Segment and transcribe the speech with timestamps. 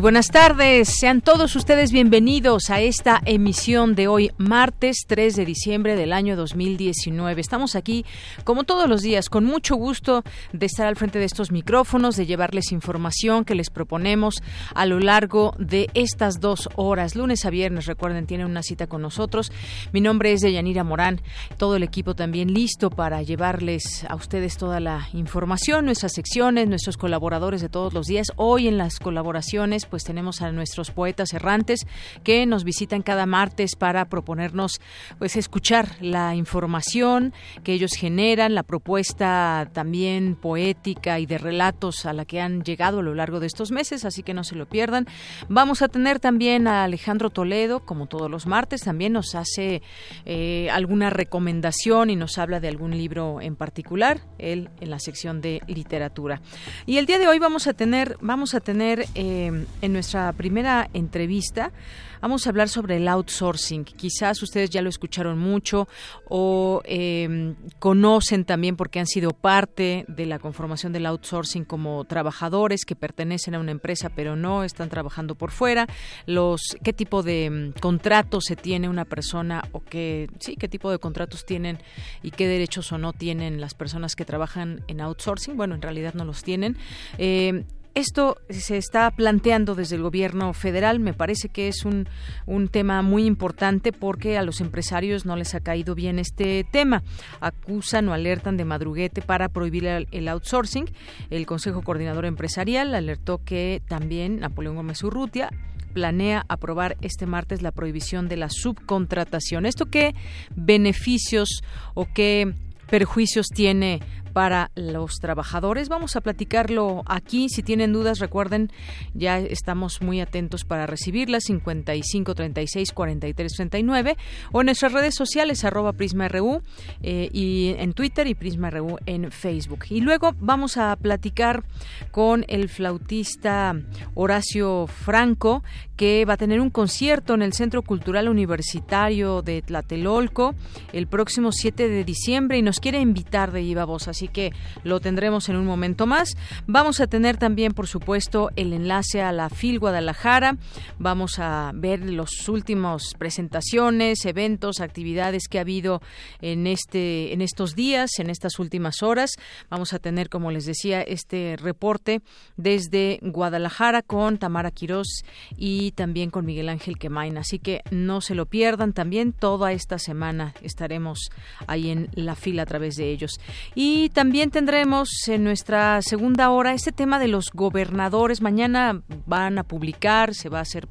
[0.00, 5.44] Muy buenas tardes, sean todos ustedes bienvenidos a esta emisión de hoy, martes 3 de
[5.44, 7.38] diciembre del año 2019.
[7.38, 8.06] Estamos aquí,
[8.44, 10.24] como todos los días, con mucho gusto
[10.54, 14.36] de estar al frente de estos micrófonos, de llevarles información que les proponemos
[14.74, 17.84] a lo largo de estas dos horas, lunes a viernes.
[17.84, 19.52] Recuerden, tienen una cita con nosotros.
[19.92, 21.20] Mi nombre es Deyanira Morán,
[21.58, 26.96] todo el equipo también listo para llevarles a ustedes toda la información, nuestras secciones, nuestros
[26.96, 28.28] colaboradores de todos los días.
[28.36, 31.86] Hoy en las colaboraciones pues tenemos a nuestros poetas errantes
[32.24, 34.80] que nos visitan cada martes para proponernos
[35.18, 42.12] pues escuchar la información que ellos generan, la propuesta también poética y de relatos a
[42.12, 44.66] la que han llegado a lo largo de estos meses, así que no se lo
[44.66, 45.06] pierdan.
[45.48, 49.82] Vamos a tener también a Alejandro Toledo, como todos los martes, también nos hace
[50.24, 55.40] eh, alguna recomendación y nos habla de algún libro en particular, él en la sección
[55.40, 56.40] de literatura.
[56.86, 60.88] Y el día de hoy vamos a tener, vamos a tener eh, en nuestra primera
[60.92, 61.72] entrevista
[62.20, 63.84] vamos a hablar sobre el outsourcing.
[63.84, 65.88] Quizás ustedes ya lo escucharon mucho
[66.28, 72.84] o em, conocen también porque han sido parte de la conformación del outsourcing como trabajadores
[72.84, 75.86] que pertenecen a una empresa pero no están trabajando por fuera.
[76.26, 80.90] Los qué tipo de em, contratos se tiene una persona o qué sí qué tipo
[80.90, 81.78] de contratos tienen
[82.22, 85.56] y qué derechos o no tienen las personas que trabajan en outsourcing.
[85.56, 86.76] Bueno, en realidad no los tienen.
[87.18, 87.64] Eh,
[87.94, 91.00] esto se está planteando desde el gobierno federal.
[91.00, 92.08] Me parece que es un,
[92.46, 97.02] un, tema muy importante porque a los empresarios no les ha caído bien este tema.
[97.40, 100.86] Acusan o alertan de madruguete para prohibir el, outsourcing.
[101.30, 105.50] El Consejo Coordinador Empresarial alertó que también Napoleón Gómez Urrutia
[105.92, 109.66] planea aprobar este martes la prohibición de la subcontratación.
[109.66, 110.14] ¿Esto qué
[110.54, 111.62] beneficios
[111.94, 112.54] o qué
[112.88, 114.00] perjuicios tiene
[114.32, 115.88] para los trabajadores.
[115.88, 117.48] Vamos a platicarlo aquí.
[117.48, 118.70] Si tienen dudas, recuerden,
[119.14, 124.16] ya estamos muy atentos para recibirlas 55 36 43 39
[124.52, 126.62] o en nuestras redes sociales arroba Prisma RU
[127.02, 129.84] eh, y en Twitter y Prisma RU en Facebook.
[129.90, 131.64] Y luego vamos a platicar
[132.10, 133.74] con el flautista
[134.14, 135.62] Horacio Franco
[136.00, 140.54] que va a tener un concierto en el Centro Cultural Universitario de Tlatelolco
[140.94, 145.00] el próximo 7 de diciembre y nos quiere invitar de viva voz así que lo
[145.00, 146.38] tendremos en un momento más.
[146.66, 150.56] Vamos a tener también, por supuesto, el enlace a la FIL Guadalajara.
[150.98, 156.00] Vamos a ver los últimos presentaciones, eventos, actividades que ha habido
[156.40, 159.32] en este en estos días, en estas últimas horas.
[159.68, 162.22] Vamos a tener, como les decía, este reporte
[162.56, 165.24] desde Guadalajara con Tamara Quirós
[165.58, 167.38] y también con Miguel Ángel Quemain.
[167.38, 168.92] Así que no se lo pierdan.
[168.92, 171.30] También toda esta semana estaremos
[171.66, 173.40] ahí en la fila a través de ellos.
[173.74, 178.40] Y también tendremos en nuestra segunda hora este tema de los gobernadores.
[178.40, 180.88] Mañana van a publicar, se va a hacer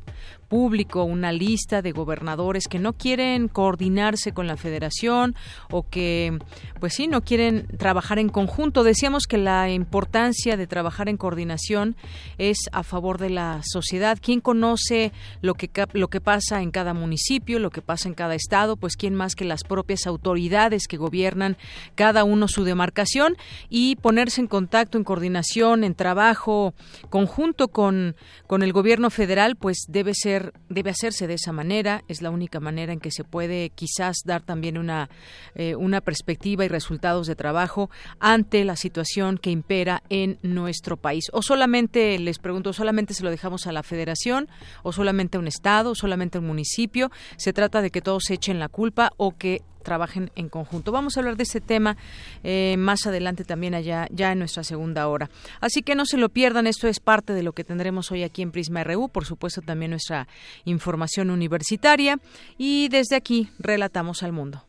[0.50, 5.36] público una lista de gobernadores que no quieren coordinarse con la federación
[5.72, 6.38] o que
[6.80, 8.84] pues sí no quieren trabajar en conjunto.
[8.84, 11.96] Decíamos que la importancia de trabajar en coordinación
[12.38, 14.18] es a favor de la sociedad.
[14.22, 18.36] Quién conoce lo que lo que pasa en cada municipio lo que pasa en cada
[18.36, 21.58] estado pues quién más que las propias autoridades que gobiernan
[21.96, 23.38] cada uno su demarcación
[23.70, 26.74] y ponerse en contacto en coordinación en trabajo
[27.10, 28.16] conjunto con
[28.48, 30.39] con el gobierno federal pues debe ser
[30.70, 32.04] debe hacerse de esa manera.
[32.08, 35.10] Es la única manera en que se puede quizás dar también una,
[35.56, 37.90] eh, una perspectiva y resultados de trabajo
[38.20, 41.26] ante la situación que impera en nuestro país.
[41.34, 44.48] O solamente, les pregunto, solamente se lo dejamos a la federación,
[44.84, 47.12] o solamente a un estado, o solamente a un municipio.
[47.38, 50.92] Se trata de que todos echen la culpa o que trabajen en conjunto.
[50.92, 51.98] Vamos a hablar de ese tema
[52.44, 55.30] eh, más adelante también allá ya en nuestra segunda hora.
[55.62, 58.42] Así que no se lo pierdan, esto es parte de lo que tendremos hoy aquí
[58.42, 60.28] en Prisma RU, por supuesto también nuestra
[60.66, 62.20] información universitaria
[62.58, 64.66] y desde aquí relatamos al mundo.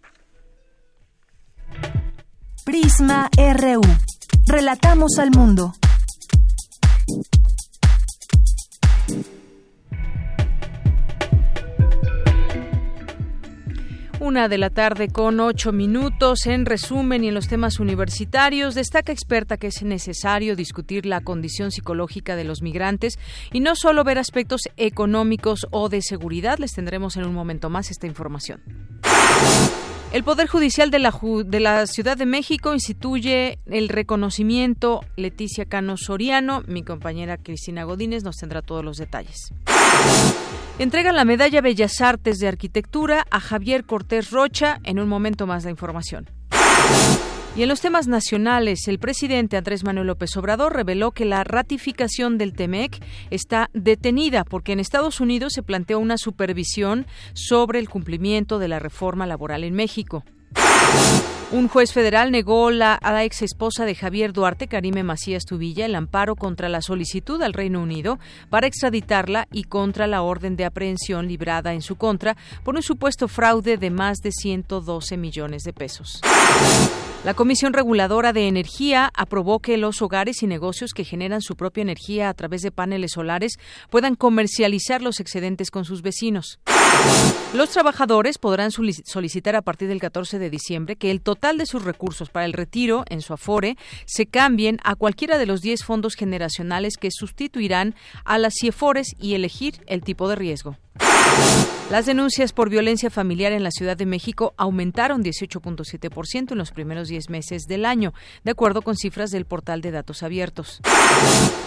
[2.64, 3.80] Prisma RU.
[4.46, 5.72] Relatamos al mundo.
[14.20, 16.44] Una de la tarde con ocho minutos.
[16.44, 21.70] En resumen y en los temas universitarios, destaca experta que es necesario discutir la condición
[21.70, 23.18] psicológica de los migrantes
[23.50, 26.58] y no solo ver aspectos económicos o de seguridad.
[26.58, 28.60] Les tendremos en un momento más esta información.
[30.12, 36.64] El Poder Judicial de la, de Ciudad de México instituye el reconocimiento Leticia Cano Soriano.
[36.66, 39.54] Mi compañera Cristina Godínez nos tendrá todos los detalles.
[40.80, 44.80] Entrega la medalla Bellas Artes de Arquitectura a Javier Cortés Rocha.
[44.82, 46.28] En un momento más la información.
[47.56, 52.38] Y en los temas nacionales, el presidente Andrés Manuel López Obrador reveló que la ratificación
[52.38, 58.60] del TEMEC está detenida porque en Estados Unidos se planteó una supervisión sobre el cumplimiento
[58.60, 60.24] de la reforma laboral en México.
[61.52, 65.96] Un juez federal negó a la ex esposa de Javier Duarte, Karime Macías Tubilla, el
[65.96, 68.20] amparo contra la solicitud al Reino Unido
[68.50, 73.26] para extraditarla y contra la orden de aprehensión librada en su contra por un supuesto
[73.26, 76.20] fraude de más de 112 millones de pesos.
[77.22, 81.82] La Comisión Reguladora de Energía aprobó que los hogares y negocios que generan su propia
[81.82, 83.58] energía a través de paneles solares
[83.90, 86.60] puedan comercializar los excedentes con sus vecinos.
[87.52, 91.84] Los trabajadores podrán solicitar a partir del 14 de diciembre que el total de sus
[91.84, 93.76] recursos para el retiro en su afore
[94.06, 97.94] se cambien a cualquiera de los 10 fondos generacionales que sustituirán
[98.24, 100.78] a las CIEFORES y elegir el tipo de riesgo.
[101.90, 107.08] Las denuncias por violencia familiar en la Ciudad de México aumentaron 18.7% en los primeros
[107.08, 108.14] 10 meses del año,
[108.44, 110.80] de acuerdo con cifras del portal de datos abiertos.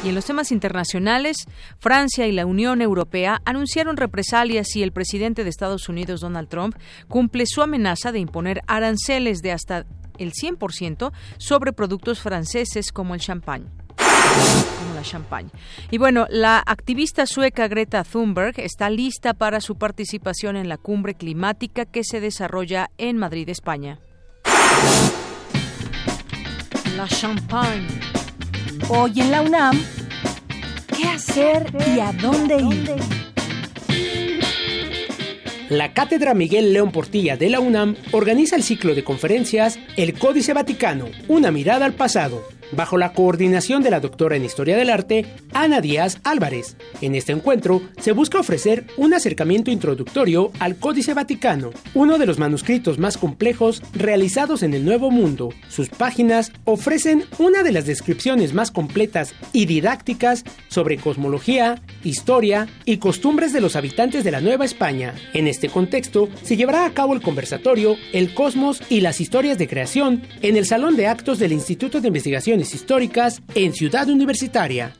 [0.01, 1.45] Y en los temas internacionales,
[1.77, 6.77] Francia y la Unión Europea anunciaron represalias si el presidente de Estados Unidos, Donald Trump,
[7.09, 9.85] cumple su amenaza de imponer aranceles de hasta
[10.19, 13.71] el 100% sobre productos franceses como el champán
[15.91, 21.15] Y bueno, la activista sueca Greta Thunberg está lista para su participación en la cumbre
[21.15, 23.99] climática que se desarrolla en Madrid, España.
[26.95, 27.87] La champagne.
[28.89, 29.79] Hoy en la UNAM,
[30.95, 33.23] ¿qué hacer y a dónde ir?
[35.69, 40.53] La Cátedra Miguel León Portilla de la UNAM organiza el ciclo de conferencias El Códice
[40.53, 42.43] Vaticano, una mirada al pasado,
[42.75, 46.75] bajo la coordinación de la doctora en Historia del Arte, Ana Díaz Álvarez.
[47.01, 52.39] En este encuentro se busca ofrecer un acercamiento introductorio al Códice Vaticano, uno de los
[52.39, 55.49] manuscritos más complejos realizados en el Nuevo Mundo.
[55.69, 62.97] Sus páginas ofrecen una de las descripciones más completas y didácticas sobre cosmología, historia y
[62.97, 65.13] costumbres de los habitantes de la Nueva España.
[65.33, 69.67] En este contexto, se llevará a cabo el conversatorio El Cosmos y las historias de
[69.67, 74.93] creación en el Salón de Actos del Instituto de Investigaciones históricas en Ciudad Universitaria.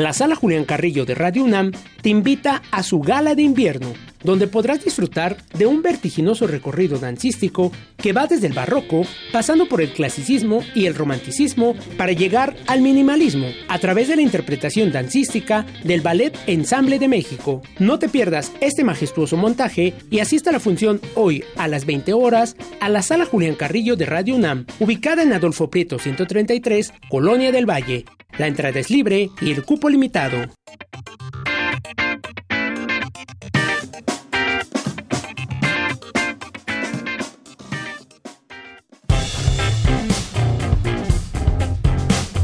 [0.00, 3.92] La sala Julián Carrillo de Radio UNAM te invita a su gala de invierno,
[4.24, 9.82] donde podrás disfrutar de un vertiginoso recorrido dancístico que va desde el barroco, pasando por
[9.82, 15.66] el clasicismo y el romanticismo, para llegar al minimalismo, a través de la interpretación dancística
[15.84, 17.60] del Ballet Ensamble de México.
[17.78, 22.14] No te pierdas este majestuoso montaje y asista a la función hoy a las 20
[22.14, 27.52] horas a la sala Julián Carrillo de Radio UNAM, ubicada en Adolfo Prieto 133, Colonia
[27.52, 28.06] del Valle.
[28.38, 30.46] La entrada es libre y el cupo limitado.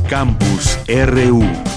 [0.09, 1.76] Campus RU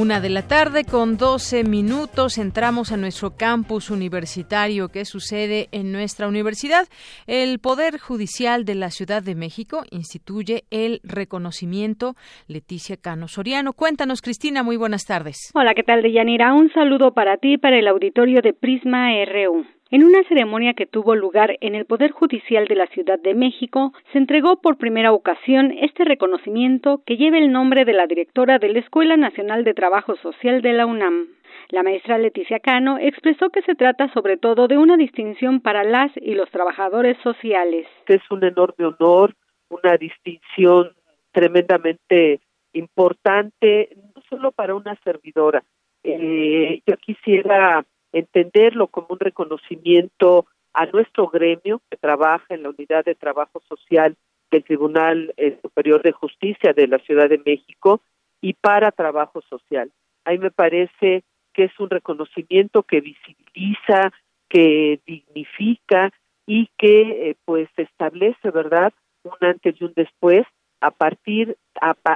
[0.00, 4.90] Una de la tarde con 12 minutos entramos a nuestro campus universitario.
[4.90, 6.86] ¿Qué sucede en nuestra universidad?
[7.26, 12.14] El Poder Judicial de la Ciudad de México instituye el reconocimiento
[12.46, 13.72] Leticia Cano Soriano.
[13.72, 15.50] Cuéntanos, Cristina, muy buenas tardes.
[15.52, 16.54] Hola, ¿qué tal, Deyanira?
[16.54, 19.66] Un saludo para ti y para el auditorio de Prisma RU.
[19.90, 23.94] En una ceremonia que tuvo lugar en el Poder Judicial de la Ciudad de México,
[24.12, 28.68] se entregó por primera ocasión este reconocimiento que lleva el nombre de la directora de
[28.68, 31.28] la Escuela Nacional de Trabajo Social de la UNAM.
[31.70, 36.12] La maestra Leticia Cano expresó que se trata sobre todo de una distinción para las
[36.16, 37.86] y los trabajadores sociales.
[38.08, 39.34] Es un enorme honor,
[39.70, 40.92] una distinción
[41.32, 42.40] tremendamente
[42.74, 45.64] importante, no solo para una servidora.
[46.04, 53.04] Eh, yo quisiera entenderlo como un reconocimiento a nuestro gremio que trabaja en la unidad
[53.04, 54.16] de trabajo social
[54.50, 58.00] del Tribunal eh, Superior de Justicia de la Ciudad de México
[58.40, 59.90] y para trabajo social.
[60.24, 64.12] Ahí me parece que es un reconocimiento que visibiliza,
[64.48, 66.12] que dignifica
[66.46, 68.92] y que eh, pues establece, ¿verdad?,
[69.24, 70.46] un antes y un después
[70.80, 71.56] a partir,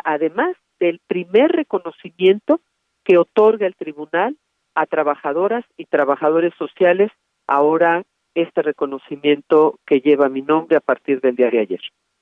[0.04, 2.61] además del primer reconocimiento
[3.04, 4.37] que otorga el tribunal
[4.75, 7.11] a trabajadoras y trabajadores sociales,
[7.47, 8.02] ahora
[8.35, 11.81] este reconocimiento que lleva mi nombre a partir del día de ayer.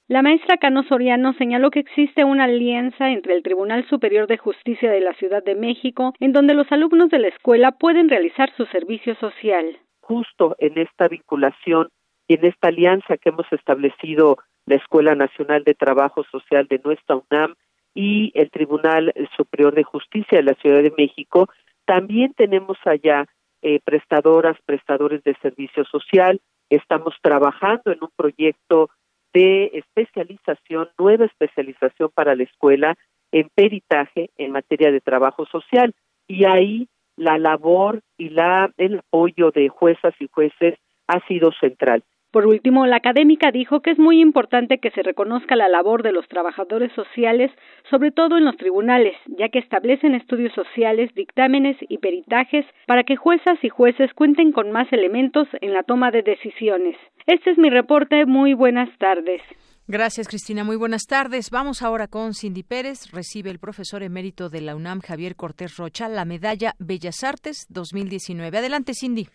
[0.09, 4.91] La maestra Cano Soriano señaló que existe una alianza entre el Tribunal Superior de Justicia
[4.91, 8.67] de la Ciudad de México, en donde los alumnos de la escuela pueden realizar su
[8.67, 9.79] servicio social.
[10.01, 11.91] Justo en esta vinculación
[12.27, 17.15] y en esta alianza que hemos establecido la Escuela Nacional de Trabajo Social de nuestra
[17.15, 17.55] UNAM
[17.95, 21.49] y el Tribunal Superior de Justicia de la Ciudad de México,
[21.85, 23.27] también tenemos allá
[23.63, 26.41] eh, prestadoras, prestadores de servicio social.
[26.71, 28.91] Estamos trabajando en un proyecto
[29.33, 32.97] de especialización, nueva especialización para la escuela
[33.33, 35.95] en peritaje en materia de trabajo social
[36.27, 42.03] y ahí la labor y la el apoyo de juezas y jueces ha sido central.
[42.31, 46.13] Por último, la académica dijo que es muy importante que se reconozca la labor de
[46.13, 47.51] los trabajadores sociales,
[47.91, 53.17] sobre todo en los tribunales, ya que establecen estudios sociales, dictámenes y peritajes para que
[53.17, 56.97] juezas y jueces cuenten con más elementos en la toma de decisiones.
[57.27, 58.25] Este es mi reporte.
[58.27, 59.43] Muy buenas tardes.
[59.89, 60.63] Gracias, Cristina.
[60.63, 61.51] Muy buenas tardes.
[61.51, 63.11] Vamos ahora con Cindy Pérez.
[63.11, 68.57] Recibe el profesor emérito de la UNAM, Javier Cortés Rocha, la medalla Bellas Artes 2019.
[68.57, 69.27] Adelante, Cindy.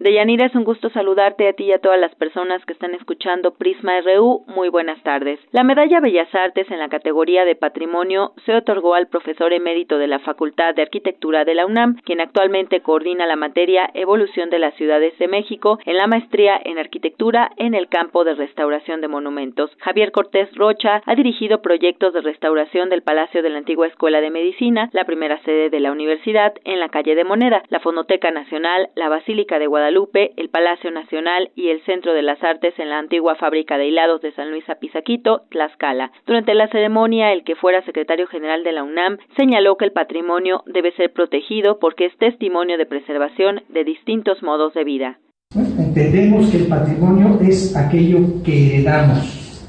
[0.00, 3.54] Deyanira, es un gusto saludarte a ti y a todas las personas que están escuchando
[3.54, 4.44] Prisma RU.
[4.46, 5.40] Muy buenas tardes.
[5.50, 10.06] La medalla Bellas Artes en la categoría de patrimonio se otorgó al profesor emérito de
[10.06, 14.72] la Facultad de Arquitectura de la UNAM, quien actualmente coordina la materia Evolución de las
[14.74, 19.72] Ciudades de México en la maestría en arquitectura en el campo de restauración de monumentos.
[19.80, 24.30] Javier Cortés Rocha ha dirigido proyectos de restauración del Palacio de la antigua Escuela de
[24.30, 28.90] Medicina, la primera sede de la universidad en la calle de Moneda, la Fonoteca Nacional,
[28.94, 32.98] la Basílica de Guadalupe, El Palacio Nacional y el Centro de las Artes en la
[32.98, 36.12] antigua fábrica de hilados de San Luis Apizaquito, Tlaxcala.
[36.26, 40.62] Durante la ceremonia, el que fuera secretario general de la UNAM señaló que el patrimonio
[40.66, 45.18] debe ser protegido porque es testimonio de preservación de distintos modos de vida.
[45.54, 49.64] Entendemos que el patrimonio es aquello que heredamos,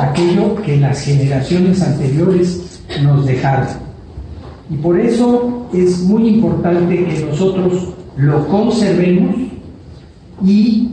[0.00, 3.68] aquello que las generaciones anteriores nos dejaron.
[4.70, 9.36] Y por eso es muy importante que nosotros lo conservemos
[10.44, 10.88] y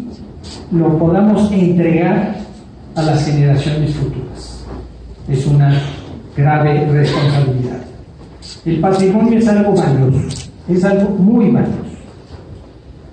[0.72, 2.38] lo podamos entregar
[2.96, 4.64] a las generaciones futuras.
[5.30, 5.82] Es una
[6.36, 7.82] grave responsabilidad.
[8.66, 10.38] El patrimonio es algo valioso,
[10.70, 11.78] es algo muy valioso.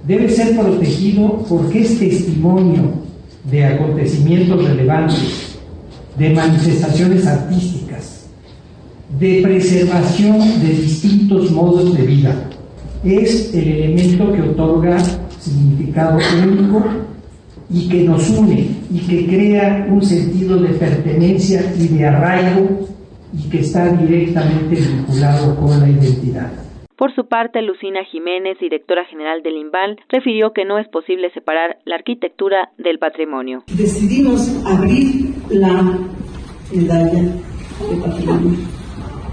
[0.07, 2.93] Debe ser protegido porque es testimonio
[3.51, 5.57] de acontecimientos relevantes,
[6.19, 8.27] de manifestaciones artísticas,
[9.19, 12.35] de preservación de distintos modos de vida
[13.05, 16.85] es el elemento que otorga significado único
[17.71, 22.89] y que nos une y que crea un sentido de pertenencia y de arraigo
[23.33, 26.53] y que está directamente vinculado con la identidad.
[26.97, 31.79] Por su parte, Lucina Jiménez, directora general del INVAL, refirió que no es posible separar
[31.85, 33.65] la arquitectura del patrimonio.
[33.67, 35.99] Decidimos abrir la
[36.73, 38.84] medalla de patrimonio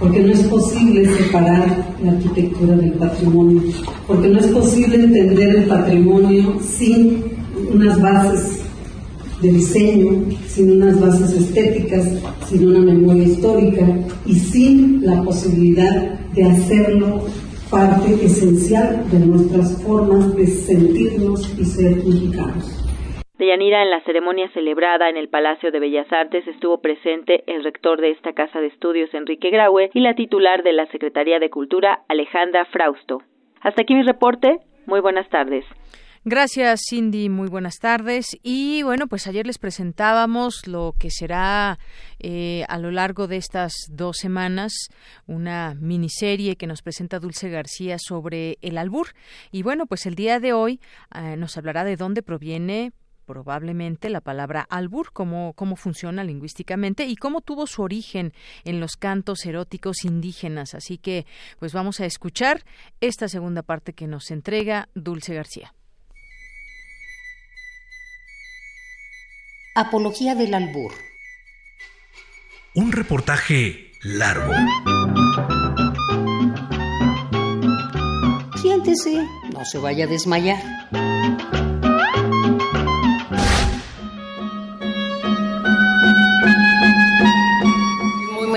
[0.02, 3.62] porque no es posible separar la arquitectura del patrimonio,
[4.08, 7.24] porque no es posible entender el patrimonio sin
[7.72, 8.62] unas bases
[9.44, 12.08] de diseño, sin unas bases estéticas,
[12.50, 13.86] sin una memoria histórica
[14.26, 17.22] y sin la posibilidad de hacerlo
[17.70, 22.81] parte esencial de nuestras formas de sentirnos y ser mexicanos.
[23.42, 28.00] Deyanira, en la ceremonia celebrada en el Palacio de Bellas Artes estuvo presente el rector
[28.00, 32.04] de esta casa de estudios, Enrique Graue, y la titular de la Secretaría de Cultura,
[32.08, 33.24] Alejandra Frausto.
[33.62, 34.60] Hasta aquí mi reporte.
[34.86, 35.66] Muy buenas tardes.
[36.24, 37.30] Gracias, Cindy.
[37.30, 38.38] Muy buenas tardes.
[38.44, 41.80] Y bueno, pues ayer les presentábamos lo que será
[42.20, 44.72] eh, a lo largo de estas dos semanas
[45.26, 49.08] una miniserie que nos presenta Dulce García sobre el albur.
[49.52, 50.80] Y bueno, pues el día de hoy
[51.16, 52.92] eh, nos hablará de dónde proviene
[53.32, 58.34] probablemente la palabra albur, cómo, cómo funciona lingüísticamente y cómo tuvo su origen
[58.66, 60.76] en los cantos eróticos indígenas.
[60.76, 61.26] Así que,
[61.58, 62.66] pues vamos a escuchar
[63.00, 65.74] esta segunda parte que nos entrega Dulce García.
[69.76, 70.92] Apología del albur.
[72.76, 74.52] Un reportaje largo.
[78.62, 81.61] Siéntese, no se vaya a desmayar.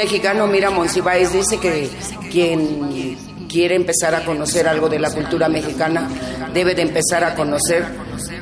[0.05, 1.89] Mexicano, mira, Monsiváis dice que
[2.31, 3.17] quien
[3.49, 6.11] quiere empezar a conocer algo de la cultura mexicana
[6.53, 7.87] debe de empezar a conocer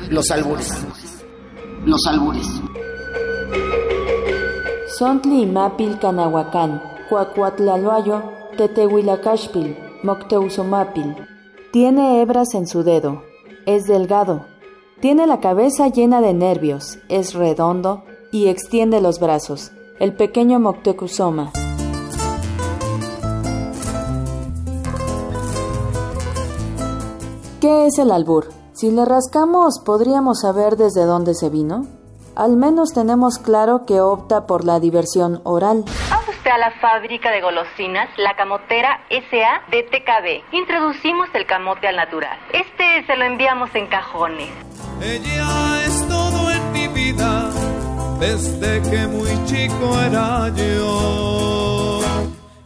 [0.09, 0.73] los albures.
[1.85, 2.47] Los albures.
[4.99, 8.23] Sontli Mapil Canahuacán, Cuacuatlaloayo,
[8.57, 11.15] Tetehuilacashpil, Mocteusomapil.
[11.71, 13.23] Tiene hebras en su dedo,
[13.65, 14.45] es delgado,
[14.99, 18.03] tiene la cabeza llena de nervios, es redondo
[18.33, 19.71] y extiende los brazos.
[19.99, 21.51] El pequeño Moctezuma.
[27.61, 28.49] ¿Qué es el albur?
[28.73, 31.85] Si le rascamos, ¿podríamos saber desde dónde se vino?
[32.35, 35.85] Al menos tenemos claro que opta por la diversión oral.
[36.09, 40.55] Vamos usted a la fábrica de golosinas, la camotera SA de TKB.
[40.55, 42.37] Introducimos el camote al natural.
[42.51, 44.49] Este se lo enviamos en cajones.
[45.01, 47.42] Ella es todo en mi vida,
[48.23, 51.99] desde que muy chico era yo.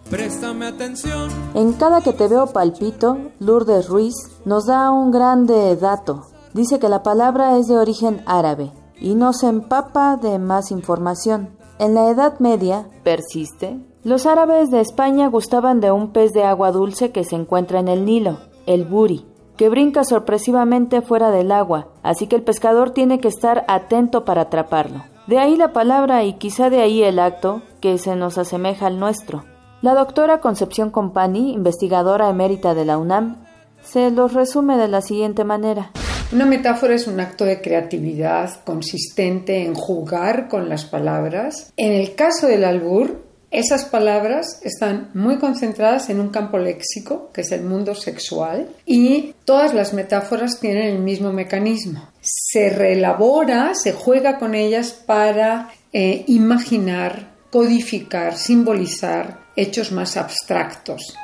[0.08, 1.30] Préstame atención.
[1.56, 4.14] En cada que te veo palpito, Lourdes Ruiz
[4.46, 6.28] nos da un grande dato.
[6.54, 11.50] Dice que la palabra es de origen árabe y nos empapa de más información.
[11.80, 16.72] En la Edad Media, persiste, los árabes de España gustaban de un pez de agua
[16.72, 18.38] dulce que se encuentra en el Nilo,
[18.68, 19.26] el buri,
[19.58, 24.44] que brinca sorpresivamente fuera del agua, así que el pescador tiene que estar atento para
[24.44, 25.17] atraparlo.
[25.28, 28.98] De ahí la palabra y quizá de ahí el acto que se nos asemeja al
[28.98, 29.44] nuestro.
[29.82, 33.36] La doctora Concepción Compani, investigadora emérita de la UNAM,
[33.84, 35.92] se los resume de la siguiente manera.
[36.32, 41.74] Una metáfora es un acto de creatividad consistente en jugar con las palabras.
[41.76, 47.42] En el caso del albur, esas palabras están muy concentradas en un campo léxico, que
[47.42, 52.02] es el mundo sexual, y todas las metáforas tienen el mismo mecanismo.
[52.30, 61.18] Se reelabora, se juega con ellas para eh, imaginar, codificar, simbolizar hechos más abstractos.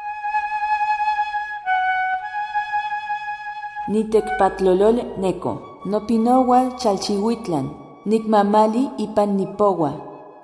[3.90, 7.68] Nitekpatlolol neko, Nopinowa chalchihuitlan,
[8.06, 9.92] Nikmamali ipan nipowa,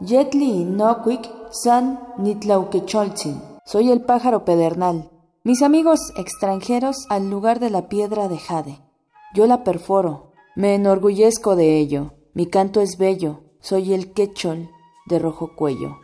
[0.01, 3.41] Yetli noquik san nitlauquecholtzin.
[3.65, 5.09] Soy el pájaro pedernal.
[5.45, 8.79] Mis amigos extranjeros al lugar de la piedra de jade.
[9.33, 10.28] Yo la perforo.
[10.59, 12.15] Me enorgullezco de ello.
[12.33, 13.43] Mi canto es bello.
[13.61, 14.69] Soy el quechol
[15.05, 15.95] de rojo cuello.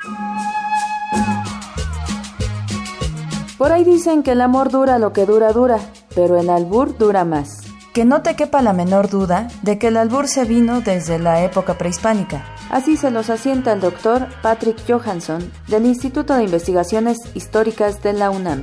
[3.58, 5.80] Por ahí dicen que el amor dura lo que dura dura,
[6.15, 7.63] pero el albur dura más.
[7.94, 11.44] Que no te quepa la menor duda de que el albur se vino desde la
[11.44, 12.46] época prehispánica.
[12.70, 18.30] Así se los asienta el doctor Patrick Johansson del Instituto de Investigaciones Históricas de la
[18.30, 18.62] UNAM.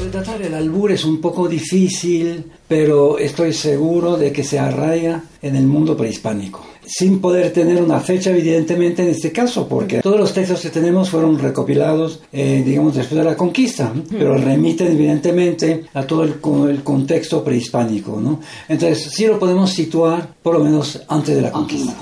[0.00, 5.22] El tratar el albur es un poco difícil, pero estoy seguro de que se arraiga
[5.42, 10.18] en el mundo prehispánico sin poder tener una fecha evidentemente en este caso, porque todos
[10.18, 15.84] los textos que tenemos fueron recopilados, eh, digamos, después de la conquista, pero remiten evidentemente
[15.94, 18.40] a todo el, el, contexto prehispánico, ¿no?
[18.68, 21.94] Entonces sí lo podemos situar por lo menos antes de la conquista.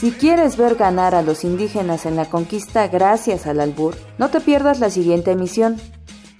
[0.00, 4.40] Si quieres ver ganar a los indígenas en la conquista gracias al albur, no te
[4.40, 5.76] pierdas la siguiente emisión.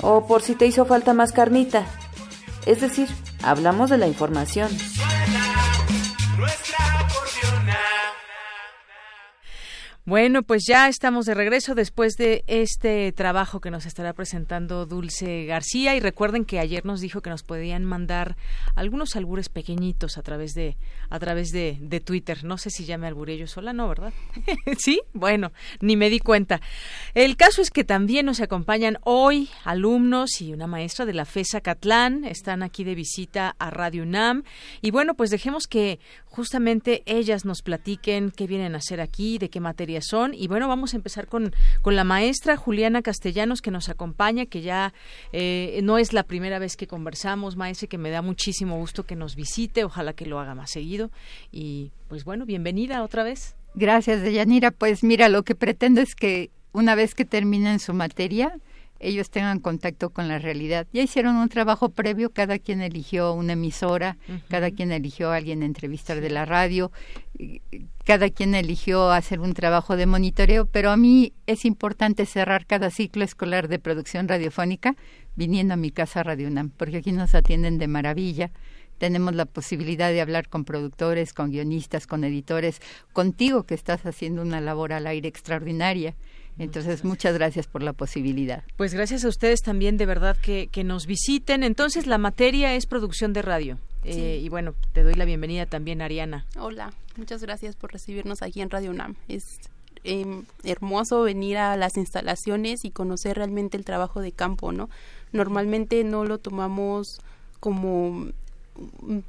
[0.00, 1.86] O por si te hizo falta más carnita.
[2.66, 3.08] Es decir,
[3.42, 4.70] hablamos de la información.
[10.04, 15.44] Bueno, pues ya estamos de regreso después de este trabajo que nos estará presentando Dulce
[15.44, 18.36] García y recuerden que ayer nos dijo que nos podían mandar
[18.74, 20.76] algunos albures pequeñitos a través de
[21.08, 22.42] a través de, de Twitter.
[22.42, 24.12] No sé si ya me alburé yo sola, no, ¿verdad?
[24.76, 26.60] sí, bueno, ni me di cuenta.
[27.14, 31.60] El caso es que también nos acompañan hoy alumnos y una maestra de la FESA
[31.60, 34.42] Catlán, están aquí de visita a Radio UNAM
[34.80, 36.00] y bueno, pues dejemos que
[36.32, 40.32] justamente ellas nos platiquen qué vienen a hacer aquí, de qué materia son.
[40.32, 44.62] Y bueno, vamos a empezar con, con la maestra Juliana Castellanos que nos acompaña, que
[44.62, 44.94] ya
[45.32, 49.14] eh, no es la primera vez que conversamos, maestra, que me da muchísimo gusto que
[49.14, 51.10] nos visite, ojalá que lo haga más seguido.
[51.50, 53.54] Y pues bueno, bienvenida otra vez.
[53.74, 54.70] Gracias, Deyanira.
[54.70, 58.58] Pues mira, lo que pretendo es que una vez que terminen su materia,
[59.02, 60.86] ellos tengan contacto con la realidad.
[60.92, 64.16] Ya hicieron un trabajo previo, cada quien eligió una emisora,
[64.48, 66.92] cada quien eligió a alguien entrevistar de la radio,
[68.04, 72.90] cada quien eligió hacer un trabajo de monitoreo, pero a mí es importante cerrar cada
[72.90, 74.96] ciclo escolar de producción radiofónica
[75.34, 78.50] viniendo a mi casa Radio UNAM, porque aquí nos atienden de maravilla
[79.02, 82.80] tenemos la posibilidad de hablar con productores, con guionistas, con editores,
[83.12, 86.14] contigo que estás haciendo una labor al aire extraordinaria.
[86.58, 88.62] Entonces, muchas gracias por la posibilidad.
[88.76, 91.64] Pues gracias a ustedes también, de verdad, que, que nos visiten.
[91.64, 93.78] Entonces, la materia es producción de radio.
[94.04, 96.44] Eh, y bueno, te doy la bienvenida también, Ariana.
[96.58, 99.14] Hola, muchas gracias por recibirnos aquí en Radio UNAM.
[99.28, 99.60] Es
[100.04, 104.90] em, hermoso venir a las instalaciones y conocer realmente el trabajo de campo, ¿no?
[105.32, 107.20] Normalmente no lo tomamos
[107.60, 108.28] como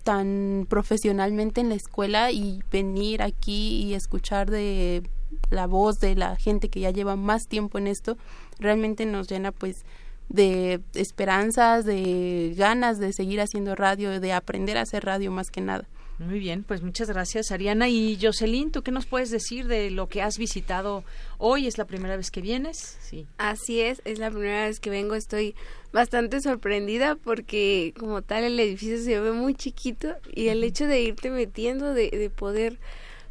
[0.04, 5.04] tan profesionalmente en la escuela y venir aquí y escuchar de
[5.50, 8.18] la voz de la gente que ya lleva más tiempo en esto
[8.60, 9.84] realmente nos llena pues
[10.30, 15.62] de esperanzas, de ganas de seguir haciendo radio, de aprender a hacer radio más que
[15.62, 15.88] nada.
[16.20, 17.90] Muy bien, pues muchas gracias Ariana.
[17.90, 21.04] Y Jocelyn, ¿tú qué nos puedes decir de lo que has visitado
[21.38, 21.68] hoy?
[21.68, 22.98] ¿Es la primera vez que vienes?
[23.02, 23.26] Sí.
[23.38, 25.16] Así es, es la primera vez que vengo.
[25.16, 25.56] Estoy
[25.92, 31.02] bastante sorprendida porque como tal el edificio se ve muy chiquito y el hecho de
[31.02, 32.80] irte metiendo, de, de poder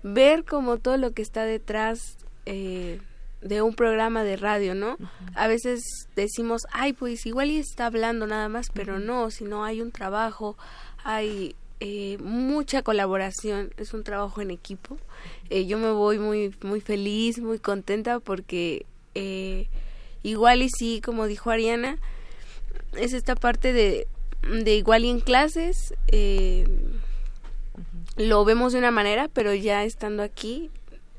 [0.03, 3.01] ver como todo lo que está detrás eh,
[3.43, 4.97] de un programa de radio, ¿no?
[5.35, 5.83] A veces
[6.15, 9.91] decimos, ay, pues igual y está hablando nada más, pero no, si no hay un
[9.91, 10.57] trabajo,
[11.03, 14.97] hay eh, mucha colaboración, es un trabajo en equipo.
[15.51, 18.87] Eh, yo me voy muy, muy feliz, muy contenta porque
[19.17, 19.67] eh,
[20.23, 21.99] igual y sí, como dijo Ariana,
[22.97, 24.07] es esta parte de,
[24.49, 25.95] de igual y en clases,
[28.17, 30.71] lo vemos de una manera, pero ya estando aquí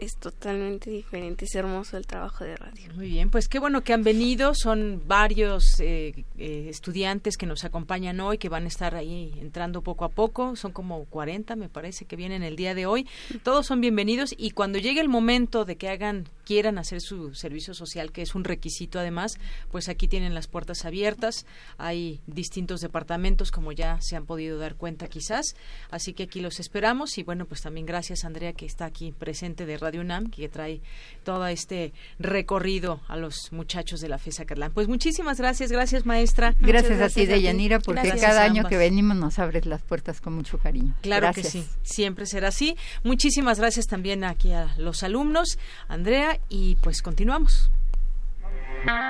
[0.03, 2.93] es totalmente diferente, es hermoso el trabajo de radio.
[2.93, 7.63] Muy bien, pues qué bueno que han venido, son varios eh, eh, estudiantes que nos
[7.63, 11.69] acompañan hoy, que van a estar ahí entrando poco a poco, son como 40 me
[11.69, 13.07] parece que vienen el día de hoy,
[13.43, 17.73] todos son bienvenidos y cuando llegue el momento de que hagan, quieran hacer su servicio
[17.73, 19.37] social, que es un requisito además,
[19.71, 21.45] pues aquí tienen las puertas abiertas,
[21.77, 25.55] hay distintos departamentos como ya se han podido dar cuenta quizás,
[25.89, 29.65] así que aquí los esperamos y bueno, pues también gracias Andrea que está aquí presente
[29.65, 30.81] de Radio UNAM, que trae
[31.23, 34.71] todo este recorrido a los muchachos de la FESA Carlán.
[34.73, 36.55] Pues muchísimas gracias, gracias maestra.
[36.59, 40.57] Gracias, a ti, Deyanira, porque cada año que venimos nos abres las puertas con mucho
[40.57, 40.93] cariño.
[41.01, 42.75] Claro que sí, siempre será así.
[43.03, 47.71] Muchísimas gracias también aquí a los alumnos, Andrea, y pues continuamos.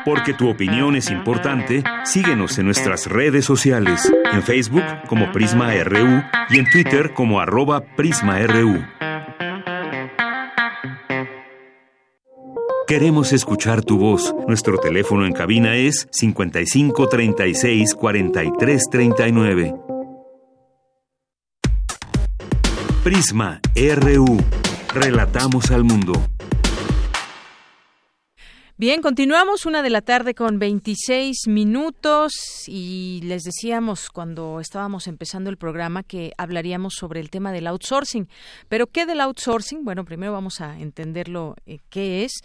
[0.06, 6.24] Porque tu opinión es importante, síguenos en nuestras redes sociales, en Facebook como Prisma RU
[6.50, 8.84] y en Twitter como arroba PrismaRU.
[12.93, 14.36] Queremos escuchar tu voz.
[14.47, 19.73] Nuestro teléfono en cabina es 55 36 43 39.
[23.03, 24.38] Prisma RU.
[24.93, 26.13] Relatamos al mundo.
[28.75, 32.34] Bien, continuamos una de la tarde con 26 minutos
[32.67, 38.27] y les decíamos cuando estábamos empezando el programa que hablaríamos sobre el tema del outsourcing.
[38.69, 39.86] Pero ¿qué del outsourcing?
[39.86, 42.41] Bueno, primero vamos a entenderlo eh, qué es,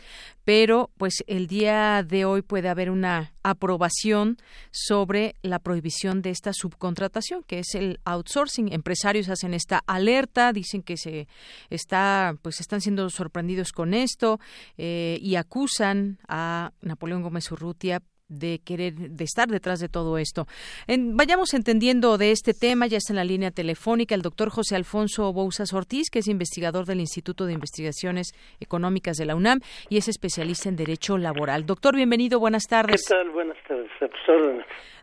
[0.48, 4.38] pero pues el día de hoy puede haber una aprobación
[4.70, 8.72] sobre la prohibición de esta subcontratación, que es el outsourcing.
[8.72, 11.28] Empresarios hacen esta alerta, dicen que se
[11.68, 14.40] está, pues están siendo sorprendidos con esto
[14.78, 20.46] eh, y acusan a Napoleón Gómez Urrutia de querer, de estar detrás de todo esto.
[20.86, 25.32] vayamos entendiendo de este tema, ya está en la línea telefónica el doctor José Alfonso
[25.32, 30.08] Bouzas Ortiz, que es investigador del Instituto de Investigaciones Económicas de la UNAM y es
[30.08, 31.66] especialista en Derecho Laboral.
[31.66, 33.04] Doctor, bienvenido, buenas tardes.
[33.08, 33.30] ¿Qué tal?
[33.30, 33.88] Buenas tardes,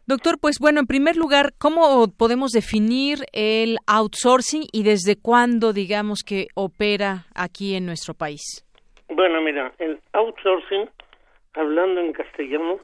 [0.08, 6.20] Doctor, pues bueno, en primer lugar, ¿cómo podemos definir el outsourcing y desde cuándo, digamos,
[6.24, 8.64] que opera aquí en nuestro país?
[9.10, 10.90] Bueno, mira, el outsourcing
[11.56, 12.80] hablando en castellano,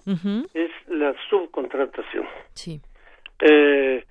[0.54, 2.28] es la subcontratación.
[2.54, 2.80] Sí.
[3.40, 4.04] Eh,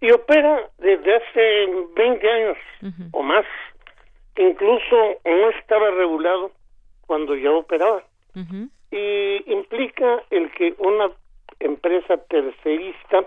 [0.00, 2.56] y opera desde hace 20 años
[3.12, 3.44] o más.
[4.36, 6.50] Incluso no estaba regulado
[7.06, 8.02] cuando ya operaba.
[8.90, 11.10] Y implica el que una
[11.60, 13.24] empresa tercerista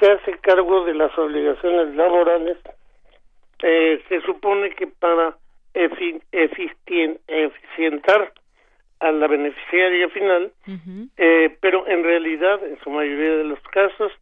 [0.00, 2.56] se hace cargo de las obligaciones laborales.
[3.62, 5.36] Eh, se supone que para
[5.74, 8.32] eficientar
[9.00, 10.52] a la beneficiaria final,
[11.16, 14.12] eh, pero en realidad, en su mayoría de los casos,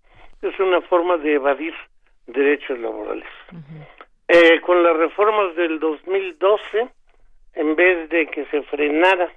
[0.42, 1.74] es una forma de evadir
[2.26, 3.28] derechos laborales.
[4.28, 6.88] eh, con las reformas del 2012,
[7.54, 9.30] en vez de que se frenara,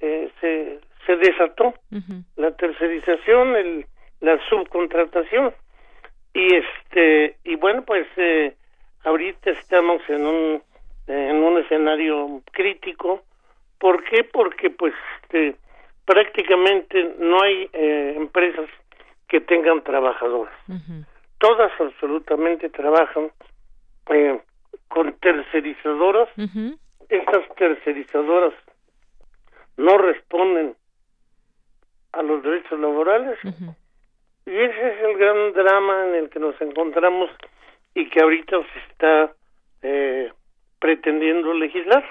[0.00, 1.74] eh, se, se desató
[2.36, 3.86] la tercerización, el,
[4.20, 5.52] la subcontratación.
[6.34, 8.54] Y este y bueno, pues eh,
[9.04, 10.62] ahorita estamos en un
[11.06, 13.22] en un escenario crítico
[13.78, 14.24] ¿Por qué?
[14.24, 15.56] Porque pues este,
[16.04, 18.68] prácticamente no hay eh, empresas
[19.28, 20.54] que tengan trabajadores.
[21.38, 23.30] todas absolutamente trabajan
[24.10, 24.40] eh,
[24.88, 26.28] con tercerizadoras.
[27.08, 28.54] Estas tercerizadoras
[29.76, 30.74] no responden
[32.12, 33.38] a los derechos laborales.
[34.46, 37.30] Y ese es el gran drama en el que nos encontramos
[37.94, 39.32] y que ahorita se está
[39.82, 40.32] eh,
[40.78, 42.04] pretendiendo legislar.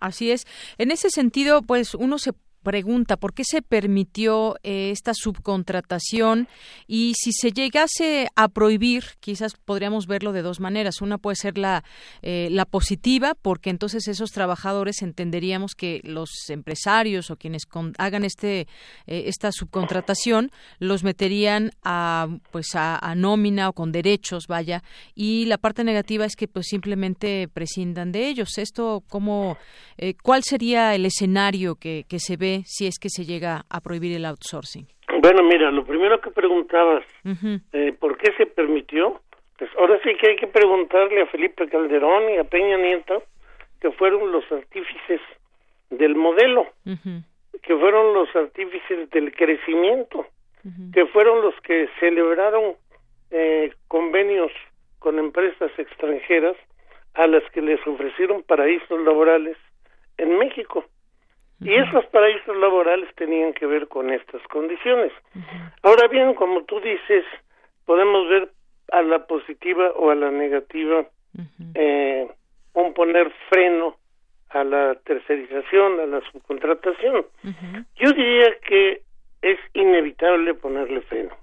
[0.00, 0.46] Así es.
[0.78, 6.48] En ese sentido, pues uno se pregunta por qué se permitió eh, esta subcontratación
[6.86, 11.00] y si se llegase a prohibir, quizás podríamos verlo de dos maneras.
[11.00, 11.84] Una puede ser la,
[12.22, 17.62] eh, la positiva, porque entonces esos trabajadores entenderíamos que los empresarios o quienes
[17.98, 18.60] hagan este
[19.06, 24.82] eh, esta subcontratación los meterían a pues a, nómina o con derechos, vaya,
[25.14, 28.58] y la parte negativa es que pues simplemente prescindan de ellos.
[28.58, 29.56] Esto cómo
[30.22, 34.24] cuál sería el escenario que se ve si es que se llega a prohibir el
[34.24, 34.86] outsourcing?
[35.22, 37.04] Bueno, mira, lo primero que preguntabas,
[37.72, 39.20] eh, ¿por qué se permitió?
[39.58, 43.22] Pues ahora sí que hay que preguntarle a Felipe Calderón y a Peña Nieto,
[43.80, 45.20] que fueron los artífices
[45.90, 46.66] del modelo,
[47.62, 50.26] que fueron los artífices del crecimiento,
[50.92, 52.76] que fueron los que celebraron
[53.30, 54.52] eh, convenios
[54.98, 56.56] con empresas extranjeras
[57.14, 59.56] a las que les ofrecieron paraísos laborales
[60.16, 60.84] en México.
[61.60, 65.12] Y esos paraísos laborales tenían que ver con estas condiciones.
[65.82, 67.24] Ahora bien, como tú dices,
[67.84, 68.50] podemos ver
[68.92, 71.04] a la positiva o a la negativa
[71.74, 72.28] eh,
[72.74, 73.96] un poner freno
[74.50, 77.26] a la tercerización, a la subcontratación.
[77.96, 79.02] Yo diría que
[79.42, 81.36] es inevitable ponerle freno,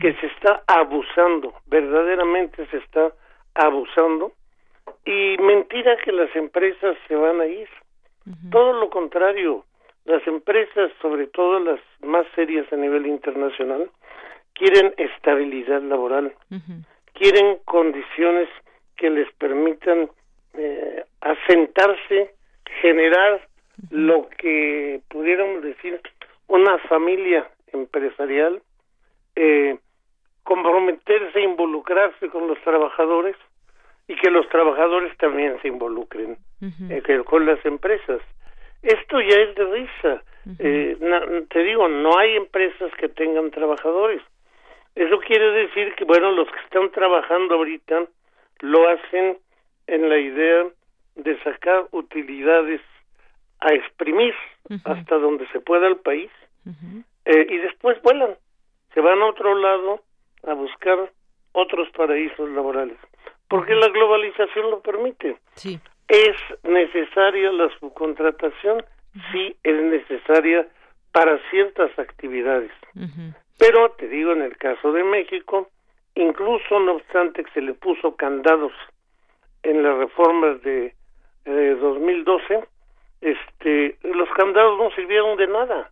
[0.00, 3.12] que se está abusando, verdaderamente se está
[3.54, 4.32] abusando,
[5.04, 7.68] y mentira que las empresas se van a ir.
[8.50, 9.64] Todo lo contrario,
[10.04, 13.90] las empresas, sobre todo las más serias a nivel internacional,
[14.54, 16.34] quieren estabilidad laboral,
[17.12, 18.48] quieren condiciones
[18.96, 20.10] que les permitan
[20.54, 22.34] eh, asentarse,
[22.80, 23.40] generar
[23.90, 26.00] lo que pudiéramos decir
[26.48, 28.60] una familia empresarial,
[29.36, 29.78] eh,
[30.42, 33.36] comprometerse, involucrarse con los trabajadores
[34.08, 36.38] y que los trabajadores también se involucren
[36.88, 38.20] eh, con las empresas.
[38.82, 40.22] Esto ya es de risa.
[40.58, 44.22] eh, te digo, no hay empresas que tengan trabajadores.
[44.94, 48.06] Eso quiere decir que, bueno, los que están trabajando ahorita
[48.60, 49.38] lo hacen
[49.86, 50.66] en la idea
[51.16, 52.80] de sacar utilidades
[53.60, 54.34] a exprimir
[54.84, 56.30] hasta donde se pueda el país
[57.24, 58.36] eh, y después vuelan,
[58.94, 60.00] se van a otro lado
[60.44, 61.10] a buscar
[61.52, 62.96] otros paraísos laborales
[63.48, 65.38] porque la globalización lo permite.
[65.54, 65.80] Sí.
[66.08, 68.84] ¿Es necesaria la subcontratación?
[69.32, 70.66] Sí, es necesaria
[71.12, 72.70] para ciertas actividades.
[73.58, 75.68] Pero te digo, en el caso de México,
[76.14, 78.72] incluso no obstante que se le puso candados
[79.62, 80.94] en las reformas de,
[81.44, 82.64] de 2012,
[83.20, 85.90] este, los candados no sirvieron de nada.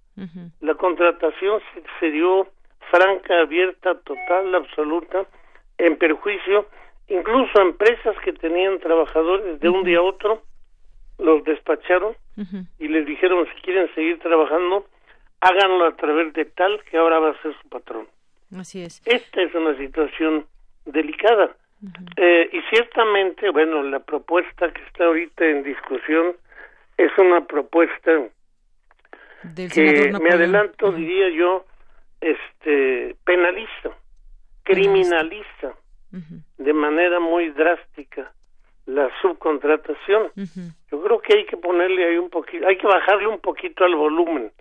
[0.60, 2.46] La contratación se, se dio
[2.90, 5.26] franca, abierta, total, absoluta,
[5.76, 6.66] en perjuicio
[7.08, 10.42] incluso empresas que tenían trabajadores de un día a otro
[11.18, 12.14] los despacharon
[12.78, 14.86] y les dijeron si quieren seguir trabajando
[15.40, 18.06] háganlo a través de tal que ahora va a ser su patrón
[18.58, 19.02] así es.
[19.06, 20.46] Esta es una situación
[20.84, 21.56] delicada.
[22.16, 26.34] Eh, y ciertamente bueno la propuesta que está ahorita en discusión
[26.96, 28.12] es una propuesta
[29.54, 31.66] que me adelanto diría yo
[32.20, 33.90] este penalista.
[34.64, 35.74] criminalista
[36.58, 38.32] de manera muy drástica
[38.86, 40.30] la subcontratación.
[40.90, 43.94] Yo creo que hay que ponerle ahí un poquito, hay que bajarle un poquito al
[43.96, 44.52] volumen,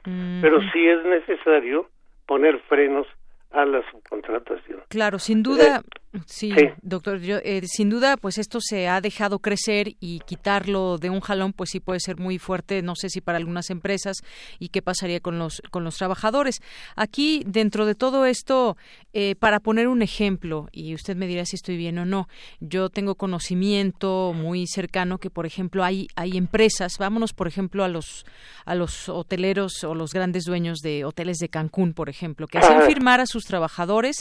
[0.42, 1.90] pero sí es necesario
[2.26, 3.08] poner frenos
[3.56, 4.82] a la subcontratación.
[4.90, 5.82] Claro, sin duda,
[6.14, 10.98] eh, sí, doctor, yo, eh, sin duda, pues esto se ha dejado crecer y quitarlo
[10.98, 14.18] de un jalón, pues sí puede ser muy fuerte, no sé si para algunas empresas
[14.60, 16.62] y qué pasaría con los con los trabajadores.
[16.98, 18.76] Aquí, dentro de todo esto,
[19.14, 22.28] eh, para poner un ejemplo, y usted me dirá si estoy bien o no,
[22.60, 27.88] yo tengo conocimiento muy cercano que, por ejemplo, hay hay empresas, vámonos, por ejemplo, a
[27.88, 28.26] los
[28.66, 32.82] a los hoteleros o los grandes dueños de hoteles de Cancún, por ejemplo, que hacen
[32.82, 34.18] firmar a sus trabajadores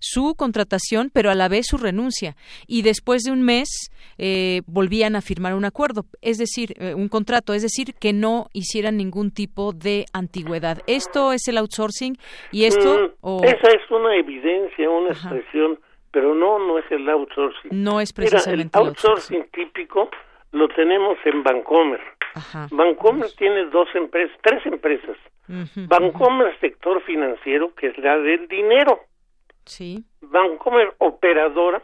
[0.00, 2.34] su contratación, pero a la vez su renuncia.
[2.66, 3.68] Y después de un mes
[4.18, 8.46] eh, volvían a firmar un acuerdo, es decir, eh, un contrato, es decir, que no
[8.52, 10.82] hicieran ningún tipo de antigüedad.
[10.86, 12.16] ¿Esto es el outsourcing?
[12.52, 13.14] ¿Y esto?
[13.22, 15.78] Mm, esa es una evidencia, una expresión,
[16.10, 17.70] pero no, no es el outsourcing.
[17.72, 20.10] No es precisamente el outsourcing, típico
[20.52, 22.00] lo tenemos en Bancomer.
[22.70, 25.16] Bancomer tiene dos empresas, tres empresas.
[25.88, 29.00] Bancomer sector financiero, que es la del dinero.
[29.64, 30.04] Sí.
[30.20, 31.82] Vancomer operadora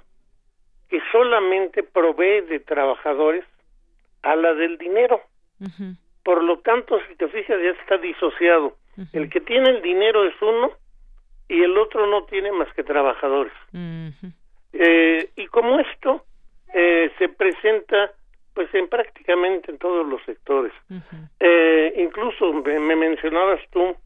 [0.88, 3.45] que solamente provee de trabajadores
[4.23, 5.21] a la del dinero.
[6.23, 8.77] Por lo tanto, si te fijas, ya está disociado.
[9.12, 10.71] El que tiene el dinero es uno
[11.49, 13.53] y el otro no tiene más que trabajadores.
[14.73, 16.25] eh, y como esto
[16.75, 18.12] eh, se presenta
[18.55, 20.73] pues en prácticamente en todos los sectores.
[21.41, 23.97] eh, incluso me, me mencionabas tú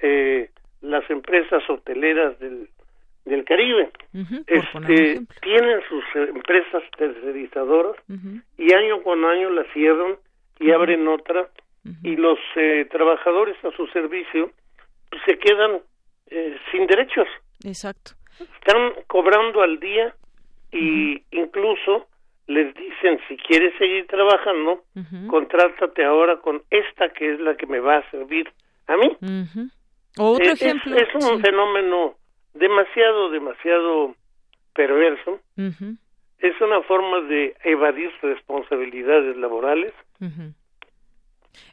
[0.00, 0.50] eh,
[0.80, 2.68] las empresas hoteleras del,
[3.24, 3.90] del Caribe.
[4.46, 7.96] este, tienen sus eh, empresas tercerizadoras
[8.58, 10.16] y año con año las cierran
[10.58, 11.48] y abren otra
[12.02, 14.50] y los eh, trabajadores a su servicio
[15.10, 15.80] pues, se quedan
[16.28, 17.26] eh, sin derechos.
[17.64, 18.12] Exacto.
[18.38, 20.14] Están cobrando al día
[20.70, 22.06] y incluso
[22.46, 24.82] les dicen si quieres seguir trabajando,
[25.28, 28.50] contrátate ahora con esta que es la que me va a servir
[28.86, 29.16] a mí.
[30.18, 30.96] Otro es, ejemplo.
[30.96, 31.42] Es, un sí.
[31.42, 32.14] fenómeno
[32.54, 34.14] demasiado, demasiado
[34.74, 35.40] perverso.
[36.38, 39.92] Es una forma de evadir responsabilidades laborales.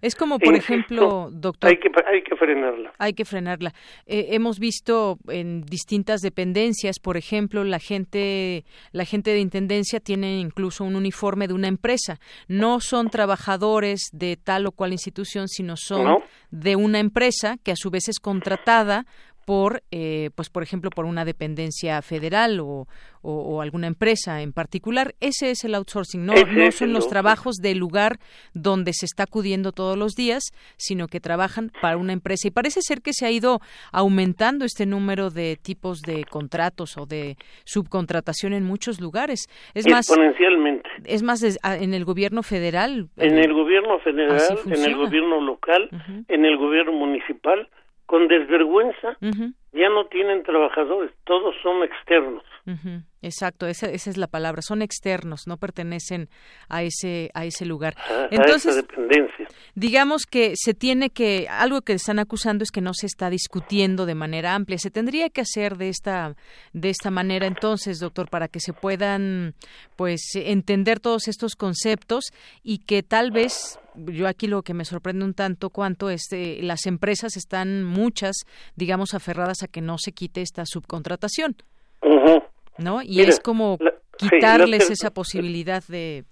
[0.01, 1.69] Es como, por ejemplo, doctor.
[1.69, 2.93] Hay que, hay que frenarla.
[2.97, 3.73] Hay que frenarla.
[4.05, 10.39] Eh, hemos visto en distintas dependencias, por ejemplo, la gente, la gente de intendencia tiene
[10.39, 12.19] incluso un uniforme de una empresa.
[12.47, 16.17] No son trabajadores de tal o cual institución, sino son No.
[16.51, 19.05] de una empresa que a su vez es contratada
[19.49, 22.85] por, eh, pues por ejemplo, por una dependencia federal o,
[23.23, 25.15] o, o alguna empresa en particular.
[25.21, 26.23] Ese es el outsourcing.
[26.23, 28.19] No, no son los trabajos del lugar
[28.53, 30.43] donde se está acudiendo todos los días,
[30.77, 32.47] sino que trabajan para una empresa.
[32.47, 33.59] Y parece ser que se ha ido
[33.91, 37.35] aumentando este número de tipos de contratos o de
[37.65, 39.47] subcontratación en muchos lugares.
[39.73, 40.87] Es más, Exponencialmente.
[41.05, 43.09] es más des- a- en el gobierno federal.
[43.17, 45.89] En el gobierno federal, en el gobierno local,
[46.27, 47.67] en el gobierno municipal,
[48.09, 52.43] con desvergüenza, Ujú, ya no tienen trabajadores, todos son externos.
[53.21, 54.61] Exacto, esa, esa es la palabra.
[54.61, 56.29] Son externos, no pertenecen
[56.69, 57.95] a ese a ese lugar.
[58.09, 59.47] a- a Entonces, esa dependencia.
[59.75, 64.05] digamos que se tiene que algo que están acusando es que no se está discutiendo
[64.05, 66.35] de manera amplia se tendría que hacer de esta
[66.73, 69.53] de esta manera entonces doctor para que se puedan
[69.95, 72.25] pues entender todos estos conceptos
[72.63, 76.59] y que tal vez yo aquí lo que me sorprende un tanto cuanto es eh,
[76.61, 78.35] las empresas están muchas
[78.75, 81.55] digamos aferradas a que no se quite esta subcontratación
[82.77, 86.23] no y Mira, es como la- sí, la quitarles esa posibilidad de,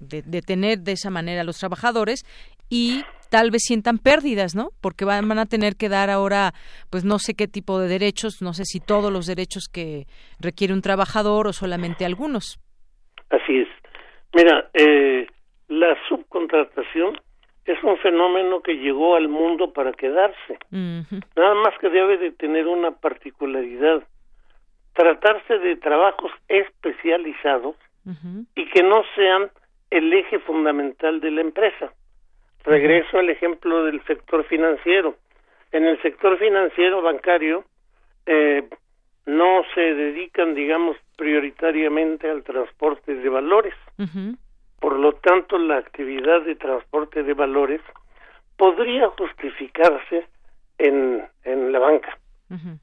[0.00, 2.24] de de tener de esa manera a los trabajadores
[2.68, 4.70] y tal vez sientan pérdidas, ¿no?
[4.80, 6.54] Porque van, van a tener que dar ahora,
[6.90, 10.06] pues no sé qué tipo de derechos, no sé si todos los derechos que
[10.40, 12.58] requiere un trabajador o solamente algunos.
[13.30, 13.68] Así es.
[14.34, 15.26] Mira, eh,
[15.68, 17.18] la subcontratación
[17.72, 20.58] es un fenómeno que llegó al mundo para quedarse.
[20.70, 24.02] Nada más que debe de tener una particularidad.
[24.94, 27.76] Tratarse de trabajos especializados
[28.54, 29.50] y que no sean
[29.90, 31.92] el eje fundamental de la empresa.
[32.64, 35.16] Regreso al ejemplo del sector financiero.
[35.70, 37.64] En el sector financiero bancario
[38.24, 38.66] eh,
[39.26, 43.74] no se dedican, digamos, prioritariamente al transporte de valores.
[44.98, 47.80] Por lo tanto, la actividad de transporte de valores
[48.56, 50.26] podría justificarse
[50.76, 52.18] en, en la banca.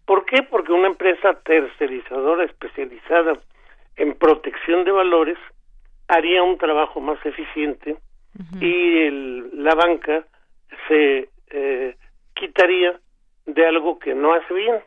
[0.06, 0.42] ¿Por qué?
[0.44, 3.34] Porque una empresa tercerizadora especializada
[3.98, 5.38] en protección de valores
[6.08, 7.98] haría un trabajo más eficiente
[8.64, 10.24] y el- la banca
[10.88, 11.98] se eh,
[12.34, 12.98] quitaría
[13.46, 14.78] de algo que no hace bien.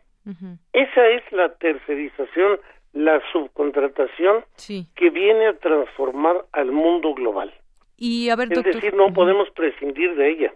[0.73, 2.59] Esa es la tercerización,
[2.93, 4.87] la subcontratación Sí.
[4.97, 7.53] que viene a transformar al mundo global.
[7.97, 10.53] Y a ver, Es decir, no podemos prescindir de ella.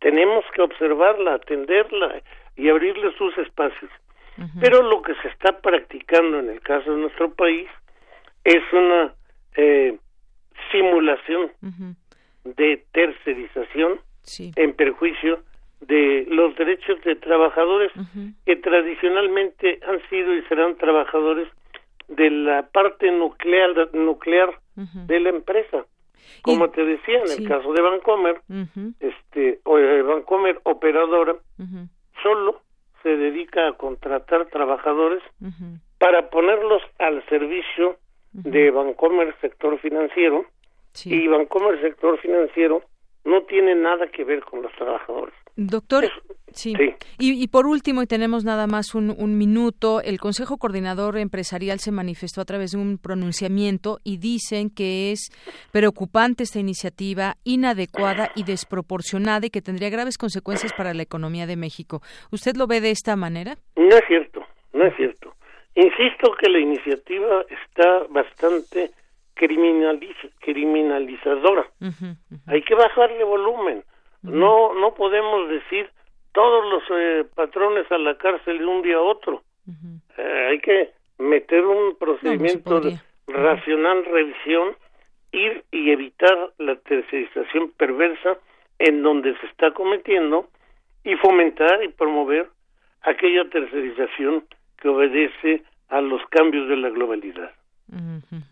[0.00, 2.22] Tenemos que observarla, atenderla
[2.56, 3.90] y abrirle sus espacios.
[4.60, 7.68] Pero lo que se está practicando en el caso de nuestro país
[8.44, 9.14] es una
[9.56, 9.98] eh,
[10.72, 11.52] simulación
[12.44, 14.52] de tercerización Sí.
[14.56, 15.42] en perjuicio
[15.86, 17.90] de los derechos de trabajadores
[18.46, 21.48] que tradicionalmente han sido y serán trabajadores
[22.08, 25.84] de la parte nuclear nuclear de la empresa.
[26.42, 27.42] Como te decía, en sí.
[27.42, 31.36] el caso de Vancomer, Ujú, este, o, eh, Vancomer operadora
[32.22, 32.60] solo
[33.02, 35.22] se dedica a contratar trabajadores
[35.98, 37.96] para ponerlos al servicio
[38.32, 40.46] de Vancomer sector financiero
[41.04, 42.82] y Vancomer sector financiero
[43.24, 45.34] no tiene nada que ver con los trabajadores.
[45.56, 46.10] Doctor,
[46.52, 46.74] sí.
[46.76, 46.94] sí.
[47.18, 51.78] Y, y por último, y tenemos nada más un, un minuto, el Consejo Coordinador Empresarial
[51.78, 55.30] se manifestó a través de un pronunciamiento y dicen que es
[55.72, 61.56] preocupante esta iniciativa, inadecuada y desproporcionada y que tendría graves consecuencias para la economía de
[61.56, 62.02] México.
[62.30, 63.56] ¿Usted lo ve de esta manera?
[63.76, 64.44] No es cierto.
[64.72, 65.34] no es cierto.
[65.74, 68.90] Insisto que la iniciativa está bastante
[69.34, 71.66] criminalizadora.
[72.46, 73.82] Hay que bajarle volumen.
[74.22, 75.90] No no podemos decir
[76.32, 79.42] todos los eh, patrones a la cárcel de un día a otro.
[80.16, 84.76] Eh, hay que meter un procedimiento de racional revisión,
[85.32, 88.38] ir y evitar la tercerización perversa
[88.78, 90.48] en donde se está cometiendo
[91.04, 92.48] y fomentar y promover
[93.02, 94.44] aquella tercerización
[94.78, 97.52] que obedece a los cambios de la globalidad.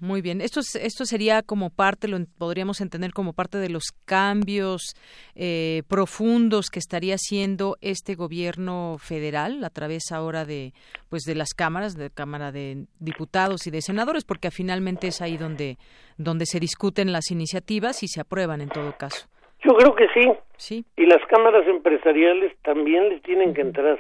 [0.01, 0.41] Muy bien.
[0.41, 4.95] Esto, esto sería como parte, lo podríamos entender como parte de los cambios
[5.35, 10.73] eh, profundos que estaría haciendo este gobierno federal a través ahora de,
[11.09, 15.37] pues, de las cámaras, de Cámara de Diputados y de Senadores, porque finalmente es ahí
[15.37, 15.79] donde,
[16.19, 19.27] donde se discuten las iniciativas y se aprueban en todo caso.
[19.63, 20.33] Yo creo que sí.
[20.57, 20.85] Sí.
[20.97, 23.99] Y las cámaras empresariales también les tienen que entrar.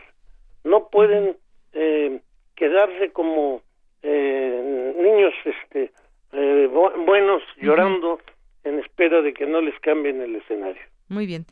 [0.64, 1.36] No pueden
[1.72, 2.20] eh,
[2.56, 3.62] quedarse como
[4.02, 5.92] eh, niños este
[6.32, 6.68] eh,
[7.06, 8.20] buenos llorando
[8.64, 10.82] en espera de que no les cambien el escenario.
[11.08, 11.44] Muy bien.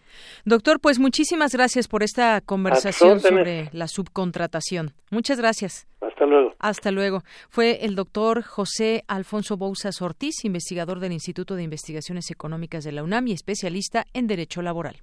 [0.44, 4.92] Doctor, pues muchísimas gracias por esta conversación sobre la subcontratación.
[5.10, 5.88] Muchas gracias.
[6.00, 6.54] Hasta luego.
[6.60, 7.22] Hasta luego.
[7.48, 13.02] Fue el doctor José Alfonso Bouzas Ortiz, investigador del Instituto de Investigaciones Económicas de la
[13.02, 15.02] UNAM y especialista en Derecho Laboral.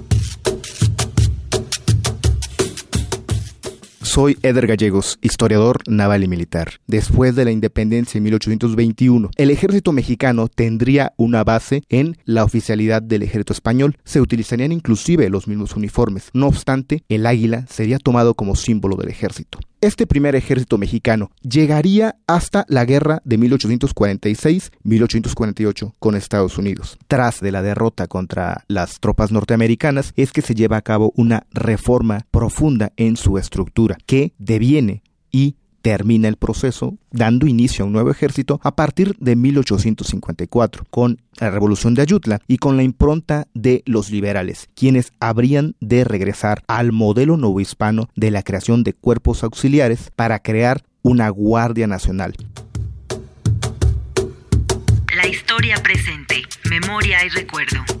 [4.13, 6.81] Soy Eder Gallegos, historiador naval y militar.
[6.85, 13.01] Después de la independencia en 1821, el ejército mexicano tendría una base en la oficialidad
[13.01, 13.95] del ejército español.
[14.03, 16.29] Se utilizarían inclusive los mismos uniformes.
[16.33, 19.59] No obstante, el águila sería tomado como símbolo del ejército.
[19.81, 26.99] Este primer ejército mexicano llegaría hasta la guerra de 1846-1848 con Estados Unidos.
[27.07, 31.47] Tras de la derrota contra las tropas norteamericanas es que se lleva a cabo una
[31.49, 35.01] reforma profunda en su estructura que deviene
[35.31, 41.21] y termina el proceso dando inicio a un nuevo ejército a partir de 1854 con
[41.39, 46.63] la revolución de Ayutla y con la impronta de los liberales, quienes habrían de regresar
[46.67, 52.35] al modelo novohispano de la creación de cuerpos auxiliares para crear una Guardia Nacional.
[55.15, 58.00] La historia presente, memoria y recuerdo.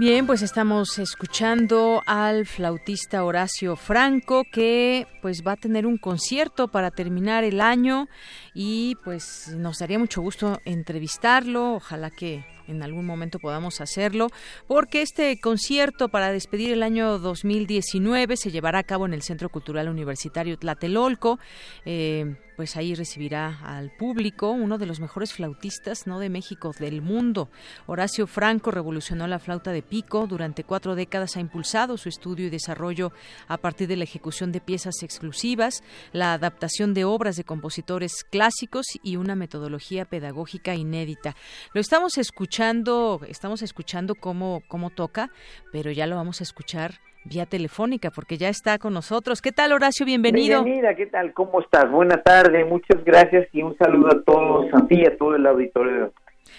[0.00, 6.68] Bien, pues estamos escuchando al flautista Horacio Franco que pues va a tener un concierto
[6.68, 8.08] para terminar el año
[8.54, 14.28] y pues nos daría mucho gusto entrevistarlo, ojalá que en algún momento podamos hacerlo,
[14.66, 19.50] porque este concierto para despedir el año 2019 se llevará a cabo en el Centro
[19.50, 21.38] Cultural Universitario Tlatelolco.
[21.84, 27.00] Eh, pues ahí recibirá al público uno de los mejores flautistas no de México del
[27.00, 27.48] mundo.
[27.86, 30.26] Horacio Franco revolucionó la flauta de pico.
[30.26, 33.12] Durante cuatro décadas ha impulsado su estudio y desarrollo
[33.48, 35.82] a partir de la ejecución de piezas exclusivas
[36.12, 41.36] la adaptación de obras de compositores clásicos y una metodología pedagógica inédita.
[41.72, 45.30] Lo estamos escuchando estamos escuchando cómo cómo toca
[45.72, 49.42] pero ya lo vamos a escuchar vía telefónica porque ya está con nosotros.
[49.42, 50.06] ¿Qué tal, Horacio?
[50.06, 50.64] Bienvenido.
[50.64, 51.32] Bienvenida, ¿qué tal?
[51.32, 51.90] ¿Cómo estás?
[51.90, 55.46] Buena tarde, muchas gracias y un saludo a todos, a ti y a todo el
[55.46, 56.12] auditorio.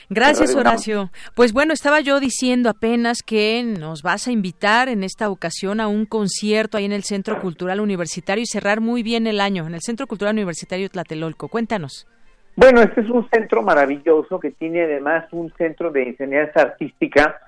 [0.10, 1.10] Gracias, Horacio.
[1.36, 5.88] Pues bueno, estaba yo diciendo apenas que nos vas a invitar en esta ocasión a
[5.88, 9.74] un concierto ahí en el Centro Cultural Universitario y cerrar muy bien el año en
[9.74, 11.48] el Centro Cultural Universitario Tlatelolco.
[11.48, 12.08] Cuéntanos.
[12.56, 17.40] Bueno, este es un centro maravilloso que tiene además un centro de enseñanza artística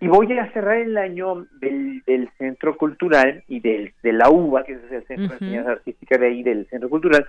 [0.00, 2.02] y voy a cerrar el año del,
[2.36, 6.26] Centro Cultural y del, de la UBA, que es el Centro de Enseñanza Artística de
[6.26, 7.26] ahí, del Centro Cultural,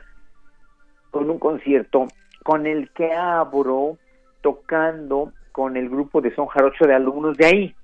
[1.11, 2.07] con un concierto
[2.43, 3.97] con el que abro
[4.41, 7.75] tocando con el grupo de Son Jarocho de alumnos de ahí.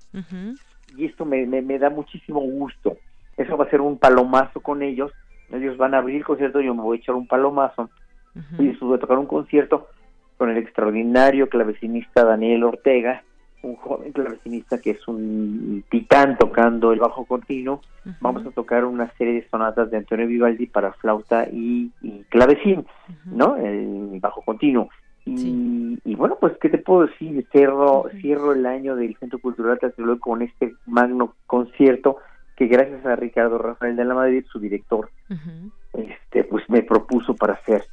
[0.96, 2.96] Y esto me, me, da muchísimo gusto.
[3.36, 5.12] eso va a ser un palomazo con ellos,
[5.50, 7.90] ellos van a abrir el concierto, yo me voy a echar un palomazo,
[8.58, 9.88] y después voy a tocar un concierto
[10.36, 13.22] con el extraordinario clavecinista Daniel Ortega,
[13.64, 17.80] un joven clavecinista que es un titán tocando el bajo continuo.
[18.20, 21.90] Vamos a tocar una serie de sonatas de Antonio Vivaldi para flauta y,
[22.28, 22.86] clavecín,
[23.24, 23.56] ¿no?
[23.56, 24.90] El bajo continuo.
[25.26, 27.46] Y, y, bueno, pues, ¿qué te puedo decir?
[27.50, 32.18] Cierro, cierro el año del Centro Cultural Tlatelolco con este magno concierto
[32.56, 35.08] que gracias a Ricardo Rafael de la Madrid, su director,
[35.92, 37.84] este, pues me propuso para hacer,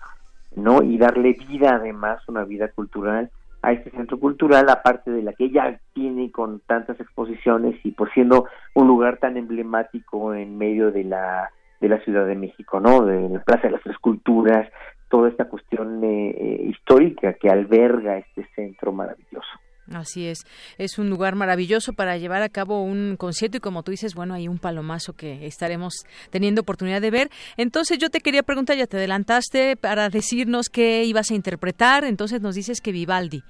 [0.55, 0.83] ¿no?
[0.83, 3.31] Y darle vida además, una vida cultural
[3.61, 8.11] a este centro cultural, aparte de la que ya tiene con tantas exposiciones y por
[8.13, 11.49] siendo un lugar tan emblemático en medio de la
[11.79, 13.05] de la Ciudad de México, ¿no?
[13.05, 14.69] De la Plaza de las Tres Culturas,
[15.09, 19.49] toda esta cuestión eh, eh, histórica que alberga este centro maravilloso.
[19.93, 20.45] Así es,
[20.77, 24.33] es un lugar maravilloso para llevar a cabo un concierto y como tú dices, bueno,
[24.33, 27.29] hay un palomazo que estaremos teniendo oportunidad de ver.
[27.57, 32.41] Entonces yo te quería preguntar, ya te adelantaste para decirnos qué ibas a interpretar, entonces
[32.41, 33.43] nos dices que Vivaldi.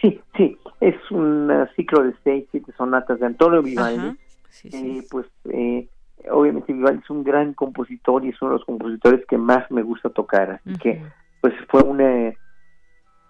[0.00, 4.16] Sí, sí, es un ciclo de seis, siete sonatas de Antonio Vivaldi.
[4.64, 5.88] Eh, pues eh,
[6.30, 9.82] obviamente Vivaldi es un gran compositor y es uno de los compositores que más me
[9.82, 11.02] gusta tocar, así que
[11.40, 12.34] pues fue una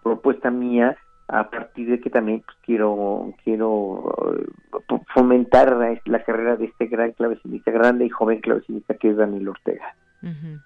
[0.03, 0.97] propuesta mía
[1.33, 7.13] a partir de que también pues, quiero quiero eh, fomentar la, carrera de este gran
[7.13, 9.95] clavecinista grande y joven clavecinista que es Daniel Ortega.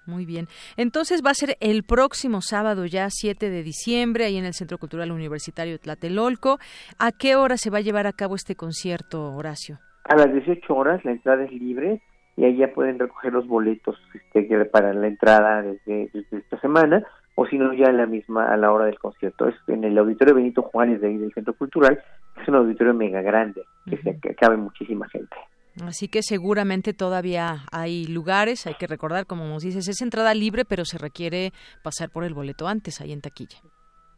[0.05, 0.47] muy bien.
[0.75, 4.77] Entonces va a ser el próximo sábado, ya 7 de diciembre, ahí en el Centro
[4.77, 6.57] Cultural Universitario Tlatelolco.
[6.99, 9.77] ¿A qué hora se va a llevar a cabo este concierto, Horacio?
[10.03, 12.01] A las 18 horas, la entrada es libre
[12.37, 17.05] y ahí ya pueden recoger los boletos este, para la entrada desde esta semana
[17.35, 19.47] o si no ya en la misma a la hora del concierto.
[19.47, 22.01] Es en el auditorio Benito Juárez de ahí del Centro Cultural,
[22.41, 25.35] es un auditorio mega grande, que, cabe muchísima gente.
[25.83, 30.63] Así que seguramente todavía hay lugares, hay que recordar, como nos dices, es entrada libre,
[30.63, 31.51] pero se requiere
[31.83, 33.57] pasar por el boleto antes, ahí en taquilla.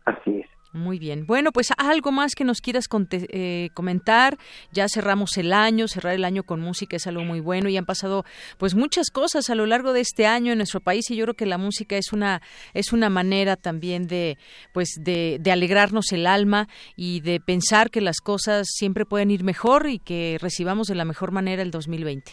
[0.06, 0.57] Así es.
[0.78, 1.26] Muy bien.
[1.26, 4.38] Bueno, pues algo más que nos quieras eh, comentar.
[4.72, 7.86] Ya cerramos el año, cerrar el año con música es algo muy bueno y han
[7.86, 8.24] pasado
[8.58, 11.34] pues muchas cosas a lo largo de este año en nuestro país y yo creo
[11.34, 12.42] que la música es una
[12.74, 14.38] es una manera también de
[14.74, 19.88] pues de, alegrarnos el alma y de pensar que las cosas siempre pueden ir mejor
[19.88, 22.32] y que recibamos de la mejor manera el 2020.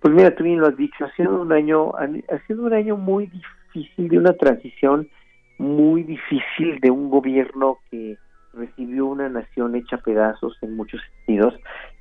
[0.00, 2.96] Pues mira, tú bien lo has dicho, ha sido un año ha sido un año
[2.96, 5.08] muy difícil de una transición
[5.58, 8.16] muy difícil de un gobierno que
[8.54, 11.54] recibió una nación hecha pedazos en muchos sentidos,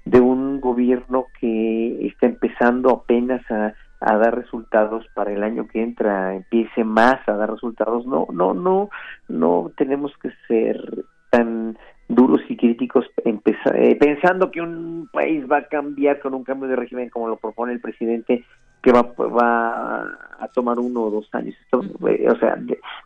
[0.05, 5.81] de un gobierno que está empezando apenas a, a dar resultados para el año que
[5.81, 8.05] entra, empiece más a dar resultados.
[8.05, 8.89] No, no, no,
[9.27, 11.77] no tenemos que ser tan
[12.07, 16.77] duros y críticos eh, pensando que un país va a cambiar con un cambio de
[16.77, 18.45] régimen como lo propone el presidente
[18.81, 20.01] que va, va
[20.39, 21.55] a tomar uno o dos años.
[21.71, 22.57] O sea,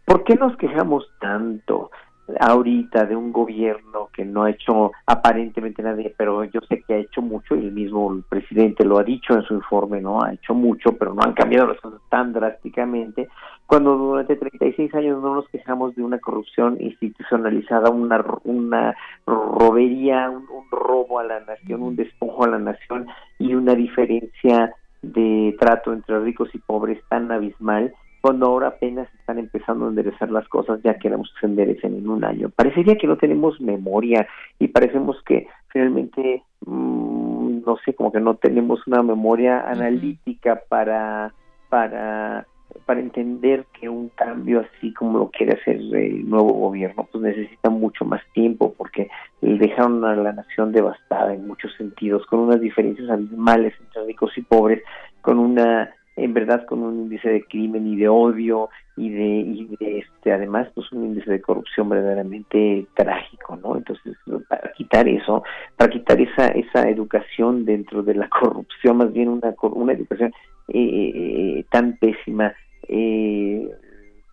[0.06, 1.92] ¿por qué nos quejamos tanto
[2.40, 6.98] ahorita de un gobierno que no ha hecho aparentemente nadie, pero yo sé que ha
[6.98, 10.22] hecho mucho y el mismo presidente lo ha dicho en su informe, ¿no?
[10.22, 13.30] Ha hecho mucho, pero no han cambiado las cosas tan drásticamente.
[13.66, 18.96] Cuando durante 36 años no nos quejamos de una corrupción institucionalizada, una, una
[19.26, 23.08] robería, un robo a la nación, un despojo a la nación
[23.40, 29.40] y una diferencia de trato entre ricos y pobres tan abismal cuando ahora apenas están
[29.40, 32.50] empezando a enderezar las cosas, ya queremos que se enderecen en un año.
[32.50, 34.28] Parecería que no tenemos memoria
[34.60, 41.34] y parecemos que finalmente, mm, no sé, como que no tenemos una memoria analítica para,
[41.70, 42.46] para
[42.86, 47.70] para entender que un cambio así como lo quiere hacer el nuevo gobierno, pues necesita
[47.70, 49.10] mucho más tiempo porque
[49.42, 54.42] dejaron a la nación devastada en muchos sentidos, con unas diferencias abismales entre ricos y
[54.42, 54.84] pobres,
[55.22, 59.76] con una en verdad con un índice de crimen y de odio y de, y
[59.80, 64.18] de este además pues un índice de corrupción verdaderamente trágico no entonces
[64.50, 65.44] para quitar eso
[65.78, 70.34] para quitar esa esa educación dentro de la corrupción más bien una una educación
[70.74, 72.54] eh, tan pésima
[72.88, 73.70] eh,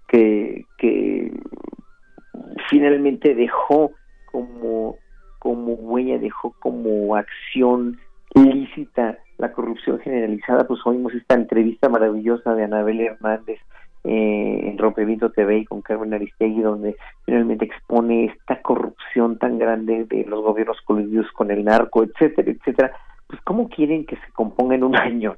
[0.09, 1.33] que, que
[2.69, 3.93] finalmente dejó
[4.27, 4.97] como
[5.39, 7.99] como huella dejó como acción
[8.35, 10.67] ilícita la corrupción generalizada.
[10.67, 13.59] Pues oímos esta entrevista maravillosa de Anabel Hernández
[14.05, 20.05] eh, en Rompimiento TV y con Carmen Aristegui donde finalmente expone esta corrupción tan grande
[20.05, 22.93] de los gobiernos coludidos con el narco etcétera etcétera.
[23.27, 25.37] Pues cómo quieren que se componga en un año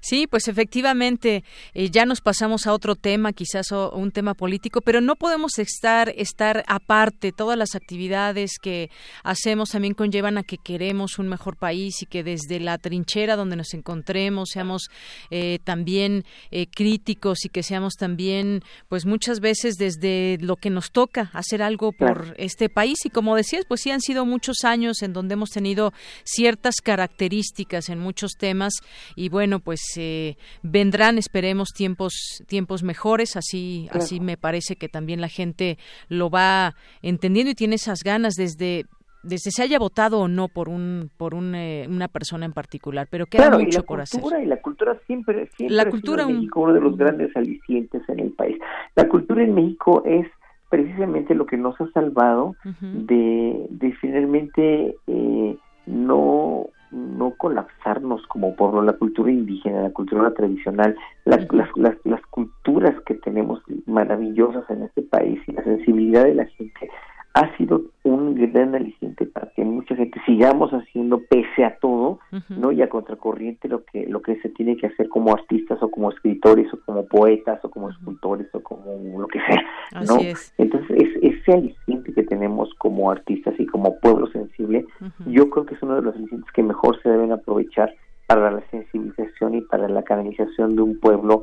[0.00, 1.44] Sí, pues efectivamente
[1.74, 6.12] eh, ya nos pasamos a otro tema, quizás un tema político, pero no podemos estar
[6.16, 7.32] estar aparte.
[7.32, 8.90] Todas las actividades que
[9.22, 13.56] hacemos también conllevan a que queremos un mejor país y que desde la trinchera donde
[13.56, 14.88] nos encontremos seamos
[15.30, 20.90] eh, también eh, críticos y que seamos también, pues muchas veces desde lo que nos
[20.90, 23.04] toca hacer algo por este país.
[23.04, 25.92] Y como decías, pues sí han sido muchos años en donde hemos tenido
[26.24, 28.74] ciertas características en muchos temas
[29.14, 35.20] y bueno, pues eh, vendrán, esperemos, tiempos, tiempos mejores, así, así me parece que también
[35.20, 35.76] la gente
[36.08, 38.86] lo va entendiendo y tiene esas ganas desde
[39.22, 43.26] desde se haya votado o no por un por eh, una persona en particular, pero
[43.26, 44.22] queda mucho por hacer.
[44.42, 48.20] Y la cultura siempre, siempre la cultura en México uno de los grandes alicientes en
[48.20, 48.56] el país.
[48.94, 50.26] La cultura en México es
[50.70, 58.82] precisamente lo que nos ha salvado de, de finalmente eh, no no colapsarnos como pueblo,
[58.82, 61.68] la cultura indígena, la cultura tradicional, las, las,
[62.04, 66.90] las, culturas que tenemos maravillosas en este país y la sensibilidad de la gente
[67.36, 72.18] ha sido un gran aliciente para que mucha gente sigamos haciendo pese a todo,
[72.48, 72.72] ¿no?
[72.72, 76.10] Y a contracorriente lo que lo que se tiene que hacer como artistas o como
[76.10, 79.62] escritores o como poetas o como escultores o como lo que sea,
[80.06, 80.16] ¿no?
[80.56, 84.86] Entonces, es, ese aliciente que tenemos como artistas y como pueblo sensible,
[85.26, 87.94] yo creo que es uno de los alicientes que mejor se deben aprovechar
[88.26, 91.42] para la sensibilización y para la canalización de un pueblo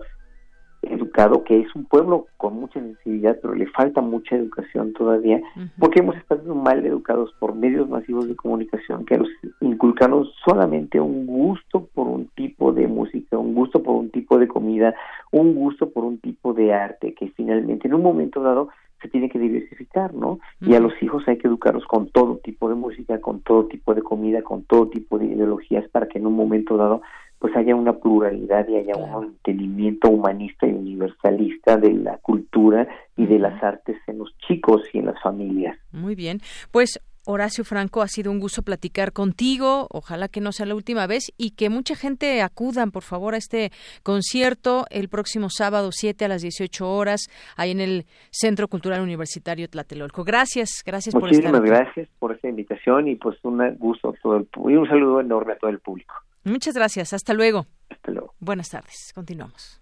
[0.83, 5.41] educado, que es un pueblo con mucha sensibilidad, pero le falta mucha educación todavía,
[5.79, 9.29] porque hemos estado mal educados por medios masivos de comunicación que nos
[9.61, 14.47] inculcaron solamente un gusto por un tipo de música, un gusto por un tipo de
[14.47, 14.93] comida,
[15.31, 18.69] un gusto por un tipo de arte, que finalmente en un momento dado
[19.03, 20.39] se tiene que diversificar, ¿no?
[20.61, 23.93] Y a los hijos hay que educarlos con todo tipo de música, con todo tipo
[23.93, 27.01] de comida, con todo tipo de ideologías para que en un momento dado
[27.43, 32.87] pues haya una pluralidad y haya un entendimiento humanista y universalista de la cultura
[33.17, 35.77] y de las artes en los chicos y en las familias.
[35.91, 36.39] Muy bien,
[36.71, 39.87] pues Horacio Franco, ha sido un gusto platicar contigo.
[39.91, 43.37] Ojalá que no sea la última vez y que mucha gente acudan, por favor, a
[43.37, 43.71] este
[44.03, 47.27] concierto el próximo sábado 7 a las 18 horas,
[47.57, 50.23] ahí en el Centro Cultural Universitario Tlatelolco.
[50.23, 51.67] Gracias, gracias por estar aquí.
[51.67, 55.51] gracias por esta invitación y pues un gusto a todo el, y un saludo enorme
[55.51, 56.13] a todo el público.
[56.43, 57.13] Muchas gracias.
[57.13, 57.67] Hasta luego.
[57.89, 58.35] Hasta luego.
[58.39, 59.11] Buenas tardes.
[59.13, 59.79] Continuamos.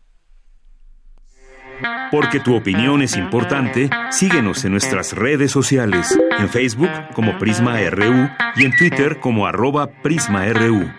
[2.11, 8.29] Porque tu opinión es importante, síguenos en nuestras redes sociales, en Facebook como Prisma RU
[8.55, 10.91] y en Twitter como arroba PrismaRU.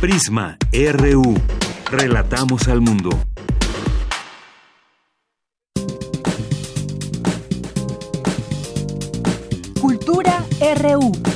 [0.00, 1.34] Prisma RU.
[1.90, 3.10] Relatamos al mundo.
[10.84, 11.33] RU.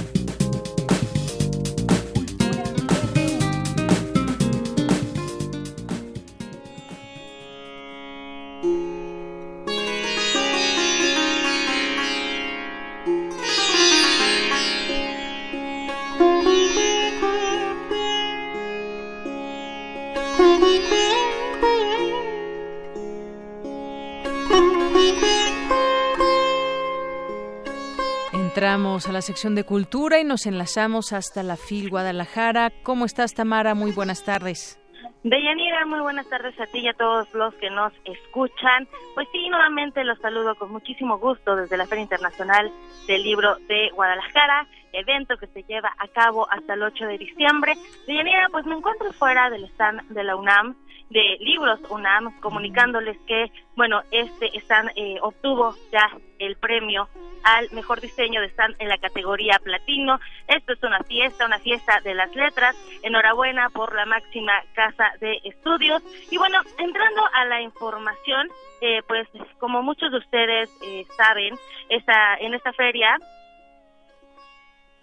[28.89, 32.72] A la sección de cultura y nos enlazamos hasta la FIL Guadalajara.
[32.82, 33.74] ¿Cómo estás, Tamara?
[33.74, 34.80] Muy buenas tardes.
[35.22, 38.89] Deyanira, muy buenas tardes a ti y a todos los que nos escuchan.
[39.14, 42.72] Pues sí, nuevamente los saludo con muchísimo gusto desde la Feria Internacional
[43.07, 47.74] del Libro de Guadalajara, evento que se lleva a cabo hasta el 8 de diciembre.
[48.07, 50.76] Deyanira, pues me encuentro fuera del stand de la UNAM
[51.11, 57.09] de Libros UNAM, comunicándoles que, bueno, este stand eh, obtuvo ya el premio
[57.44, 60.20] al mejor diseño de stand en la categoría platino.
[60.46, 62.76] Esto es una fiesta, una fiesta de las letras.
[63.02, 66.02] Enhorabuena por la máxima casa de estudios.
[66.30, 68.48] Y bueno, entrando a la información,
[68.80, 69.28] eh, pues
[69.59, 71.54] como muchos de ustedes eh, saben,
[71.88, 73.18] esta, en esta feria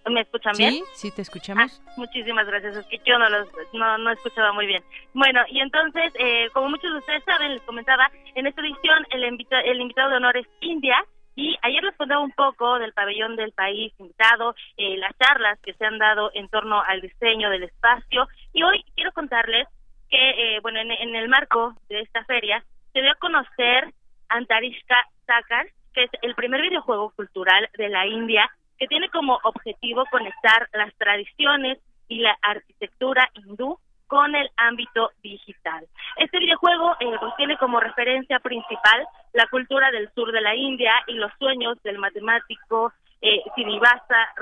[0.10, 0.74] ¿Me escuchan bien?
[0.74, 1.82] Sí, sí, te escuchamos.
[1.88, 4.84] Ah, muchísimas gracias, es que yo no, los, no, no escuchaba muy bien.
[5.14, 9.24] Bueno, y entonces, eh, como muchos de ustedes saben, les comentaba, en esta edición el,
[9.24, 11.04] el invitado de honor es India,
[11.36, 15.74] y ayer les contaba un poco del pabellón del país invitado, eh, las charlas que
[15.74, 19.68] se han dado en torno al diseño del espacio, y hoy quiero contarles
[20.10, 20.18] que,
[20.56, 23.92] eh, bueno, en, en, el marco de esta feria, se dio a conocer
[24.30, 24.96] Antarishka
[25.26, 30.70] Sakar, que es el primer videojuego cultural de la India que tiene como objetivo conectar
[30.74, 35.86] las tradiciones y la arquitectura hindú con el ámbito digital.
[36.18, 40.94] Este videojuego eh, pues tiene como referencia principal la cultura del sur de la India
[41.08, 44.34] y los sueños del matemático eh, Srinivasa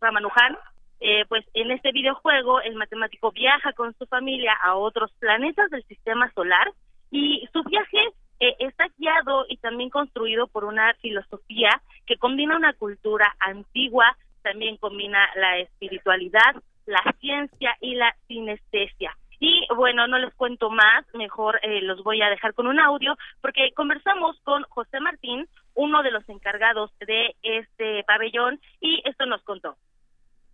[0.00, 0.58] Ramanujan,
[1.00, 5.84] eh, pues en este videojuego el matemático viaja con su familia a otros planetas del
[5.84, 6.72] sistema solar
[7.10, 8.00] y su viaje
[8.40, 14.76] eh, está guiado y también construido por una filosofía que combina una cultura antigua, también
[14.76, 16.54] combina la espiritualidad,
[16.86, 19.16] la ciencia y la sinestesia.
[19.40, 23.16] Y bueno, no les cuento más, mejor eh, los voy a dejar con un audio,
[23.40, 29.42] porque conversamos con José Martín, uno de los encargados de este pabellón, y esto nos
[29.42, 29.76] contó.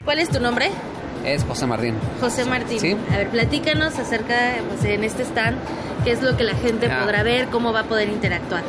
[0.04, 0.66] ¿Cuál es tu nombre?
[1.24, 1.94] Es José Martín.
[2.20, 2.78] José Martín.
[2.80, 2.96] Sí.
[3.12, 4.34] A ver, platícanos acerca,
[4.68, 5.56] pues en este stand,
[6.04, 7.00] qué es lo que la gente Ah.
[7.02, 8.62] podrá ver, cómo va a poder interactuar.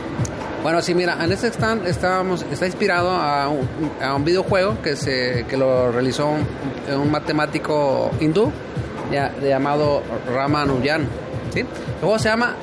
[0.64, 3.68] Bueno, sí, mira, en este stand estábamos, está inspirado a un,
[4.01, 6.47] a un videojuego que se que lo realizó un,
[6.97, 8.51] un matemático hindú
[9.12, 10.01] ya- llamado
[10.34, 11.08] Ramanujan.
[11.53, 11.60] ¿sí?
[11.60, 11.68] El
[11.99, 12.56] juego se llama,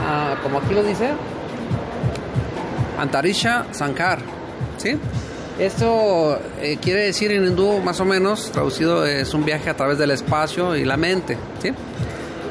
[0.00, 1.10] ah, como aquí lo dice,
[2.98, 4.18] Antarisha Sankar.
[4.78, 4.98] ¿sí?
[5.58, 9.98] Esto eh, quiere decir en hindú, más o menos, traducido, es un viaje a través
[9.98, 11.36] del espacio y la mente.
[11.60, 11.68] ¿sí?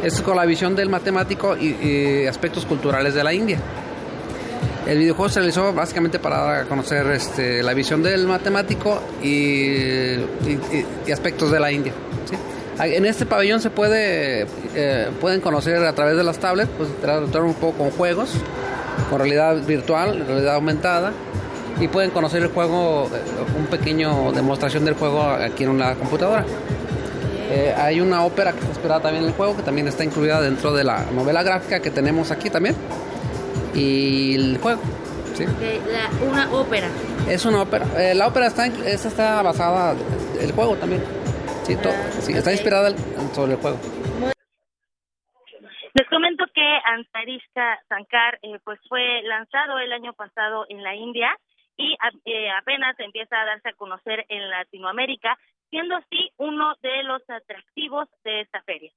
[0.04, 3.60] Esto es con la visión del matemático y, y aspectos culturales de la India.
[4.86, 9.28] El videojuego se realizó básicamente para dar a conocer este, la visión del matemático y-
[9.28, 11.94] y- y aspectos de la India.
[12.30, 12.36] ¿sí?
[12.94, 14.46] En este pabellón se puede
[14.76, 18.30] eh, pueden conocer a través de las tablets, pues tratar un poco con juegos,
[19.10, 21.12] con realidad virtual, realidad aumentada,
[21.80, 23.22] y pueden conocer el juego, eh,
[23.58, 26.46] un pequeño demostración del juego aquí en una computadora.
[27.50, 30.42] Eh, hay una ópera que está inspirada también en el juego, que también está incluida
[30.42, 32.76] dentro de la novela gráfica que tenemos aquí también.
[33.74, 34.82] Y el juego,
[35.36, 35.44] ¿sí?
[35.44, 36.88] Ok, la- una ópera.
[37.30, 37.86] Es una ópera.
[37.98, 39.96] Eh, la ópera está, esta está basada,
[40.42, 41.04] el juego también.
[41.64, 41.90] Sí, to-
[42.22, 42.92] sí, está inspirada
[43.34, 43.78] sobre el juego.
[45.94, 51.30] Les comento que Antarishka Sankar eh, pues fue lanzado el año pasado en la India
[51.78, 55.38] y eh, apenas empieza a darse a conocer en Latinoamérica,
[55.70, 58.92] siendo así uno de los atractivos de esta feria.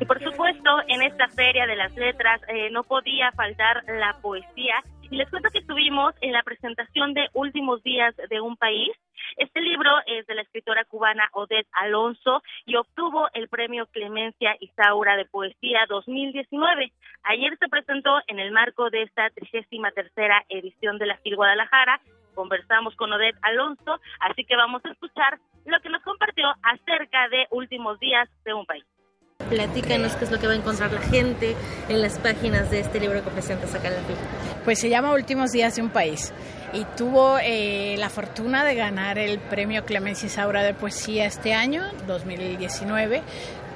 [0.00, 4.82] Y por supuesto, en esta feria de las letras eh, no podía faltar la poesía.
[5.14, 8.90] Y les cuento que estuvimos en la presentación de Últimos Días de un País.
[9.36, 15.16] Este libro es de la escritora cubana Odette Alonso y obtuvo el premio Clemencia Isaura
[15.16, 16.92] de Poesía 2019.
[17.22, 20.08] Ayer se presentó en el marco de esta 33
[20.48, 22.00] edición de la FIL Guadalajara.
[22.34, 27.46] Conversamos con Odette Alonso, así que vamos a escuchar lo que nos compartió acerca de
[27.52, 28.84] Últimos Días de un País.
[29.48, 31.54] Platícanos qué es lo que va a encontrar la gente
[31.88, 34.00] en las páginas de este libro que presentas acá en la.
[34.64, 36.32] Pues se llama Últimos Días de un País
[36.72, 41.82] y tuvo eh, la fortuna de ganar el premio Clemencia Isaura de Poesía este año,
[42.06, 43.22] 2019,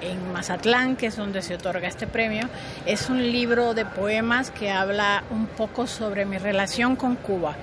[0.00, 2.48] en Mazatlán, que es donde se otorga este premio.
[2.86, 7.56] Es un libro de poemas que habla un poco sobre mi relación con Cuba.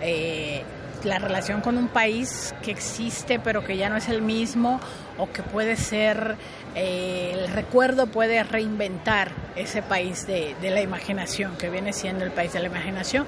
[0.00, 0.62] Eh,
[1.04, 4.80] la relación con un país que existe pero que ya no es el mismo
[5.18, 6.36] o que puede ser,
[6.74, 12.30] eh, el recuerdo puede reinventar ese país de, de la imaginación, que viene siendo el
[12.30, 13.26] país de la imaginación,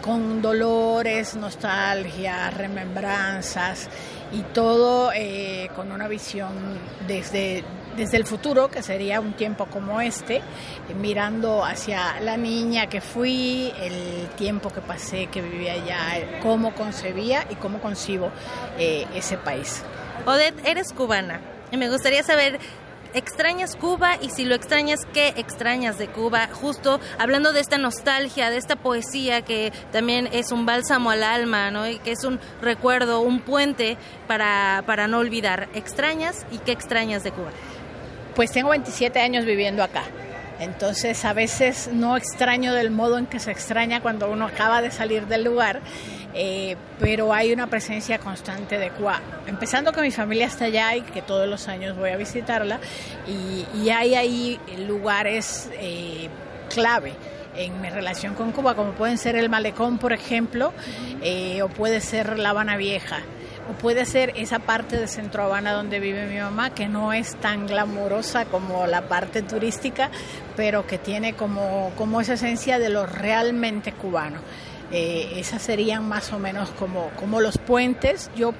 [0.00, 3.88] con dolores, nostalgia, remembranzas
[4.36, 6.52] y todo eh, con una visión
[7.06, 7.64] desde,
[7.96, 10.42] desde el futuro, que sería un tiempo como este, eh,
[10.94, 17.46] mirando hacia la niña que fui, el tiempo que pasé, que vivía allá, cómo concebía
[17.48, 18.30] y cómo concibo
[18.78, 19.82] eh, ese país.
[20.26, 22.58] Odette, eres cubana y me gustaría saber,
[23.16, 24.16] ¿extrañas Cuba?
[24.20, 26.48] Y si lo extrañas, ¿qué extrañas de Cuba?
[26.52, 31.70] Justo hablando de esta nostalgia, de esta poesía que también es un bálsamo al alma,
[31.70, 31.88] ¿no?
[31.88, 33.96] Y que es un recuerdo, un puente
[34.26, 35.68] para, para no olvidar.
[35.74, 37.50] ¿Extrañas y qué extrañas de Cuba?
[38.34, 40.04] Pues tengo 27 años viviendo acá.
[40.58, 44.90] Entonces a veces no extraño del modo en que se extraña cuando uno acaba de
[44.90, 45.80] salir del lugar,
[46.34, 49.20] eh, pero hay una presencia constante de Cuba.
[49.46, 52.80] Empezando que mi familia está allá y que todos los años voy a visitarla
[53.26, 56.28] y, y hay ahí lugares eh,
[56.72, 57.12] clave
[57.56, 60.72] en mi relación con Cuba, como pueden ser el Malecón, por ejemplo,
[61.22, 63.22] eh, o puede ser La Habana Vieja
[63.68, 67.36] o puede ser esa parte de Centro Habana donde vive mi mamá, que no es
[67.36, 70.10] tan glamurosa como la parte turística,
[70.56, 74.38] pero que tiene como, como esa esencia de lo realmente cubano.
[74.92, 78.30] Eh, esas serían más o menos como, como los puentes.
[78.36, 78.54] Yo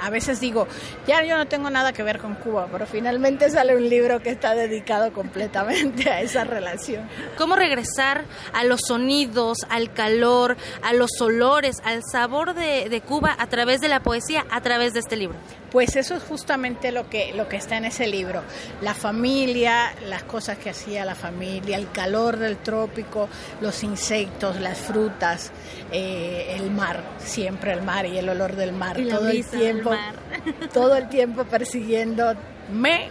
[0.00, 0.66] a veces digo,
[1.06, 4.30] ya yo no tengo nada que ver con Cuba, pero finalmente sale un libro que
[4.30, 7.08] está dedicado completamente a esa relación.
[7.38, 13.34] ¿Cómo regresar a los sonidos, al calor, a los olores, al sabor de, de Cuba
[13.38, 15.36] a través de la poesía, a través de este libro?
[15.70, 18.42] Pues eso es justamente lo que, lo que está en ese libro.
[18.82, 23.28] La familia, las cosas que hacía la familia, el calor del trópico,
[23.60, 25.52] los insectos, las frutas,
[25.92, 28.96] eh, el mar, siempre el mar y el olor del mar.
[29.08, 29.92] todo el tiempo,
[30.72, 33.10] todo el tiempo persiguiéndome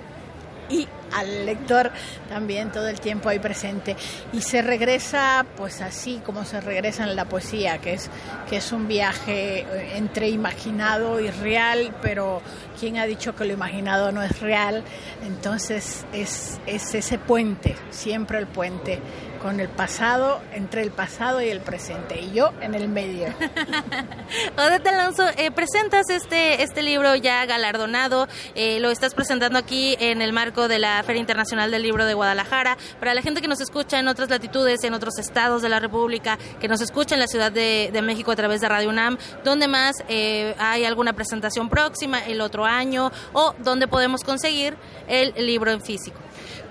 [0.70, 1.92] y al lector
[2.28, 3.96] también todo el tiempo ahí presente
[4.34, 8.10] y se regresa pues así como se regresa en la poesía que es
[8.50, 12.42] que es un viaje eh, entre imaginado y real pero
[12.80, 14.84] quién ha dicho que lo imaginado no es real
[15.26, 19.00] entonces es, es ese puente siempre el puente
[19.40, 23.28] con el pasado, entre el pasado y el presente, y yo en el medio.
[24.58, 30.22] Odette Alonso, eh, presentas este, este libro ya galardonado, eh, lo estás presentando aquí en
[30.22, 32.78] el marco de la Feria Internacional del Libro de Guadalajara.
[33.00, 36.38] Para la gente que nos escucha en otras latitudes, en otros estados de la República,
[36.60, 39.96] que nos escucha en la Ciudad de, México a través de Radio UNAM, ¿dónde más
[40.08, 44.78] eh, hay alguna presentación próxima el otro año o dónde podemos conseguir
[45.08, 46.20] el libro en físico?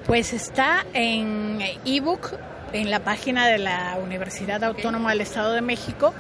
[0.06, 2.32] Pues está en ebook
[2.72, 6.14] en la página de la Universidad Autónoma del Estado de México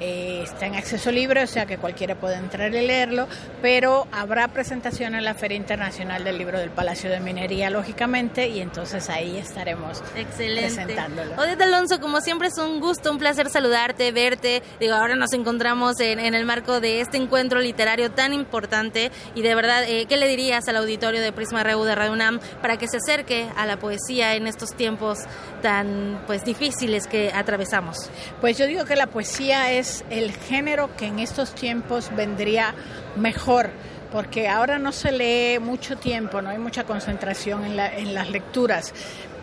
[0.00, 3.28] eh, está en acceso libre, o sea que cualquiera puede entrar y leerlo,
[3.60, 8.60] pero habrá presentación en la Feria Internacional del Libro del Palacio de Minería, lógicamente, y
[8.60, 10.74] entonces ahí estaremos Excelente.
[10.74, 11.34] presentándolo.
[11.36, 14.62] Odette Alonso, como siempre es un gusto, un placer saludarte, verte.
[14.78, 19.54] Digo, ahora nos encontramos en, el marco de este encuentro literario tan importante y de
[19.54, 22.88] verdad, eh, ¿qué le dirías al auditorio de Prisma Reu de Radio UNAM para que
[22.88, 25.18] se acerque a la poesía en estos tiempos
[25.60, 28.10] tan pues difíciles que atravesamos?
[28.40, 32.74] Pues yo digo que la poesía es el género que en estos tiempos vendría
[33.16, 33.70] mejor
[34.10, 38.92] porque ahora no se lee mucho tiempo, no hay mucha concentración en, en las lecturas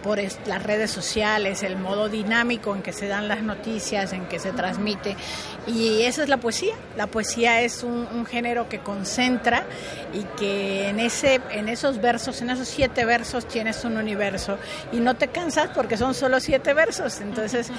[0.07, 4.39] por las redes sociales, el modo dinámico en que se dan las noticias, en que
[4.39, 5.17] se transmite.
[5.67, 6.75] Y esa es la poesía.
[6.95, 9.63] La poesía es un, género que concentra
[10.13, 14.57] y que en, ese, en esos versos, en esos siete versos tienes un universo
[14.93, 17.19] y no te cansas porque son solo siete versos.
[17.19, 17.69] Entonces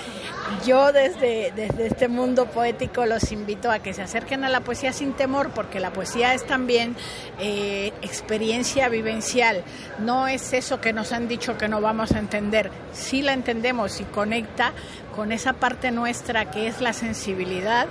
[0.67, 4.93] yo desde, desde este mundo poético los invito a que se acerquen a la poesía
[4.93, 6.95] sin temor porque la poesía es también
[7.39, 9.65] eh, experiencia vivencial.
[9.99, 12.71] No es eso que nos han dicho que no vamos a entender.
[12.93, 14.73] Si la entendemos y conecta
[15.15, 17.89] con esa parte nuestra que es la sensibilidad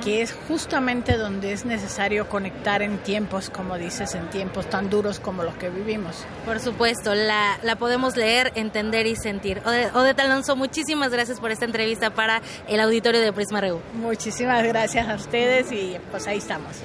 [0.00, 4.88] y que es justamente donde es necesario conectar en tiempos, como dices, en tiempos tan
[4.88, 6.24] duros como los que vivimos.
[6.44, 9.60] Por supuesto, la, la podemos leer, entender y sentir.
[9.64, 13.80] Odette Alonso, muchísimas gracias por esta entrevista para el auditorio de Prisma Reu.
[13.94, 16.82] Muchísimas gracias a ustedes y pues ahí estamos.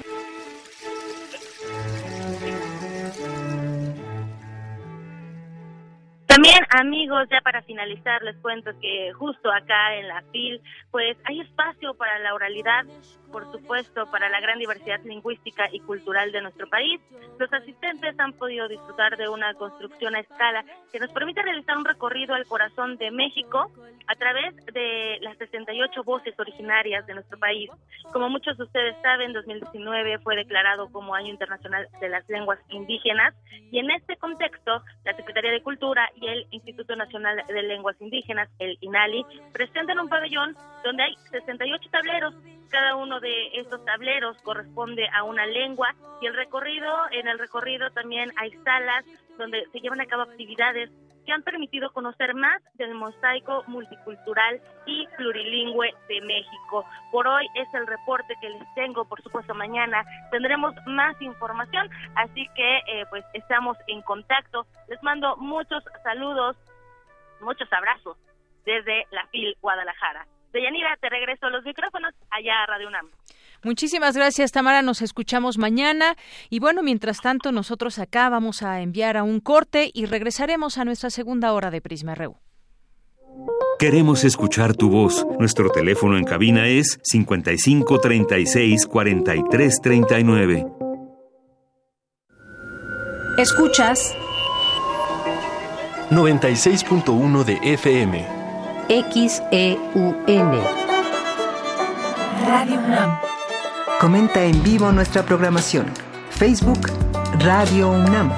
[6.37, 10.61] También, amigos, ya para finalizar, les cuento que justo acá en la FIL,
[10.91, 12.85] pues hay espacio para la oralidad,
[13.31, 17.01] por supuesto, para la gran diversidad lingüística y cultural de nuestro país.
[17.39, 21.85] Los asistentes han podido disfrutar de una construcción a escala que nos permite realizar un
[21.85, 23.71] recorrido al corazón de México
[24.05, 27.69] a través de las 68 voces originarias de nuestro país.
[28.13, 33.33] Como muchos de ustedes saben, 2019 fue declarado como Año Internacional de las Lenguas Indígenas
[33.71, 38.49] y en este contexto, la Secretaría de Cultura y el Instituto Nacional de Lenguas Indígenas,
[38.59, 42.35] el INALI, presentan un pabellón donde hay 68 tableros.
[42.69, 47.89] Cada uno de estos tableros corresponde a una lengua y el recorrido, en el recorrido
[47.91, 49.05] también hay salas
[49.37, 50.89] donde se llevan a cabo actividades
[51.27, 56.85] que han permitido conocer más del mosaico multicultural y plurilingüe de México.
[57.11, 62.47] Por hoy es el reporte que les tengo, por supuesto mañana tendremos más información, así
[62.55, 64.65] que eh, pues estamos en contacto.
[64.87, 66.55] Les mando muchos saludos,
[67.41, 68.17] muchos abrazos
[68.65, 70.25] desde la FIL Guadalajara.
[70.53, 73.09] Deyanira, te regreso los micrófonos allá a Radio UNAM.
[73.63, 74.81] Muchísimas gracias, Tamara.
[74.81, 76.15] Nos escuchamos mañana.
[76.49, 80.85] Y bueno, mientras tanto, nosotros acá vamos a enviar a un corte y regresaremos a
[80.85, 82.37] nuestra segunda hora de Prisma RU.
[83.79, 85.25] Queremos escuchar tu voz.
[85.39, 90.67] Nuestro teléfono en cabina es 55 36 43 39.
[93.37, 94.15] Escuchas
[96.09, 98.25] 96.1 de FM.
[98.87, 100.51] XEUN.
[102.47, 103.36] Radio UNAM.
[103.99, 105.87] Comenta en vivo nuestra programación.
[106.29, 106.91] Facebook
[107.39, 108.31] Radio UNAM.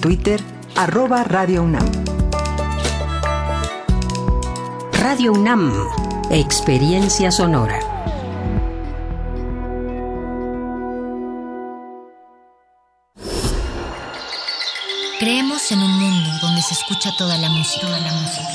[0.00, 0.40] Twitter
[0.74, 1.86] arroba Radio UNAM.
[5.00, 5.72] Radio UNAM.
[6.32, 7.78] Experiencia Sonora.
[15.20, 18.48] Creemos en un mundo donde se escucha toda la música, toda la música,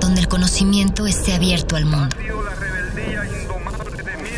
[0.00, 2.16] donde el conocimiento esté abierto al mundo,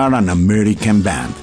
[0.00, 1.34] An American Band.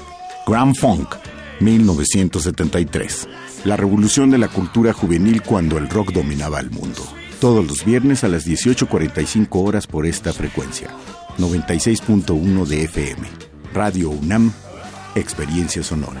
[0.44, 1.14] Grand Funk,
[1.60, 3.28] 1973.
[3.64, 7.00] La revolución de la cultura juvenil cuando el rock dominaba el mundo.
[7.40, 10.88] Todos los viernes a las 18.45 horas por esta frecuencia.
[11.38, 13.28] 96.1 de FM.
[13.72, 14.52] Radio UNAM.
[15.14, 16.20] Experiencia sonora.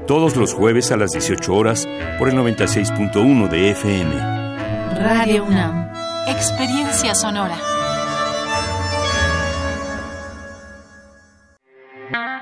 [0.11, 1.87] Todos los jueves a las 18 horas
[2.19, 4.13] por el 96.1 de FM.
[4.99, 5.87] Radio UNAM.
[6.27, 7.55] Experiencia sonora.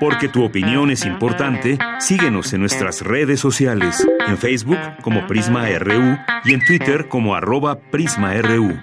[0.00, 6.18] Porque tu opinión es importante, síguenos en nuestras redes sociales, en Facebook como Prisma RU
[6.46, 8.80] y en Twitter como arroba PrismaRU.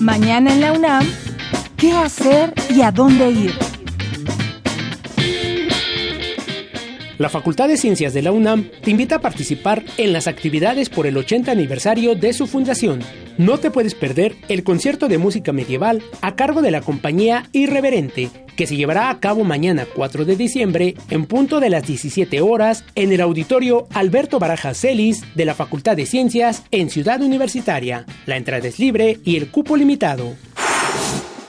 [0.00, 1.06] Mañana en la UNAM,
[1.82, 3.52] ¿qué hacer y a dónde ir?
[7.18, 11.08] La Facultad de Ciencias de la UNAM te invita a participar en las actividades por
[11.08, 13.00] el 80 aniversario de su fundación.
[13.36, 18.30] No te puedes perder el concierto de música medieval a cargo de la compañía Irreverente,
[18.54, 22.84] que se llevará a cabo mañana 4 de diciembre en punto de las 17 horas
[22.94, 28.06] en el auditorio Alberto Barajas Celis de la Facultad de Ciencias en Ciudad Universitaria.
[28.26, 30.36] La entrada es libre y el cupo limitado.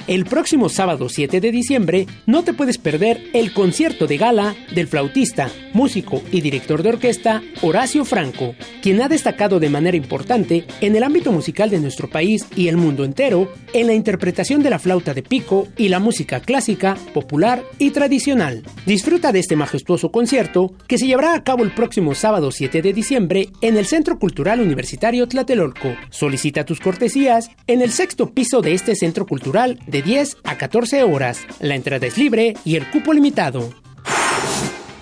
[0.06, 4.88] El próximo sábado 7 de diciembre no te puedes perder el concierto de gala del
[4.88, 10.97] flautista, músico y director de orquesta Horacio Franco, quien ha destacado de manera importante en
[10.97, 14.78] el ámbito musical de nuestro país y el mundo entero en la interpretación de la
[14.78, 18.64] flauta de pico y la música clásica, popular y tradicional.
[18.86, 22.91] Disfruta de este majestuoso concierto que se llevará a cabo el próximo sábado 7 de
[22.91, 25.95] diciembre en el Centro Cultural Universitario Tlatelolco.
[26.10, 31.04] Solicita tus cortesías en el sexto piso de este centro cultural de 10 a 14
[31.04, 31.46] horas.
[31.62, 33.70] La entrada es libre y el cupo limitado.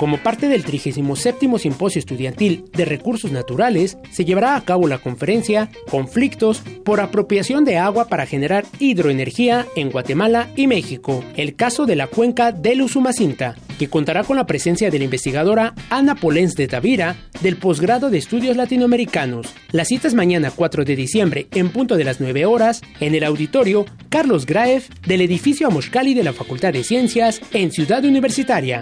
[0.02, 5.70] Como parte del 37 Simposio Estudiantil de Recursos Naturales, se llevará a cabo la conferencia
[5.92, 11.96] Conflictos por apropiación de agua para generar hidroenergía en Guatemala y México, el caso de
[11.96, 13.54] la cuenca del Usumacinta.
[13.78, 18.20] que contará con la presencia de la investigadora Ana Polens de Tavira del posgrado de
[18.20, 19.54] estudios latinoamericanos.
[19.72, 23.24] La cita es mañana 4 de diciembre en punto de las 9 horas en el
[23.24, 28.82] auditorio Carlos Graef del edificio Amoshkali de la Facultad de Ciencias en Ciudad Universitaria.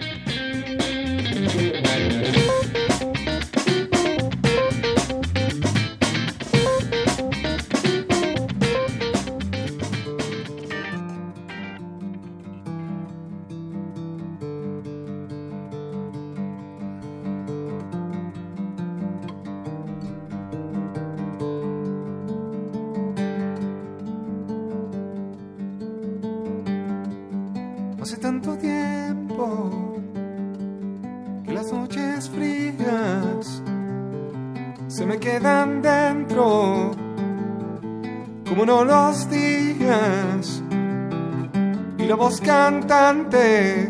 [43.31, 43.87] De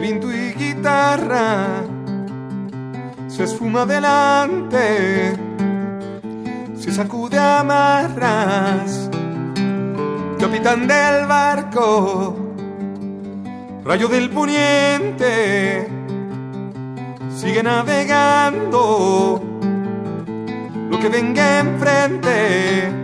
[0.00, 1.84] viento y guitarra
[3.28, 5.32] se esfuma delante,
[6.76, 9.08] se sacude amarras,
[10.38, 12.36] capitán del barco,
[13.84, 15.88] rayo del poniente,
[17.34, 19.42] sigue navegando
[20.90, 23.01] lo que venga enfrente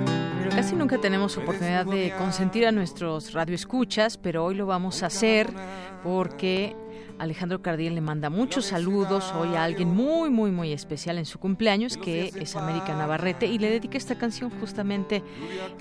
[1.00, 5.48] Tenemos oportunidad de consentir a nuestros radioescuchas, pero hoy lo vamos a hacer
[6.02, 6.74] porque
[7.18, 11.38] Alejandro Cardiel le manda muchos saludos hoy a alguien muy, muy, muy especial en su
[11.38, 15.22] cumpleaños, que es América Navarrete, y le dedica esta canción justamente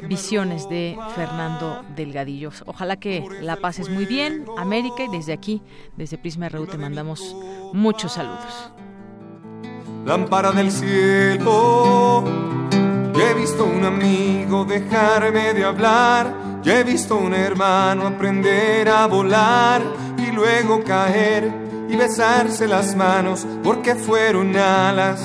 [0.08, 2.52] Visiones de Fernando Delgadillo.
[2.66, 5.62] Ojalá que la pases muy bien, América, y desde aquí,
[5.96, 7.36] desde Prisma RU, te mandamos
[7.74, 8.72] muchos saludos.
[10.06, 12.24] Lámpara del cielo
[13.20, 16.34] he visto un amigo dejarme de hablar,
[16.66, 19.82] he visto un hermano aprender a volar
[20.18, 21.52] y luego caer
[21.90, 25.22] y besarse las manos porque fueron alas.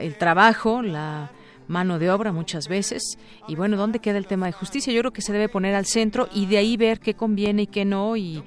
[0.00, 1.30] el trabajo, la
[1.72, 3.18] mano de obra muchas veces.
[3.48, 4.92] Y bueno, ¿dónde queda el tema de justicia?
[4.92, 7.66] Yo creo que se debe poner al centro y de ahí ver qué conviene y
[7.66, 8.16] qué no.
[8.16, 8.44] Y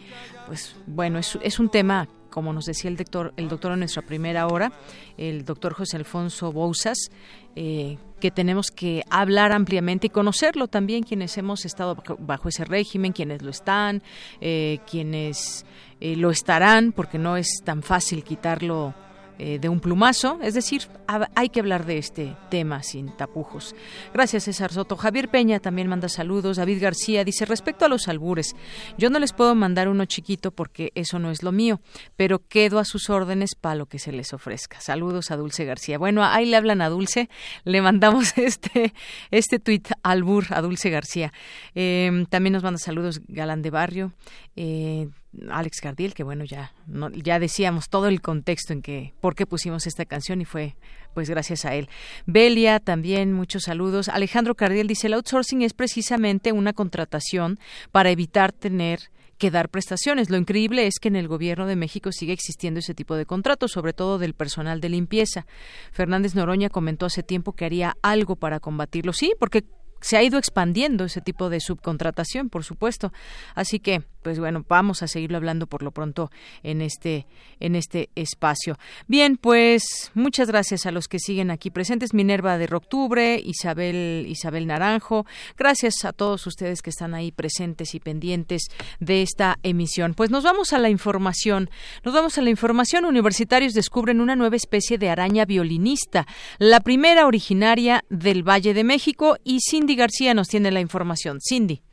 [0.47, 4.01] pues bueno, es, es un tema como nos decía el doctor, el doctor en nuestra
[4.01, 4.73] primera hora,
[5.17, 7.09] el doctor José Alfonso Bouzas,
[7.55, 13.13] eh, que tenemos que hablar ampliamente y conocerlo también quienes hemos estado bajo ese régimen,
[13.13, 14.03] quienes lo están,
[14.41, 15.65] eh, quienes
[16.01, 18.93] eh, lo estarán, porque no es tan fácil quitarlo
[19.37, 20.87] eh, de un plumazo, es decir,
[21.36, 23.75] hay que hablar de este tema sin tapujos.
[24.13, 24.95] Gracias, César Soto.
[24.95, 26.57] Javier Peña también manda saludos.
[26.57, 28.55] David García dice, respecto a los albures,
[28.97, 31.82] yo no les puedo mandar uno chiquito porque eso no es lo mío,
[32.16, 34.79] pero quedo a sus órdenes para lo que se les ofrezca.
[34.79, 35.97] Saludos a Dulce García.
[35.97, 37.29] Bueno, ahí le hablan a Dulce,
[37.63, 38.93] le mandamos este,
[39.32, 41.33] este tuit albur a Dulce García.
[41.74, 44.13] Eh, también nos manda saludos Galán de Barrio.
[44.55, 45.09] Eh,
[45.49, 46.74] Alex Cardiel, que bueno, ya,
[47.13, 50.75] ya decíamos todo el contexto en que, por qué pusimos esta canción y fue
[51.13, 51.89] pues gracias a él.
[52.25, 54.09] Belia, también muchos saludos.
[54.09, 57.57] Alejandro Cardiel dice, el outsourcing es precisamente una contratación
[57.91, 58.99] para evitar tener
[59.37, 60.29] que dar prestaciones.
[60.29, 63.71] Lo increíble es que en el gobierno de México sigue existiendo ese tipo de contratos,
[63.71, 65.45] sobre todo del personal de limpieza.
[65.91, 69.13] Fernández Noroña comentó hace tiempo que haría algo para combatirlo.
[69.13, 69.63] Sí, porque
[70.01, 73.12] se ha ido expandiendo ese tipo de subcontratación, por supuesto.
[73.55, 76.32] Así que pues bueno, vamos a seguirlo hablando por lo pronto
[76.64, 77.28] en este
[77.60, 78.80] en este espacio.
[79.08, 84.66] Bien, pues muchas gracias a los que siguen aquí presentes, Minerva de Octubre, Isabel Isabel
[84.66, 85.28] Naranjo.
[85.56, 88.64] Gracias a todos ustedes que están ahí presentes y pendientes
[89.00, 90.16] de esta emisión.
[90.16, 91.70] Pues nos vamos a la información.
[92.04, 93.06] Nos vamos a la información.
[93.06, 96.26] Universitarios descubren una nueva especie de araña violinista,
[96.58, 101.38] la primera originaria del Valle de México y Cindy García nos tiene la información.
[101.47, 101.84] Cindy.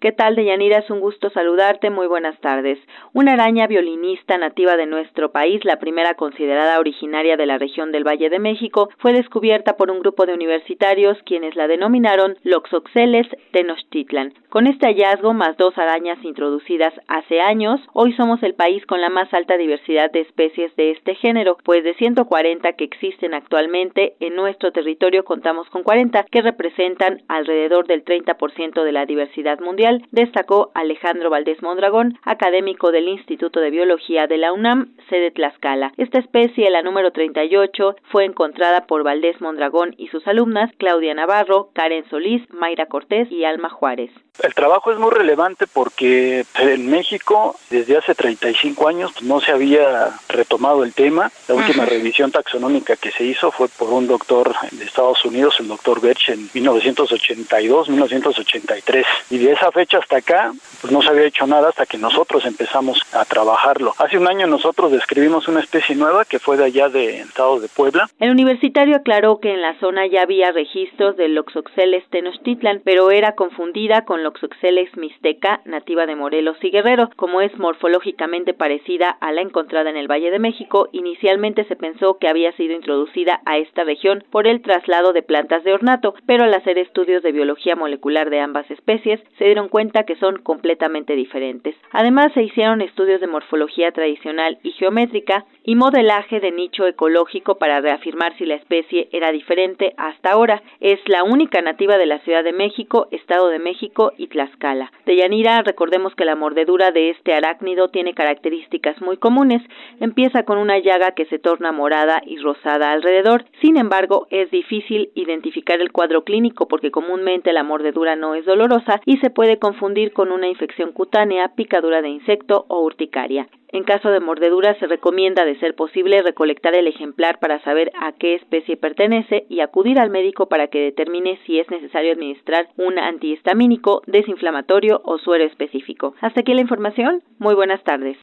[0.00, 0.78] ¿Qué tal, Deyanira?
[0.78, 1.90] Es un gusto saludarte.
[1.90, 2.78] Muy buenas tardes.
[3.14, 8.06] Una araña violinista nativa de nuestro país, la primera considerada originaria de la región del
[8.06, 14.34] Valle de México, fue descubierta por un grupo de universitarios quienes la denominaron Loxoxeles tenochtitlan.
[14.50, 19.08] Con este hallazgo, más dos arañas introducidas hace años, hoy somos el país con la
[19.08, 24.36] más alta diversidad de especies de este género, pues de 140 que existen actualmente, en
[24.36, 30.70] nuestro territorio contamos con 40 que representan alrededor del 30% de la diversidad mundial destacó
[30.74, 35.92] Alejandro Valdés Mondragón, académico del Instituto de Biología de la UNAM, sede Tlaxcala.
[35.96, 41.70] Esta especie, la número 38, fue encontrada por Valdés Mondragón y sus alumnas Claudia Navarro,
[41.72, 44.10] Karen Solís, Mayra Cortés y Alma Juárez.
[44.42, 50.10] El trabajo es muy relevante porque en México desde hace 35 años no se había
[50.28, 51.32] retomado el tema.
[51.48, 55.66] La última revisión taxonómica que se hizo fue por un doctor de Estados Unidos, el
[55.66, 59.04] doctor Birch, en 1982-1983.
[59.30, 60.50] Y de esa fecha hasta acá,
[60.80, 63.94] pues no se había hecho nada hasta que nosotros empezamos a trabajarlo.
[63.98, 67.68] Hace un año nosotros describimos una especie nueva que fue de allá de Estado de
[67.68, 68.08] Puebla.
[68.18, 73.36] El universitario aclaró que en la zona ya había registros del Loxoxeles tenochtitlan, pero era
[73.36, 77.10] confundida con Loxoxeles mixteca, nativa de Morelos y Guerrero.
[77.14, 82.18] Como es morfológicamente parecida a la encontrada en el Valle de México, inicialmente se pensó
[82.18, 86.42] que había sido introducida a esta región por el traslado de plantas de ornato, pero
[86.42, 91.14] al hacer estudios de biología molecular de ambas especies, se dieron cuenta que son completamente
[91.14, 91.74] diferentes.
[91.92, 97.80] Además, se hicieron estudios de morfología tradicional y geométrica y modelaje de nicho ecológico para
[97.80, 100.62] reafirmar si la especie era diferente hasta ahora.
[100.80, 104.92] Es la única nativa de la Ciudad de México, Estado de México y Tlaxcala.
[105.06, 109.62] De Yanira, recordemos que la mordedura de este arácnido tiene características muy comunes.
[110.00, 113.44] Empieza con una llaga que se torna morada y rosada alrededor.
[113.60, 119.00] Sin embargo, es difícil identificar el cuadro clínico porque comúnmente la mordedura no es dolorosa
[119.04, 123.48] y se puede confundir con una infección cutánea, picadura de insecto o urticaria.
[123.70, 128.12] En caso de mordedura se recomienda, de ser posible, recolectar el ejemplar para saber a
[128.12, 132.98] qué especie pertenece y acudir al médico para que determine si es necesario administrar un
[132.98, 136.14] antihistamínico, desinflamatorio o suero específico.
[136.20, 137.22] Hasta aquí la información.
[137.38, 138.16] Muy buenas tardes.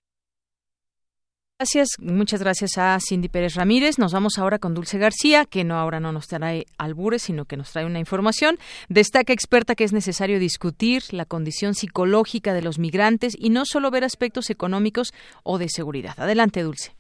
[1.58, 3.98] Gracias, muchas gracias a Cindy Pérez Ramírez.
[3.98, 7.56] Nos vamos ahora con Dulce García, que no ahora no nos trae albures, sino que
[7.56, 8.60] nos trae una información.
[8.90, 13.90] Destaca experta que es necesario discutir la condición psicológica de los migrantes y no solo
[13.90, 15.14] ver aspectos económicos
[15.44, 16.20] o de seguridad.
[16.20, 16.94] Adelante, Dulce.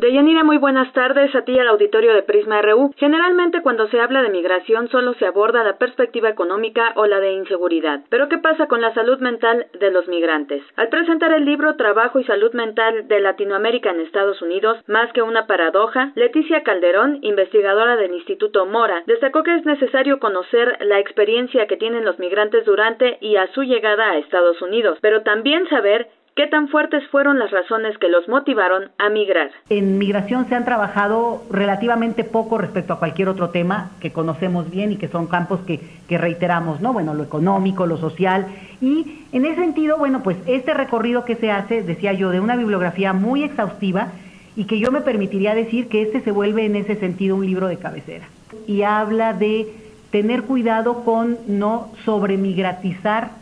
[0.00, 2.94] Deyanira, muy buenas tardes a ti al auditorio de Prisma RU.
[2.96, 7.32] Generalmente cuando se habla de migración solo se aborda la perspectiva económica o la de
[7.32, 8.00] inseguridad.
[8.08, 10.62] Pero ¿qué pasa con la salud mental de los migrantes?
[10.76, 15.20] Al presentar el libro Trabajo y Salud Mental de Latinoamérica en Estados Unidos, más que
[15.20, 21.66] una paradoja, Leticia Calderón, investigadora del Instituto Mora, destacó que es necesario conocer la experiencia
[21.66, 26.08] que tienen los migrantes durante y a su llegada a Estados Unidos, pero también saber
[26.40, 29.50] ¿Qué tan fuertes fueron las razones que los motivaron a migrar?
[29.68, 34.90] En migración se han trabajado relativamente poco respecto a cualquier otro tema que conocemos bien
[34.90, 36.94] y que son campos que, reiteramos, ¿no?
[36.94, 38.46] Bueno, lo económico, lo social.
[38.80, 42.56] Y en ese sentido, bueno, pues este recorrido que se hace, decía yo, de una
[42.56, 44.08] bibliografía muy exhaustiva
[44.56, 47.68] y que yo me permitiría decir que este se vuelve en ese sentido un libro
[47.68, 48.26] de cabecera.
[48.66, 49.66] Y habla de
[50.10, 53.39] tener cuidado con no sobremigratizar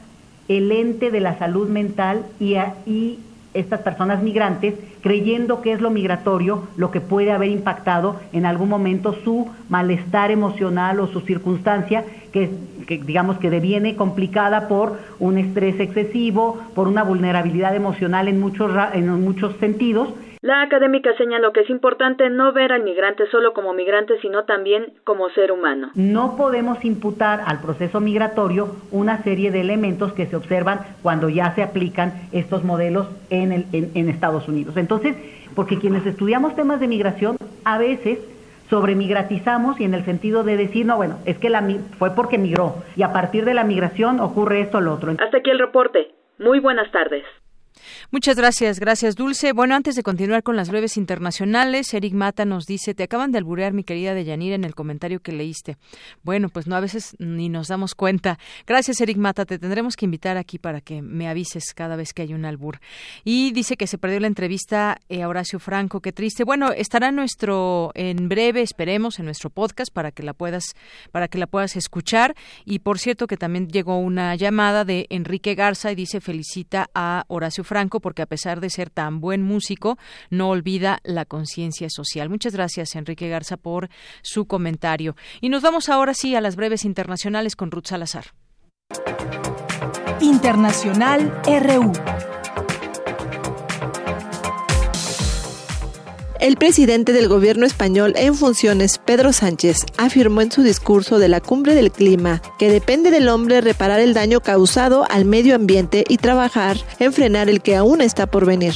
[0.48, 2.56] el ente de la salud mental y,
[2.86, 3.18] y
[3.54, 8.68] estas personas migrantes creyendo que es lo migratorio lo que puede haber impactado en algún
[8.68, 12.50] momento su malestar emocional o su circunstancia que,
[12.86, 18.70] que, digamos que deviene complicada por un estrés excesivo, por una vulnerabilidad emocional en muchos,
[18.92, 20.08] en muchos sentidos
[20.40, 24.92] la académica señaló que es importante no ver al migrante solo como migrante, sino también
[25.04, 25.90] como ser humano.
[25.94, 31.54] No podemos imputar al proceso migratorio una serie de elementos que se observan cuando ya
[31.54, 34.76] se aplican estos modelos en, el, en, Estados Unidos.
[34.76, 35.16] Entonces,
[35.54, 38.18] porque quienes estudiamos temas de migración, a veces
[38.70, 41.66] sobremigratizamos y en el sentido de decir, no, bueno, es que la,
[41.98, 45.12] fue porque migró y a partir de la migración ocurre esto o lo otro.
[45.18, 46.12] Hasta aquí el reporte.
[46.38, 47.24] Muy buenas tardes.
[48.10, 49.52] Muchas gracias, gracias Dulce.
[49.52, 53.38] Bueno, antes de continuar con las breves internacionales, Eric Mata nos dice, te acaban de
[53.38, 55.76] alburear mi querida Deyanira en el comentario que leíste.
[56.22, 58.38] Bueno, pues no, a veces ni nos damos cuenta.
[58.66, 62.22] Gracias Eric Mata, te tendremos que invitar aquí para que me avises cada vez que
[62.22, 62.80] hay un albur.
[63.24, 66.44] Y dice que se perdió la entrevista eh, a Horacio Franco, qué triste.
[66.44, 70.74] Bueno, estará nuestro, en breve, esperemos, en nuestro podcast para que la puedas,
[71.12, 72.34] para que la puedas escuchar.
[72.64, 77.24] Y por cierto que también llegó una llamada de Enrique Garza y dice felicita a
[77.28, 79.98] Horacio Franco porque a pesar de ser tan buen músico,
[80.30, 82.28] no olvida la conciencia social.
[82.28, 83.88] Muchas gracias, Enrique Garza, por
[84.22, 85.14] su comentario.
[85.40, 88.32] Y nos vamos ahora sí a las breves internacionales con Ruth Salazar.
[90.20, 91.92] Internacional RU.
[96.40, 101.40] El presidente del gobierno español en funciones, Pedro Sánchez, afirmó en su discurso de la
[101.40, 106.16] cumbre del clima que depende del hombre reparar el daño causado al medio ambiente y
[106.18, 108.74] trabajar en frenar el que aún está por venir.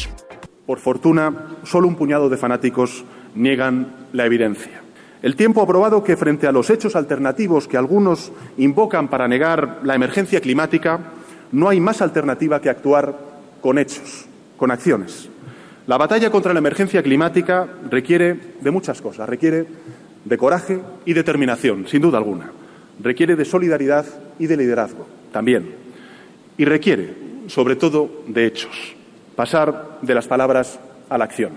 [0.66, 3.04] Por fortuna, solo un puñado de fanáticos
[3.36, 4.82] niegan la evidencia.
[5.22, 9.82] El tiempo ha probado que frente a los hechos alternativos que algunos invocan para negar
[9.84, 10.98] la emergencia climática,
[11.52, 13.16] no hay más alternativa que actuar
[13.60, 14.26] con hechos,
[14.56, 15.28] con acciones.
[15.86, 19.28] La batalla contra la emergencia climática requiere de muchas cosas.
[19.28, 19.66] Requiere
[20.24, 22.52] de coraje y determinación, sin duda alguna.
[23.00, 24.06] Requiere de solidaridad
[24.38, 25.74] y de liderazgo, también.
[26.56, 27.14] Y requiere,
[27.48, 28.94] sobre todo, de hechos.
[29.34, 30.78] Pasar de las palabras
[31.08, 31.52] a la acción.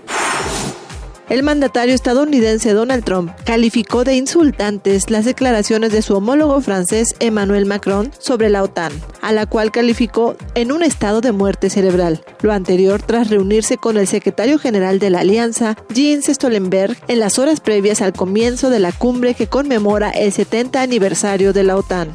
[1.28, 7.66] El mandatario estadounidense Donald Trump calificó de insultantes las declaraciones de su homólogo francés Emmanuel
[7.66, 8.92] Macron sobre la OTAN,
[9.22, 12.24] a la cual calificó en un estado de muerte cerebral.
[12.42, 17.40] Lo anterior tras reunirse con el secretario general de la alianza, Jens Stoltenberg, en las
[17.40, 22.12] horas previas al comienzo de la cumbre que conmemora el 70 aniversario de la OTAN.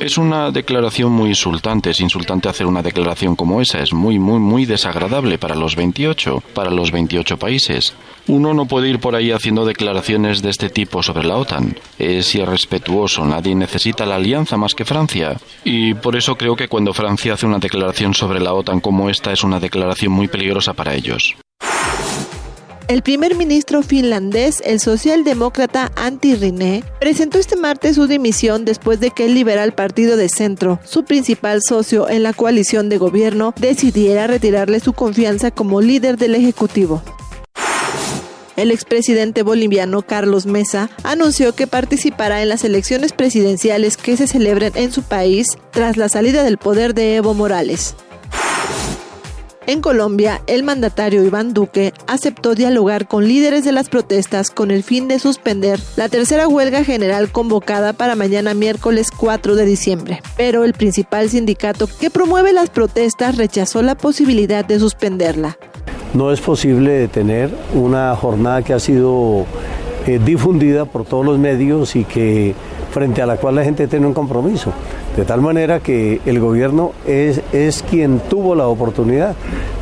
[0.00, 4.38] Es una declaración muy insultante, es insultante hacer una declaración como esa, es muy, muy,
[4.38, 7.94] muy desagradable para los 28, para los 28 países.
[8.26, 11.76] Uno no puede ir por ahí haciendo declaraciones de este tipo sobre la OTAN.
[11.98, 15.36] Es irrespetuoso, nadie necesita la alianza más que Francia.
[15.64, 19.32] Y por eso creo que cuando Francia hace una declaración sobre la OTAN como esta
[19.32, 21.36] es una declaración muy peligrosa para ellos.
[22.88, 29.10] El primer ministro finlandés, el socialdemócrata Antti Rinne, presentó este martes su dimisión después de
[29.10, 34.26] que el liberal Partido de Centro, su principal socio en la coalición de gobierno, decidiera
[34.26, 37.02] retirarle su confianza como líder del Ejecutivo.
[38.56, 44.72] El expresidente boliviano Carlos Mesa anunció que participará en las elecciones presidenciales que se celebren
[44.76, 47.94] en su país tras la salida del poder de Evo Morales.
[49.68, 54.82] En Colombia, el mandatario Iván Duque aceptó dialogar con líderes de las protestas con el
[54.82, 60.22] fin de suspender la tercera huelga general convocada para mañana miércoles 4 de diciembre.
[60.38, 65.58] Pero el principal sindicato que promueve las protestas rechazó la posibilidad de suspenderla.
[66.14, 69.44] No es posible detener una jornada que ha sido
[70.06, 72.54] eh, difundida por todos los medios y que
[72.90, 74.72] frente a la cual la gente tiene un compromiso.
[75.18, 79.34] De tal manera que el gobierno es, es quien tuvo la oportunidad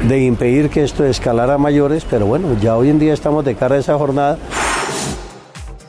[0.08, 3.54] de impedir que esto escalara a mayores, pero bueno, ya hoy en día estamos de
[3.54, 4.38] cara a esa jornada.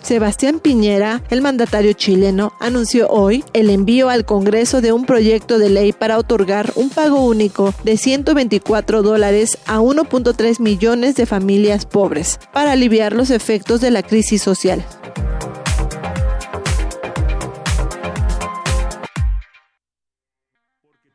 [0.02, 5.70] Sebastián Piñera, el mandatario chileno, anunció hoy el envío al Congreso de un proyecto de
[5.70, 12.38] ley para otorgar un pago único de 124 dólares a 1.3 millones de familias pobres
[12.52, 14.84] para aliviar los efectos de la crisis social.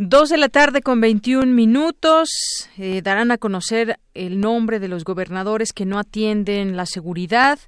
[0.00, 2.28] Dos de la tarde con 21 minutos
[2.76, 7.58] eh, darán a conocer el nombre de los gobernadores que no atienden la seguridad.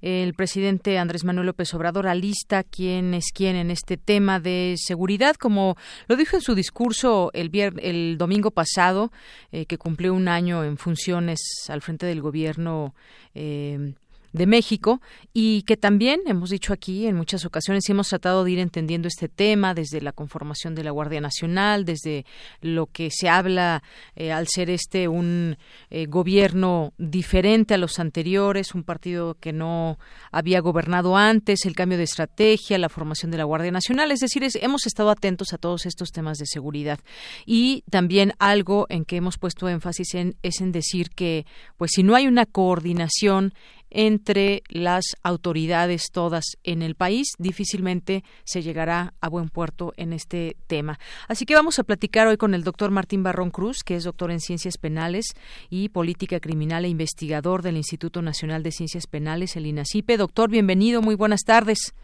[0.00, 5.36] El presidente Andrés Manuel López Obrador alista quién es quién en este tema de seguridad,
[5.36, 5.76] como
[6.08, 9.12] lo dijo en su discurso el, el domingo pasado,
[9.52, 11.38] eh, que cumplió un año en funciones
[11.68, 12.96] al frente del gobierno.
[13.32, 13.94] Eh,
[14.36, 15.00] de México
[15.32, 19.08] y que también hemos dicho aquí en muchas ocasiones y hemos tratado de ir entendiendo
[19.08, 22.24] este tema desde la conformación de la Guardia Nacional, desde
[22.60, 23.82] lo que se habla
[24.14, 25.56] eh, al ser este un
[25.90, 29.98] eh, gobierno diferente a los anteriores, un partido que no
[30.30, 34.46] había gobernado antes, el cambio de estrategia, la formación de la Guardia Nacional, es decir,
[34.60, 37.00] hemos estado atentos a todos estos temas de seguridad.
[37.46, 41.46] Y también algo en que hemos puesto énfasis en es en decir que
[41.76, 43.54] pues si no hay una coordinación
[43.90, 47.28] entre las autoridades todas en el país.
[47.38, 50.98] Difícilmente se llegará a buen puerto en este tema.
[51.28, 54.30] Así que vamos a platicar hoy con el doctor Martín Barrón Cruz, que es doctor
[54.30, 55.26] en Ciencias Penales
[55.70, 60.16] y Política Criminal e investigador del Instituto Nacional de Ciencias Penales, el INACIPE.
[60.16, 61.94] Doctor, bienvenido, muy buenas tardes.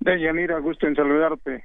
[0.00, 1.64] Deyanira, gusto en saludarte.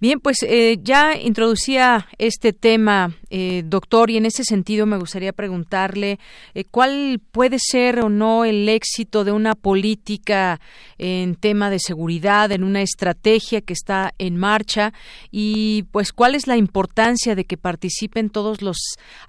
[0.00, 5.32] Bien, pues eh, ya introducía este tema, eh, doctor, y en ese sentido me gustaría
[5.32, 6.18] preguntarle
[6.54, 10.60] eh, cuál puede ser o no el éxito de una política
[10.98, 14.92] en tema de seguridad, en una estrategia que está en marcha,
[15.30, 18.78] y pues cuál es la importancia de que participen todos los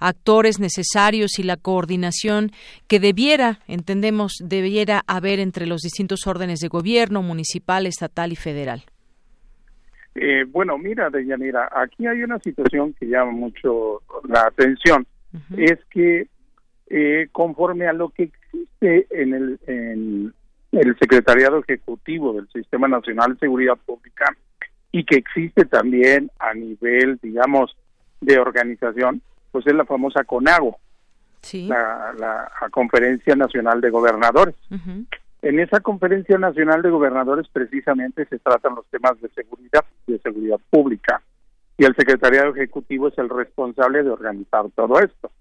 [0.00, 2.52] actores necesarios y la coordinación
[2.86, 8.84] que debiera, entendemos, debiera haber entre los distintos órdenes de gobierno, municipal, estatal y federal.
[10.14, 15.06] Eh, bueno, mira, Deyanira, aquí hay una situación que llama mucho la atención.
[15.56, 16.28] Es que
[16.88, 20.34] eh, conforme a lo que existe en el, en
[20.72, 24.26] el Secretariado Ejecutivo del Sistema Nacional de Seguridad Pública
[24.90, 27.74] y que existe también a nivel, digamos,
[28.20, 30.78] de organización, pues es la famosa CONAGO,
[31.52, 34.54] la, la, Conferencia Nacional de Gobernadores.
[35.42, 40.60] En esa conferencia nacional de gobernadores precisamente se tratan los temas de seguridad, de seguridad
[40.70, 41.20] pública,
[41.76, 45.32] y el secretariado ejecutivo es el responsable de organizar todo esto,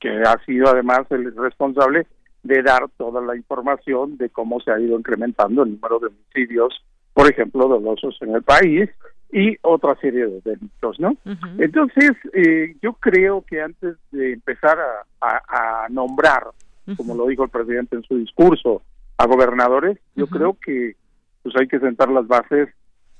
[0.00, 2.08] que ha sido además el responsable
[2.42, 6.82] de dar toda la información de cómo se ha ido incrementando el número de homicidios,
[7.14, 8.90] por ejemplo, dolosos en el país
[9.32, 11.16] y otra serie de delitos, ¿no?
[11.58, 14.78] Entonces, eh, yo creo que antes de empezar
[15.20, 16.48] a, nombrar,
[16.96, 18.82] como lo dijo el presidente en su discurso,
[19.18, 20.96] a gobernadores, yo creo que
[21.42, 22.68] pues hay que sentar las bases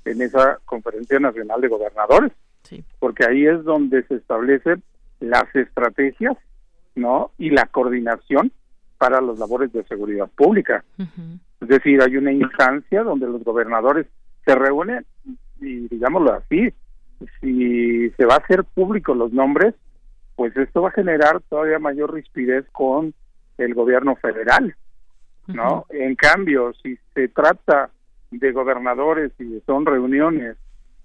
[0.04, 2.32] en esa conferencia nacional de gobernadores,
[2.98, 4.82] porque ahí es donde se establecen
[5.20, 6.36] las estrategias,
[6.94, 7.30] ¿no?
[7.38, 8.52] Y la coordinación
[8.98, 10.84] para las labores de seguridad pública.
[11.60, 14.06] Es decir, hay una instancia donde los gobernadores
[14.44, 15.04] se reúnen
[15.60, 16.72] y digámoslo así,
[17.40, 19.74] si se va a hacer público los nombres,
[20.34, 23.14] pues esto va a generar todavía mayor rispidez con
[23.58, 24.76] el gobierno federal.
[25.48, 25.86] ¿No?
[25.90, 27.90] En cambio, si se trata
[28.30, 30.56] de gobernadores y son reuniones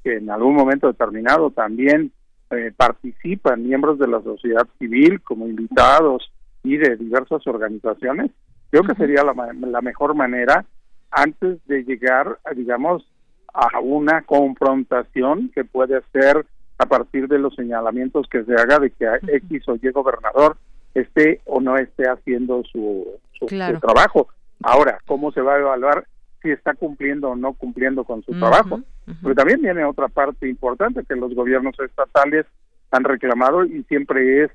[0.03, 2.11] que en algún momento determinado también
[2.49, 6.31] eh, participan miembros de la sociedad civil como invitados
[6.63, 8.31] y de diversas organizaciones,
[8.69, 10.65] creo que sería la, la mejor manera
[11.11, 13.05] antes de llegar, digamos,
[13.53, 16.45] a una confrontación que puede ser
[16.77, 20.57] a partir de los señalamientos que se haga de que X o Y gobernador
[20.93, 24.27] esté o no esté haciendo su, su, trabajo.
[24.63, 26.05] Ahora, ¿cómo se va a evaluar
[26.41, 28.81] si está cumpliendo o no cumpliendo con su trabajo?
[29.21, 32.45] Pero también viene otra parte importante que los gobiernos estatales
[32.91, 34.51] han reclamado y siempre es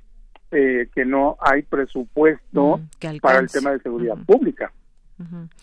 [0.52, 2.80] eh, que no hay presupuesto
[3.20, 4.72] para el tema de seguridad pública.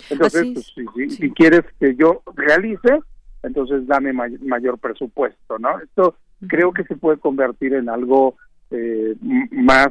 [0.09, 2.99] Entonces, pues, si, quieres que yo realice,
[3.43, 5.79] entonces dame mayor presupuesto, ¿no?
[5.79, 6.15] Esto
[6.47, 8.35] creo que se puede convertir en algo
[8.71, 9.15] eh,
[9.51, 9.89] más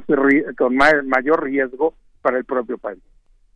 [0.56, 3.00] con mayor riesgo para el propio país.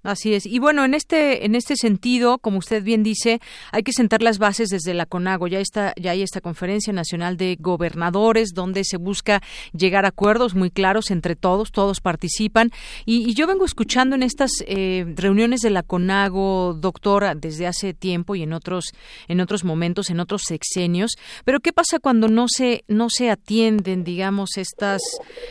[0.06, 0.46] Así es.
[0.46, 3.40] Y bueno, en este en este sentido, como usted bien dice,
[3.72, 5.48] hay que sentar las bases desde la CONAGO.
[5.48, 9.42] Ya está ya hay esta conferencia nacional de gobernadores donde se busca
[9.76, 12.70] llegar a acuerdos muy claros entre todos, todos participan.
[13.04, 18.36] Y, yo vengo escuchando en estas eh, reuniones de la CONAGO, doctora, desde hace tiempo
[18.36, 18.92] y en otros
[19.26, 21.16] en otros momentos, en otros sexenios.
[21.44, 25.02] Pero qué pasa cuando no se no se atienden, digamos, estas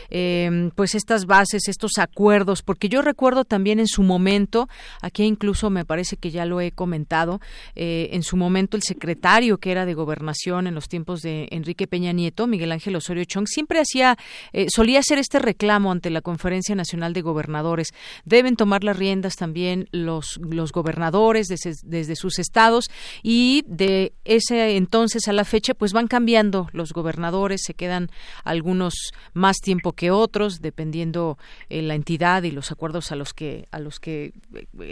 [0.08, 4.45] eh, pues estas bases, estos acuerdos, porque yo recuerdo también en su momento
[5.00, 7.40] aquí incluso me parece que ya lo he comentado,
[7.74, 11.86] eh, en su momento el secretario que era de gobernación en los tiempos de Enrique
[11.86, 14.16] Peña Nieto, Miguel Ángel Osorio Chong, siempre hacía,
[14.52, 17.92] eh, solía hacer este reclamo ante la Conferencia Nacional de Gobernadores.
[18.24, 22.90] Deben tomar las riendas también los, los gobernadores desde, desde sus estados
[23.22, 28.10] y de ese entonces a la fecha pues van cambiando los gobernadores, se quedan
[28.44, 28.94] algunos
[29.34, 33.78] más tiempo que otros, dependiendo eh, la entidad y los acuerdos a los que a
[33.78, 34.32] los que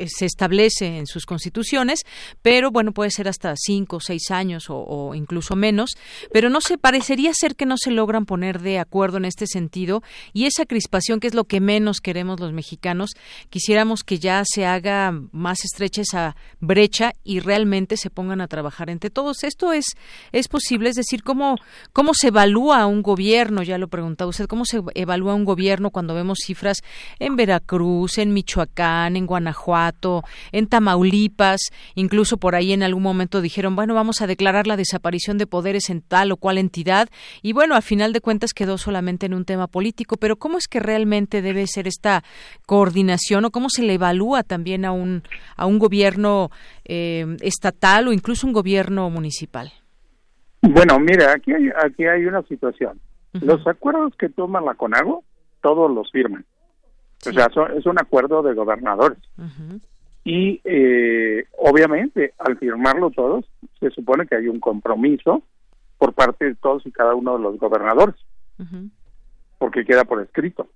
[0.07, 2.01] se establece en sus constituciones,
[2.43, 5.91] pero bueno, puede ser hasta cinco o seis años o, incluso menos,
[6.33, 10.03] pero no se parecería ser que no se logran poner de acuerdo en este sentido
[10.33, 13.11] y esa crispación que es lo que menos queremos los mexicanos,
[13.51, 18.91] quisiéramos que ya se haga más estrecha esa brecha y realmente se pongan a trabajar
[18.91, 19.45] entre todos.
[19.45, 19.87] Esto es
[20.33, 21.57] es posible, es decir, cómo
[21.93, 26.15] cómo se evalúa un gobierno, ya lo preguntaba usted, cómo se evalúa un gobierno cuando
[26.15, 26.79] vemos cifras
[27.19, 31.61] en Veracruz, en Michoacán, en Guanajuato, en Tamaulipas,
[31.97, 35.91] incluso por ahí en algún momento dijeron, bueno, vamos a declarar la desaparición de poderes
[35.91, 37.09] en tal o cual entidad
[37.43, 40.69] y bueno, a final de cuentas quedó solamente en un tema político, pero ¿cómo es
[40.69, 42.23] que realmente debe ser esta
[42.65, 45.25] coordinación o cómo se le evalúa también a un,
[45.57, 46.51] a un gobierno
[46.85, 49.73] eh, estatal o incluso un gobierno municipal?
[50.63, 53.01] Bueno, mira, aquí hay, aquí hay una situación.
[53.33, 55.25] Los acuerdos que toma la CONAGO,
[55.61, 56.45] todos los firman.
[57.27, 59.19] O sea, es un acuerdo de gobernadores.
[60.25, 63.45] Y eh, obviamente, al firmarlo todos,
[63.79, 65.43] se supone que hay un compromiso
[65.99, 68.17] por parte de todos y cada uno de los gobernadores,
[69.59, 70.67] porque queda por escrito.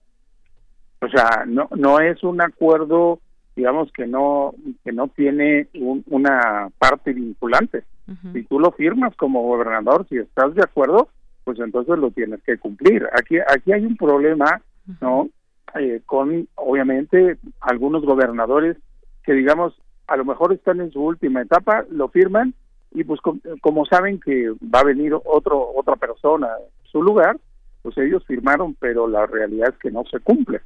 [1.01, 3.21] O sea, no no es un acuerdo,
[3.57, 4.55] digamos que no
[4.85, 7.85] que no tiene una parte vinculante.
[8.33, 11.09] Si tú lo firmas como gobernador, si estás de acuerdo,
[11.45, 13.07] pues entonces lo tienes que cumplir.
[13.13, 14.63] Aquí aquí hay un problema,
[15.01, 15.29] ¿no?
[15.75, 18.77] Eh, con obviamente algunos gobernadores
[19.23, 22.55] que digamos a lo mejor están en su última etapa, lo firman
[22.93, 23.21] y pues
[23.61, 27.37] como saben que va a venir otro otra persona en su lugar,
[27.83, 30.61] pues ellos firmaron, pero la realidad es que no se cumple.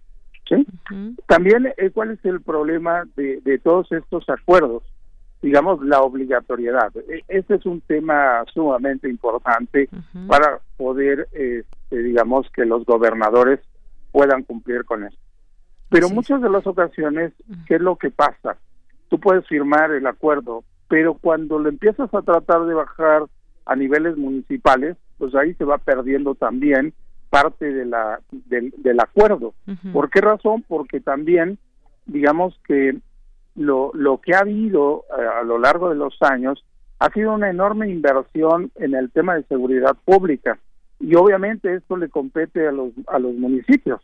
[0.49, 0.67] ¿sí?
[1.27, 4.83] También, eh, ¿cuál es el problema de, de todos estos acuerdos?
[5.41, 6.93] Digamos, la obligatoriedad.
[7.09, 9.89] E, ese es un tema sumamente importante
[10.29, 13.59] para poder, este, digamos, que los gobernadores
[14.13, 15.17] puedan cumplir con eso.
[15.89, 17.33] Pero muchas de las ocasiones,
[17.67, 18.57] ¿qué es lo que pasa?
[19.09, 23.25] Tú puedes firmar el acuerdo, pero cuando lo empiezas a tratar de bajar
[23.67, 26.95] a niveles municipales, pues ahí se va perdiendo también
[27.29, 29.55] parte de la del, acuerdo.
[29.93, 30.65] ¿Por qué razón?
[30.67, 31.59] Porque también,
[32.07, 32.99] digamos que
[33.55, 36.65] lo, lo que ha habido eh, a lo largo de los años
[36.99, 40.59] ha sido una enorme inversión en el tema de seguridad pública
[41.03, 44.01] y obviamente esto le compete a los a los municipios.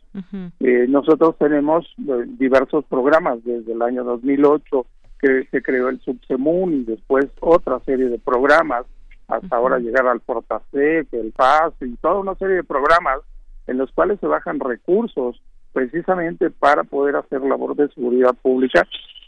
[0.59, 4.85] Eh, nosotros tenemos eh, diversos programas desde el año 2008
[5.19, 8.85] que se creó el Subsemun y después otra serie de programas
[9.29, 13.19] hasta ahora llegar al Portasec, el PAS y toda una serie de programas
[13.67, 18.85] en los cuales se bajan recursos precisamente para poder hacer labor de seguridad pública.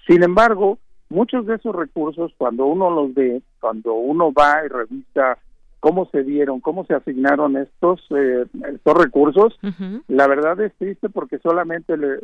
[0.07, 0.77] Sin embargo,
[1.09, 5.37] muchos de esos recursos, cuando uno los ve, cuando uno va y revisa
[5.81, 9.59] cómo se dieron, cómo se asignaron estos eh, estos recursos,
[10.07, 12.19] la verdad es triste porque solamente le,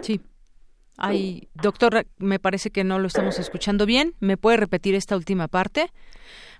[0.00, 0.20] sí.
[1.00, 4.14] Ay, doctor, me parece que no lo estamos escuchando bien.
[4.18, 5.92] ¿Me puede repetir esta última parte?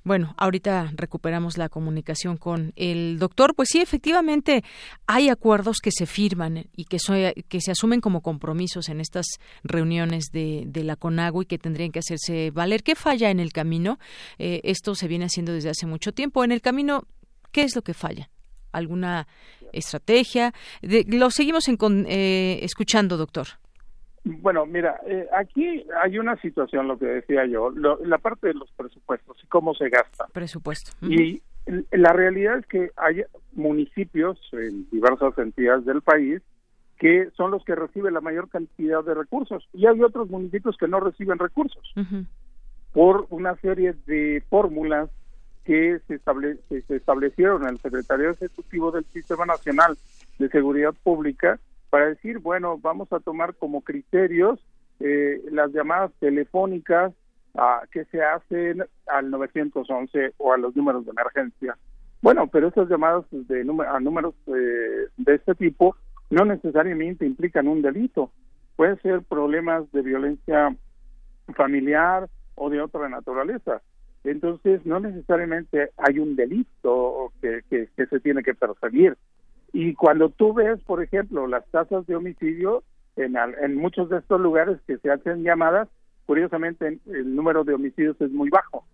[0.09, 3.55] Bueno, ahorita recuperamos la comunicación con el doctor.
[3.55, 4.65] Pues sí, efectivamente
[5.07, 6.97] hay acuerdos que se firman y que,
[7.47, 9.27] que se asumen como compromisos en estas
[9.63, 12.85] reuniones de, de, la CONAGO y que tendrían que hacerse valer.
[12.85, 13.99] ¿Qué falla en el camino?
[14.39, 16.43] Eh, esto se viene haciendo desde hace mucho tiempo.
[16.43, 17.05] En el camino,
[17.53, 18.31] ¿qué es lo que falla?
[18.73, 19.29] ¿Alguna
[19.75, 20.55] estrategia?
[20.81, 21.77] lo seguimos en,
[22.09, 23.49] eh, escuchando, doctor.
[24.25, 28.71] Bueno, mira, eh, aquí hay una situación, lo que decía yo, la parte de los
[28.73, 30.27] presupuestos y cómo se gasta.
[30.33, 30.93] Presupuesto.
[31.03, 31.43] Y
[31.91, 33.23] la realidad es que hay
[33.53, 36.43] municipios en diversas entidades del país
[36.99, 40.89] que son los que reciben la mayor cantidad de recursos y hay otros municipios que
[40.89, 41.95] no reciben recursos
[42.93, 45.09] por una serie de fórmulas
[45.65, 46.19] que se,
[46.69, 49.97] se establecieron en el Secretario Ejecutivo del Sistema Nacional
[50.39, 54.61] de Seguridad Pública para decir, bueno, vamos a tomar como criterios
[55.01, 57.13] eh, las llamadas telefónicas
[57.55, 61.77] ah, que se hacen al 911 o a los números de emergencia.
[62.21, 65.97] Bueno, pero esas llamadas de a números eh, de este tipo
[66.31, 68.33] no necesariamente implican un delito.
[68.77, 70.75] Pueden ser problemas de violencia
[71.55, 73.81] familiar o de otra naturaleza.
[74.25, 79.17] Entonces, no necesariamente hay un delito que, que se tiene que perseguir.
[79.73, 82.83] Y cuando tú ves, por ejemplo, las tasas de homicidio
[83.17, 85.89] en, en muchos de estos lugares que se hacen llamadas,
[86.27, 88.85] curiosamente el número de homicidios es muy bajo.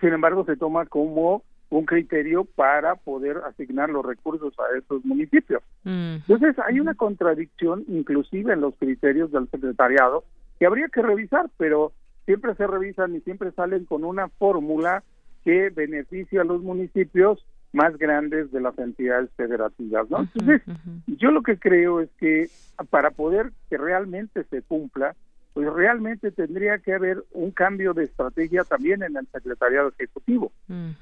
[0.00, 5.62] Sin embargo, se toma como un criterio para poder asignar los recursos a esos municipios.
[5.84, 10.24] Entonces, hay una contradicción inclusive en los criterios del secretariado
[10.58, 11.92] que habría que revisar, pero
[12.26, 15.02] siempre se revisan y siempre salen con una fórmula
[15.42, 17.44] que beneficia a los municipios
[17.74, 20.20] más grandes de las entidades federativas, ¿no?
[20.20, 20.62] Entonces,
[21.06, 22.48] yo lo que creo es que
[22.88, 25.14] para poder que realmente se cumpla,
[25.52, 30.52] pues realmente tendría que haber un cambio de estrategia también en el secretariado ejecutivo.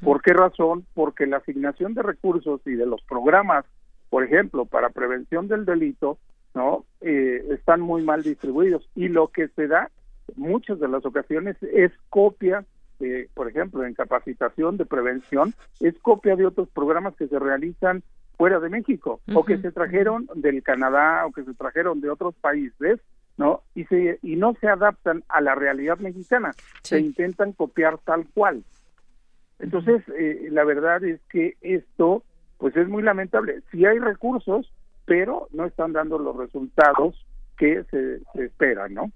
[0.03, 0.87] ¿Por qué razón?
[0.95, 3.65] Porque la asignación de recursos y de los programas,
[4.11, 6.19] por ejemplo, para prevención del delito,
[6.55, 6.85] ¿no?
[7.01, 9.91] Eh, están muy mal distribuidos y lo que se da
[10.37, 12.65] muchas de las ocasiones es copia
[13.35, 18.03] por ejemplo, en capacitación de prevención, es copia de otros programas que se realizan
[18.37, 22.35] fuera de México o que se trajeron del Canadá o que se trajeron de otros
[22.35, 23.01] países,
[23.37, 23.63] ¿no?
[23.75, 26.53] Y se y no se adaptan a la realidad mexicana,
[26.83, 28.65] se intentan copiar tal cual.
[29.59, 32.25] Entonces, eh, la verdad es que esto
[32.59, 33.63] pues es muy lamentable.
[33.71, 34.73] Sí hay recursos,
[35.05, 37.27] pero no están dando los resultados
[37.57, 39.13] que se, espera, ¿no?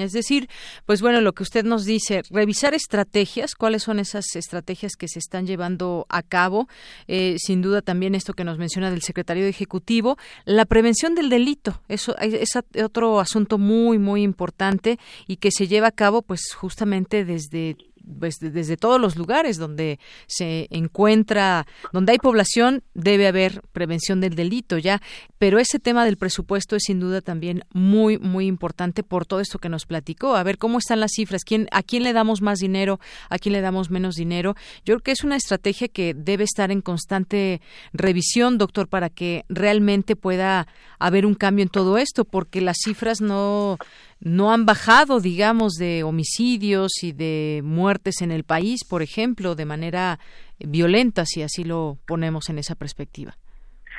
[0.00, 0.48] Es decir,
[0.86, 5.18] pues bueno, lo que usted nos dice, revisar estrategias, cuáles son esas estrategias que se
[5.18, 6.68] están llevando a cabo,
[7.08, 11.80] eh, sin duda también esto que nos menciona del secretario ejecutivo, la prevención del delito,
[11.88, 12.50] eso es
[12.82, 17.76] otro asunto muy muy importante y que se lleva a cabo, pues justamente desde
[18.18, 24.34] pues, desde todos los lugares donde se encuentra, donde hay población, debe haber prevención del
[24.34, 25.00] delito ya.
[25.38, 29.58] Pero ese tema del presupuesto es sin duda también muy, muy importante por todo esto
[29.58, 30.36] que nos platicó.
[30.36, 33.52] A ver cómo están las cifras, quién, a quién le damos más dinero, a quién
[33.52, 34.54] le damos menos dinero.
[34.84, 37.60] Yo creo que es una estrategia que debe estar en constante
[37.92, 40.66] revisión, doctor, para que realmente pueda
[40.98, 43.78] haber un cambio en todo esto, porque las cifras no
[44.24, 49.66] no han bajado, digamos, de homicidios y de muertes en el país, por ejemplo, de
[49.66, 50.18] manera
[50.58, 53.36] violenta, si así lo ponemos en esa perspectiva.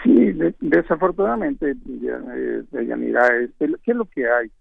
[0.03, 4.51] Sí, desafortunadamente, eh, Yanira, este, ¿qué es lo que hay?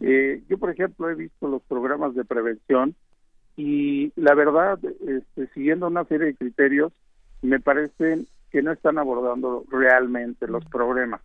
[0.00, 2.94] Eh, yo, por ejemplo, he visto los programas de prevención
[3.56, 6.92] y la verdad, este, siguiendo una serie de criterios,
[7.42, 11.20] me parecen que no están abordando realmente los problemas.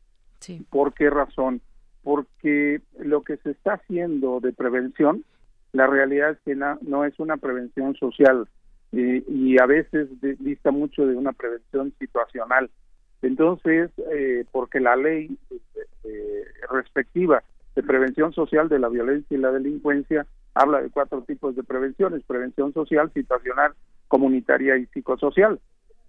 [0.70, 1.62] ¿Por qué razón?
[2.06, 5.26] Porque lo que se está haciendo de prevención,
[5.74, 8.48] la realidad es que no, es una prevención social
[8.92, 12.70] y a veces dista mucho de una prevención situacional.
[13.24, 15.36] Entonces, eh, porque la ley
[16.04, 17.42] eh, respectiva
[17.76, 22.22] de prevención social de la violencia y la delincuencia habla de cuatro tipos de prevenciones,
[22.28, 23.74] prevención social, situacional,
[24.08, 25.60] comunitaria y psicosocial.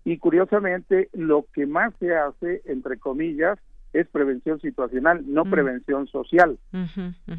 [0.05, 3.59] Y curiosamente, lo que más se hace, entre comillas,
[4.01, 5.51] es prevención situacional, no mm.
[5.51, 6.59] prevención social,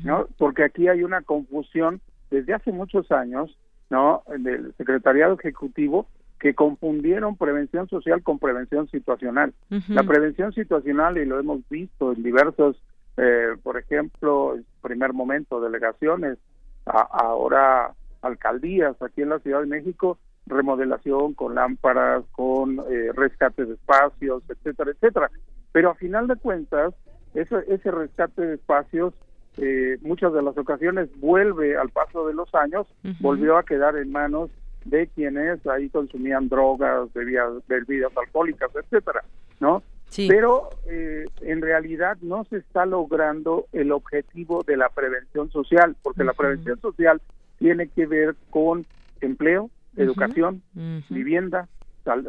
[0.04, 0.28] ¿no?
[0.38, 2.02] Porque aquí hay una confusión
[2.32, 3.56] desde hace muchos años,
[3.90, 4.24] ¿no?
[4.40, 6.08] Del secretariado ejecutivo
[6.40, 9.54] que confundieron prevención social con prevención situacional.
[9.88, 12.82] La prevención situacional, y lo hemos visto en diversos,
[13.18, 16.38] eh, por ejemplo, en primer momento, delegaciones,
[16.86, 23.74] ahora alcaldías aquí en la Ciudad de México, remodelación con lámparas, con eh, rescate de
[23.74, 25.32] espacios, etcétera, etcétera.
[25.72, 26.94] Pero a final de cuentas,
[27.34, 29.14] ese, ese rescate de espacios,
[29.58, 32.88] eh, muchas de las ocasiones vuelve al paso de los años,
[33.20, 34.52] volvió a quedar en manos
[34.86, 39.24] de quienes ahí consumían drogas, bebidas, bebidas alcohólicas, etcétera,
[39.60, 39.84] ¿no?
[40.16, 46.24] Pero eh, en realidad no se está logrando el objetivo de la prevención social, porque
[46.24, 47.22] la prevención social
[47.60, 48.86] tiene que ver con
[49.22, 50.62] empleo, educación,
[51.10, 51.68] vivienda,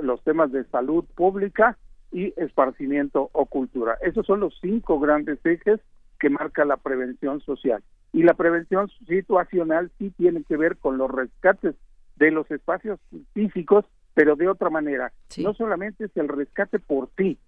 [0.03, 1.77] los temas de salud pública
[2.11, 3.99] y esparcimiento o cultura.
[4.03, 5.81] Esos son los cinco grandes ejes
[6.19, 7.83] que marca la prevención social.
[8.13, 11.75] Y la prevención situacional sí tiene que ver con los rescates
[12.17, 12.99] de los espacios
[13.35, 15.13] físicos, pero de otra manera.
[15.39, 17.39] No solamente es el rescate por sí,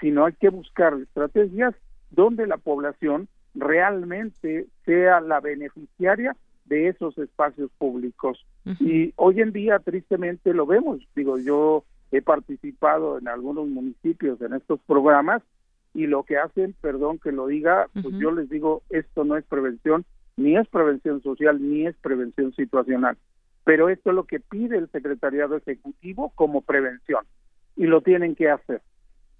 [0.00, 1.74] sino hay que buscar estrategias
[2.10, 6.36] donde la población realmente sea la beneficiaria
[6.66, 8.46] de esos espacios públicos.
[8.78, 11.00] Y hoy en día, tristemente, lo vemos.
[11.16, 15.42] Digo, yo he participado en algunos municipios en estos programas
[15.94, 19.44] y lo que hacen, perdón que lo diga, pues yo les digo, esto no es
[19.44, 20.04] prevención,
[20.36, 23.16] ni es prevención social, ni es prevención situacional.
[23.64, 27.24] Pero esto es lo que pide el Secretariado Ejecutivo como prevención
[27.76, 28.82] y lo tienen que hacer.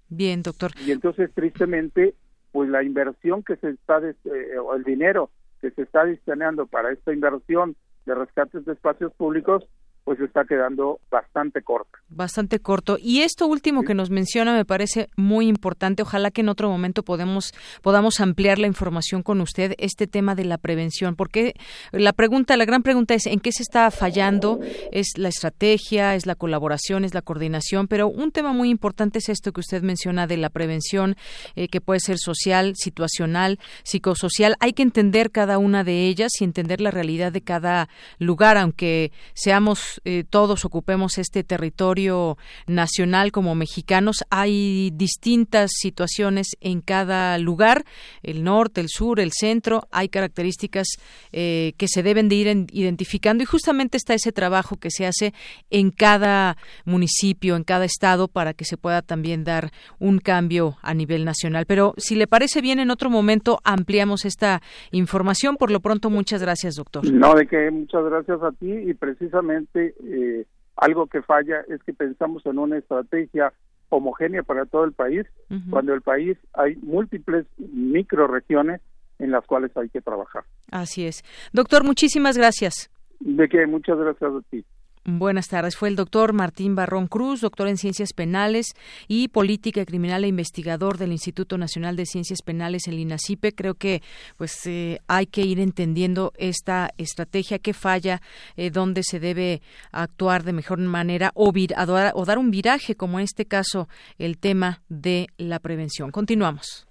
[0.09, 0.71] Bien, doctor.
[0.85, 2.15] Y entonces, tristemente,
[2.51, 5.29] pues la inversión que se está, eh, o el dinero
[5.61, 7.75] que se está destinando para esta inversión
[8.05, 9.63] de rescates de espacios públicos,
[10.03, 11.99] pues está quedando bastante corta.
[12.09, 12.97] Bastante corto.
[12.99, 16.01] Y esto último que nos menciona me parece muy importante.
[16.01, 20.45] Ojalá que en otro momento podemos, podamos ampliar la información con usted, este tema de
[20.45, 21.15] la prevención.
[21.15, 21.53] Porque
[21.91, 24.59] la pregunta, la gran pregunta es, ¿en qué se está fallando?
[24.91, 26.15] ¿Es la estrategia?
[26.15, 27.05] ¿Es la colaboración?
[27.05, 27.87] ¿Es la coordinación?
[27.87, 31.15] Pero un tema muy importante es esto que usted menciona de la prevención,
[31.55, 34.55] eh, que puede ser social, situacional, psicosocial.
[34.59, 37.87] Hay que entender cada una de ellas y entender la realidad de cada
[38.17, 42.37] lugar, aunque seamos eh, todos ocupemos este territorio
[42.67, 44.23] nacional como mexicanos.
[44.29, 47.83] Hay distintas situaciones en cada lugar,
[48.23, 49.83] el norte, el sur, el centro.
[49.91, 50.87] Hay características
[51.31, 55.33] eh, que se deben de ir identificando y justamente está ese trabajo que se hace
[55.69, 60.93] en cada municipio, en cada estado, para que se pueda también dar un cambio a
[60.93, 61.65] nivel nacional.
[61.65, 64.61] Pero si le parece bien, en otro momento ampliamos esta
[64.91, 65.57] información.
[65.57, 67.09] Por lo pronto, muchas gracias, doctor.
[67.11, 70.45] No, de muchas gracias a ti y precisamente eh,
[70.75, 73.53] algo que falla es que pensamos en una estrategia
[73.89, 75.25] homogénea para todo el país,
[75.69, 78.79] cuando el país hay múltiples microregiones
[79.19, 80.43] en las cuales hay que trabajar.
[80.71, 81.23] Así es.
[81.51, 82.89] Doctor, muchísimas gracias.
[83.19, 84.65] De que muchas gracias a ti.
[85.03, 85.75] Buenas tardes.
[85.75, 88.75] Fue el doctor Martín Barrón Cruz, doctor en Ciencias Penales
[89.07, 93.53] y Política Criminal e investigador del Instituto Nacional de Ciencias Penales, el INACIPE.
[93.53, 94.03] Creo que
[94.37, 98.21] pues eh, hay que ir entendiendo esta estrategia que falla,
[98.55, 103.23] eh, dónde se debe actuar de mejor manera o, o dar un viraje, como en
[103.23, 106.11] este caso el tema de la prevención.
[106.11, 106.90] Continuamos.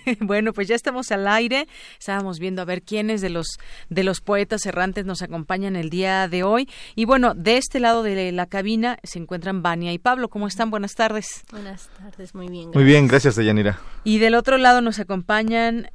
[0.20, 1.68] bueno, pues ya estamos al aire.
[1.98, 3.58] Estábamos viendo a ver quiénes de los
[3.88, 6.68] de los poetas errantes nos acompañan el día de hoy.
[6.94, 10.28] Y bueno, de este lado de la cabina se encuentran Vania y Pablo.
[10.28, 10.70] ¿Cómo están?
[10.70, 11.44] Buenas tardes.
[11.50, 12.70] Buenas tardes, muy bien.
[12.74, 13.80] Muy bien, gracias, Deyanira.
[14.04, 15.90] Y del otro lado nos acompañan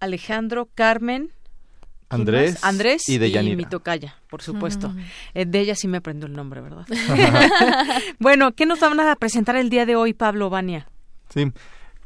[0.00, 1.30] Alejandro, Carmen.
[2.08, 3.54] Andrés, Andrés y, Deyanira.
[3.54, 4.94] y mi tocaya, por supuesto.
[5.34, 6.86] Eh, de ella sí me aprendo el nombre, ¿verdad?
[8.20, 10.86] bueno, ¿qué nos van a presentar el día de hoy, Pablo, Vania?
[11.30, 11.50] Sí,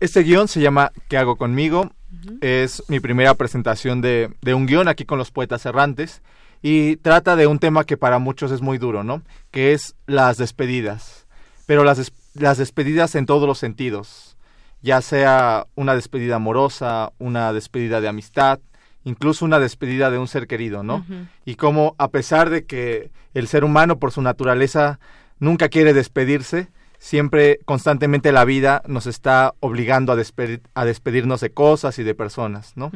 [0.00, 1.90] este guion se llama ¿Qué hago conmigo?
[2.40, 6.22] Es mi primera presentación de, de, un guion aquí con los poetas errantes
[6.62, 9.22] y trata de un tema que para muchos es muy duro, ¿no?
[9.50, 11.26] Que es las despedidas.
[11.66, 14.36] Pero las, las despedidas en todos los sentidos,
[14.82, 18.58] ya sea una despedida amorosa, una despedida de amistad,
[19.04, 21.04] incluso una despedida de un ser querido, ¿no?
[21.44, 24.98] Y cómo a pesar de que el ser humano por su naturaleza
[25.38, 26.68] nunca quiere despedirse,
[27.00, 30.16] siempre, constantemente la vida nos está obligando a,
[30.74, 32.92] a despedirnos de cosas y de personas, ¿no?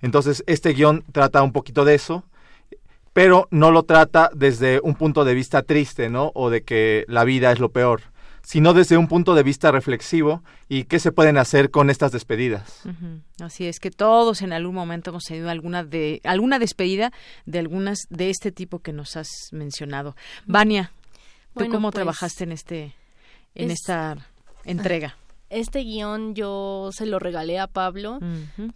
[0.00, 2.24] Entonces, este guion trata un poquito de eso,
[3.12, 6.30] pero no lo trata desde un punto de vista triste, ¿no?
[6.34, 8.02] O de que la vida es lo peor,
[8.42, 12.82] sino desde un punto de vista reflexivo y qué se pueden hacer con estas despedidas.
[13.40, 17.12] Así es que todos en algún momento hemos tenido alguna de alguna despedida
[17.44, 20.14] de algunas de este tipo que nos has mencionado.
[20.46, 20.92] Vania,
[21.56, 22.94] ¿tú cómo pues trabajaste en este
[23.58, 24.16] en esta
[24.64, 25.16] entrega?
[25.50, 28.18] Este guion yo se lo regalé a Pablo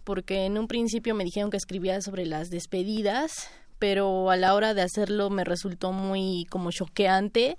[0.03, 3.31] porque en un principio me dijeron que escribía sobre las despedidas,
[3.77, 7.57] pero a la hora de hacerlo me resultó muy como choqueante.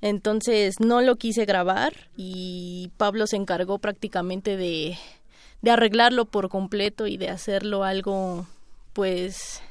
[0.00, 4.96] Entonces no lo quise grabar y Pablo se encargó prácticamente de,
[5.62, 8.46] de arreglarlo por completo y de hacerlo algo,
[8.92, 9.62] pues,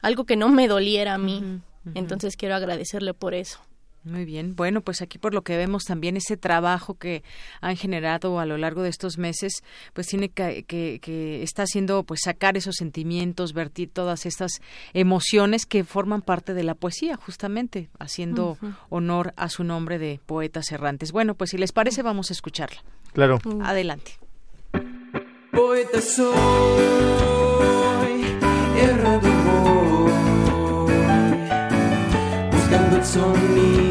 [0.00, 1.60] algo que no me doliera a mí.
[1.94, 3.60] Entonces quiero agradecerle por eso.
[4.04, 4.54] Muy bien.
[4.54, 7.22] Bueno, pues aquí por lo que vemos también ese trabajo que
[7.62, 9.64] han generado a lo largo de estos meses,
[9.94, 14.60] pues tiene que, que, está haciendo pues sacar esos sentimientos, vertir todas estas
[14.92, 18.58] emociones que forman parte de la poesía, justamente haciendo
[18.90, 21.10] honor a su nombre de poetas errantes.
[21.10, 22.82] Bueno, pues si les parece vamos a escucharla.
[23.14, 23.38] Claro.
[23.62, 24.18] Adelante.
[25.50, 26.34] Poeta soy,
[32.50, 33.83] buscando el sonido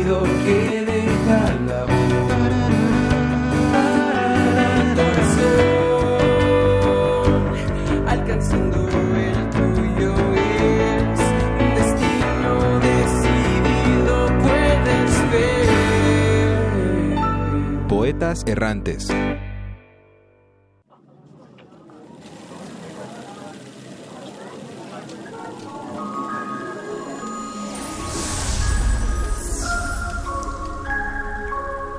[18.13, 19.07] Poetas errantes.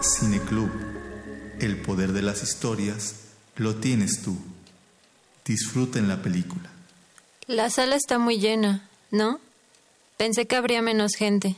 [0.01, 0.71] Cineclub.
[1.59, 3.17] El poder de las historias
[3.57, 4.37] lo tienes tú.
[5.45, 6.71] Disfruten la película.
[7.49, 9.41] La sala está muy llena, ¿no?
[10.17, 11.57] Pensé que habría menos gente.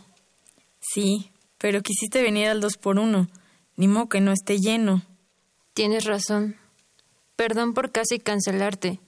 [0.80, 3.28] Sí, pero quisiste venir al dos por uno.
[3.76, 5.02] Ni modo que no esté lleno.
[5.74, 6.56] Tienes razón.
[7.36, 9.00] Perdón por casi cancelarte.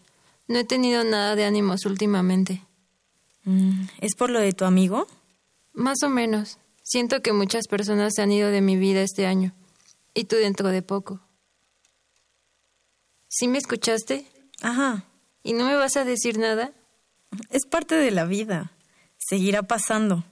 [0.46, 2.62] No he tenido nada de ánimos últimamente.
[3.44, 5.06] Mm, ¿Es por lo de tu amigo?
[5.72, 6.58] Más o menos.
[6.82, 9.54] Siento que muchas personas se han ido de mi vida este año.
[10.14, 11.20] Y tú dentro de poco.
[13.28, 14.26] ¿Sí me escuchaste?
[14.62, 15.04] Ajá.
[15.42, 16.72] ¿Y no me vas a decir nada?
[17.50, 18.72] Es parte de la vida.
[19.18, 20.24] Seguirá pasando.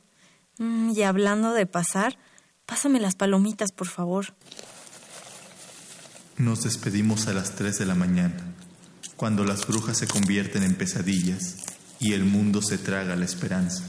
[0.59, 2.19] Mm, y hablando de pasar,
[2.67, 4.35] pásame las palomitas, por favor.
[6.37, 8.37] Nos despedimos a las 3 de la mañana,
[9.17, 11.65] cuando las brujas se convierten en pesadillas
[11.99, 13.85] y el mundo se traga la esperanza.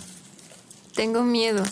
[0.95, 1.63] Tengo miedo.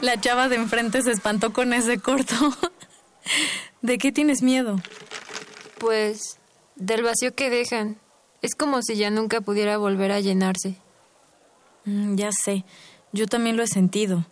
[0.00, 2.34] La chava de enfrente se espantó con ese corto.
[3.82, 4.80] ¿De qué tienes miedo?
[5.78, 6.38] Pues
[6.76, 7.98] del vacío que dejan
[8.42, 10.76] Es como si ya nunca pudiera volver a llenarse.
[11.84, 12.64] Mm, ya sé,
[13.12, 14.26] yo también lo he sentido.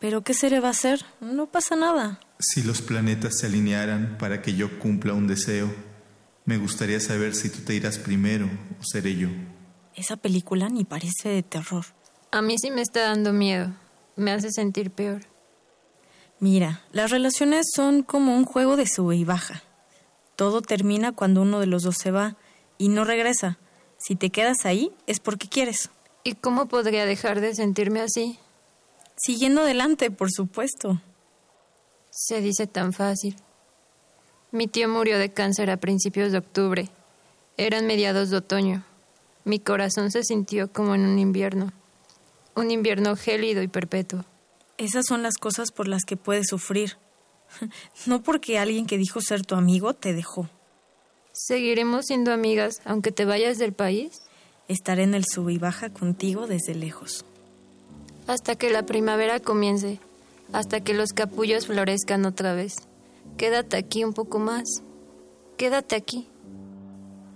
[0.00, 1.04] Pero ¿qué se le va a hacer?
[1.20, 2.20] No pasa nada.
[2.38, 5.74] Si los planetas se alinearan para que yo cumpla un deseo,
[6.44, 8.46] me gustaría saber si tú te irás primero
[8.78, 9.28] o seré yo.
[9.94, 11.86] Esa película ni parece de terror.
[12.32, 13.72] A mí sí me está dando miedo.
[14.16, 15.22] Me hace sentir peor.
[16.40, 19.62] Mira, las relaciones son como un juego de sube y baja.
[20.36, 22.36] Todo termina cuando uno de los dos se va
[22.76, 23.58] y no regresa.
[23.98, 25.90] Si te quedas ahí es porque quieres.
[26.26, 28.38] ¿Y cómo podría dejar de sentirme así?
[29.14, 31.02] Siguiendo adelante, por supuesto.
[32.10, 33.36] Se dice tan fácil.
[34.50, 36.88] Mi tío murió de cáncer a principios de octubre.
[37.58, 38.84] Eran mediados de otoño.
[39.44, 41.72] Mi corazón se sintió como en un invierno.
[42.56, 44.24] Un invierno gélido y perpetuo.
[44.78, 46.96] Esas son las cosas por las que puedes sufrir.
[48.06, 50.48] No porque alguien que dijo ser tu amigo te dejó.
[51.32, 54.22] ¿Seguiremos siendo amigas aunque te vayas del país?
[54.68, 57.24] Estaré en el sub y baja contigo desde lejos.
[58.26, 60.00] Hasta que la primavera comience,
[60.52, 62.76] hasta que los capullos florezcan otra vez.
[63.36, 64.82] Quédate aquí un poco más.
[65.56, 66.28] Quédate aquí.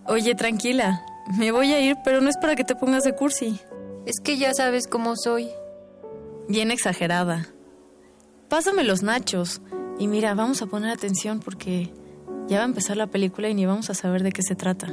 [0.07, 1.05] Oye, tranquila.
[1.37, 3.61] Me voy a ir, pero no es para que te pongas de cursi.
[4.07, 5.51] Es que ya sabes cómo soy.
[6.49, 7.49] Bien exagerada.
[8.49, 9.61] Pásame los nachos.
[9.99, 11.93] Y mira, vamos a poner atención porque
[12.49, 14.89] ya va a empezar la película y ni vamos a saber de qué se trata.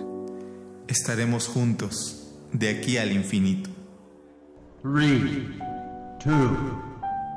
[0.88, 2.25] Estaremos juntos,
[2.60, 3.70] de aquí al infinito.
[4.82, 5.22] 3,
[6.26, 6.36] 2,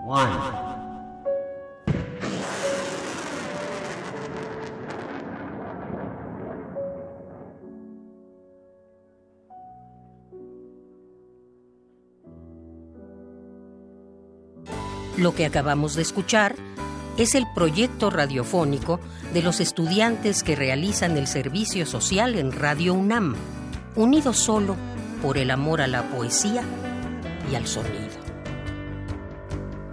[0.07, 0.69] 1.
[15.17, 16.55] Lo que acabamos de escuchar
[17.17, 19.01] es el proyecto radiofónico
[19.35, 23.35] de los estudiantes que realizan el servicio social en Radio UNAM,
[23.97, 24.77] unidos solo
[25.23, 26.63] por el amor a la poesía
[27.51, 28.09] y al sonido.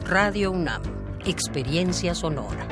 [0.05, 0.83] Radio UNAM,
[1.25, 2.67] experiencia sonora.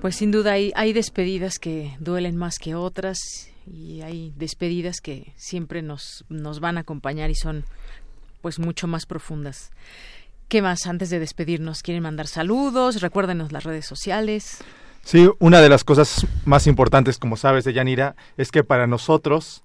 [0.00, 3.18] Pues sin duda hay, despedidas que duelen más que otras
[3.66, 7.64] y hay despedidas que siempre nos, nos van a acompañar y son
[8.40, 9.72] pues mucho más profundas.
[10.46, 11.82] ¿Qué más antes de despedirnos?
[11.82, 13.02] ¿Quieren mandar saludos?
[13.02, 14.58] Recuérdenos las redes sociales.
[15.02, 19.64] Sí, una de las cosas más importantes, como sabes, de Yanira, es que para nosotros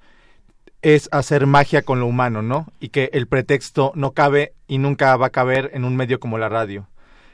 [0.82, 2.68] es hacer magia con lo humano, ¿no?
[2.80, 6.38] Y que el pretexto no cabe y nunca va a caber en un medio como
[6.38, 6.88] la radio.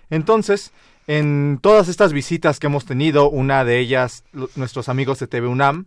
[0.09, 0.71] Entonces,
[1.07, 4.23] en todas estas visitas que hemos tenido, una de ellas
[4.55, 5.85] nuestros amigos de TV UNAM,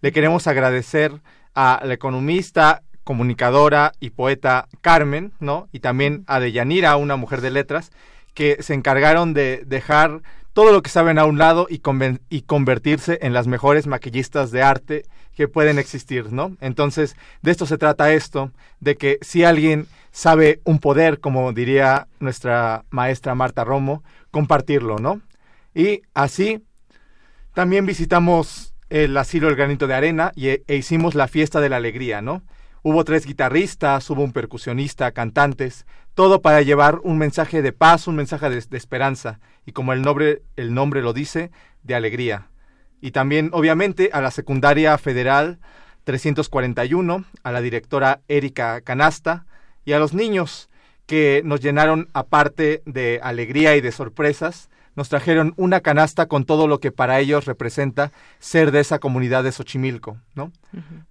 [0.00, 1.20] le queremos agradecer
[1.54, 5.68] a la economista, comunicadora y poeta Carmen, ¿no?
[5.72, 7.92] Y también a Deyanira, una mujer de letras,
[8.32, 10.22] que se encargaron de dejar
[10.52, 11.80] todo lo que saben a un lado y,
[12.28, 15.04] y convertirse en las mejores maquillistas de arte
[15.34, 16.56] que pueden existir, ¿no?
[16.60, 18.50] Entonces, de esto se trata esto,
[18.80, 25.22] de que si alguien sabe un poder, como diría nuestra maestra Marta Romo, compartirlo, ¿no?
[25.74, 26.62] Y así
[27.54, 31.76] también visitamos el asilo El Granito de Arena y, e, hicimos la fiesta de la
[31.76, 32.42] alegría, ¿no?
[32.82, 38.16] Hubo tres guitarristas, hubo un percusionista, cantantes, todo para llevar un mensaje de paz, un
[38.16, 41.50] mensaje de, esperanza y como el nombre, el nombre lo dice,
[41.82, 42.48] de alegría.
[43.00, 45.58] Y también, obviamente, a la secundaria federal
[46.04, 49.46] 341, a la directora Erika Canasta
[49.84, 50.68] y a los niños
[51.06, 56.66] que nos llenaron aparte de alegría y de sorpresas, nos trajeron una canasta con todo
[56.66, 60.52] lo que para ellos representa ser de esa comunidad de Xochimilco, ¿no?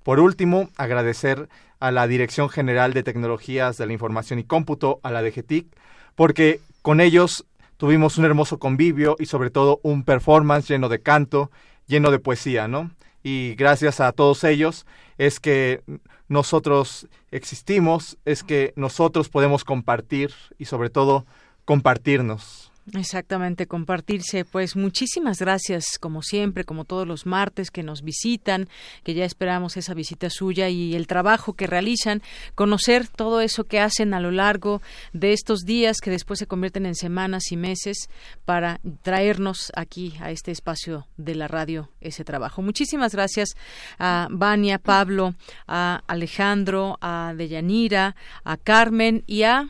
[0.04, 1.50] Por último, agradecer
[1.80, 5.68] a la Dirección General de Tecnologías de la Información y Cómputo, a la DGTIC,
[6.16, 7.46] porque con ellos
[7.78, 11.50] tuvimos un hermoso convivio y sobre todo un performance lleno de canto,
[11.88, 12.92] lleno de poesía, ¿no?
[13.24, 14.86] Y gracias a todos ellos
[15.18, 15.82] es que
[16.28, 21.26] nosotros existimos, es que nosotros podemos compartir y sobre todo
[21.66, 22.71] compartirnos.
[22.94, 24.44] Exactamente, compartirse.
[24.44, 28.68] Pues muchísimas gracias, como siempre, como todos los martes que nos visitan,
[29.04, 32.22] que ya esperamos esa visita suya y el trabajo que realizan,
[32.54, 34.82] conocer todo eso que hacen a lo largo
[35.14, 38.10] de estos días que después se convierten en semanas y meses
[38.44, 42.62] para traernos aquí a este espacio de la radio ese trabajo.
[42.62, 43.52] Muchísimas gracias
[44.00, 45.36] a Vania, Pablo,
[45.66, 49.68] a Alejandro, a Deyanira, a Carmen y a.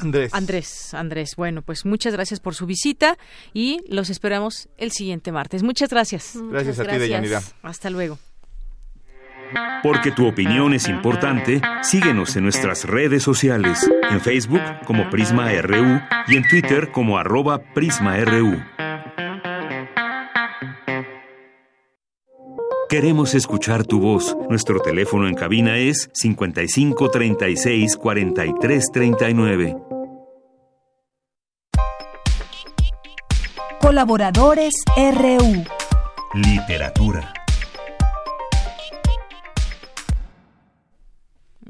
[0.00, 1.34] Andrés, Andrés.
[1.36, 3.18] Bueno, pues muchas gracias por su visita
[3.52, 5.62] y los esperamos el siguiente martes.
[5.62, 6.38] Muchas gracias.
[6.50, 7.42] Gracias a ti, Deyanira.
[7.62, 8.18] Hasta luego.
[9.82, 16.00] Porque tu opinión es importante, síguenos en nuestras redes sociales, en Facebook como Prisma RU
[16.28, 18.60] y en Twitter como arroba PrismaRU.
[22.90, 24.36] Queremos escuchar tu voz.
[24.48, 29.76] Nuestro teléfono en cabina es 55 36 43 39.
[33.80, 35.64] Colaboradores RU.
[36.34, 37.39] Literatura.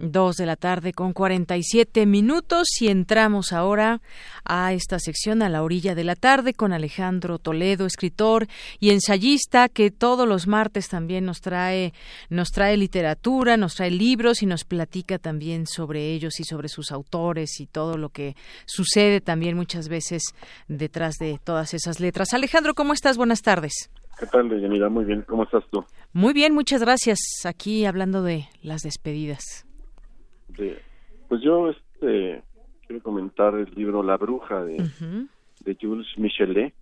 [0.02, 4.00] Dos de la tarde con 47 minutos y entramos ahora
[4.46, 8.46] a esta sección a la orilla de la tarde con Alejandro Toledo, escritor
[8.78, 11.92] y ensayista que todos los martes también nos trae
[12.30, 16.92] nos trae literatura, nos trae libros y nos platica también sobre ellos y sobre sus
[16.92, 20.22] autores y todo lo que sucede también muchas veces
[20.66, 22.32] detrás de todas esas letras.
[22.32, 23.18] Alejandro, ¿cómo estás?
[23.18, 23.90] Buenas tardes.
[24.18, 24.88] ¿Qué tal, Deyanira?
[24.88, 25.84] Muy bien, ¿cómo estás tú?
[26.14, 27.18] Muy bien, muchas gracias.
[27.44, 29.66] Aquí hablando de las despedidas
[31.28, 32.42] pues yo este
[32.86, 34.76] quiero comentar el libro La bruja de,
[35.60, 36.74] de Jules Michelet,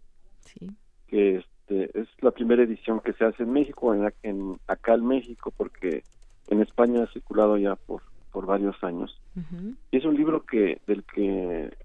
[1.06, 5.06] que este es la primera edición que se hace en México, en, en acá en
[5.06, 6.02] México, porque
[6.48, 9.20] en España ha circulado ya por por varios años.
[9.90, 11.76] Y es un libro que del que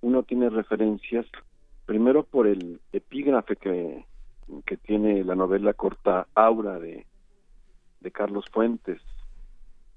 [0.00, 1.26] uno tiene referencias
[1.84, 4.04] primero por el epígrafe que,
[4.64, 7.06] que tiene la novela corta Aura de,
[8.00, 9.00] de Carlos Fuentes,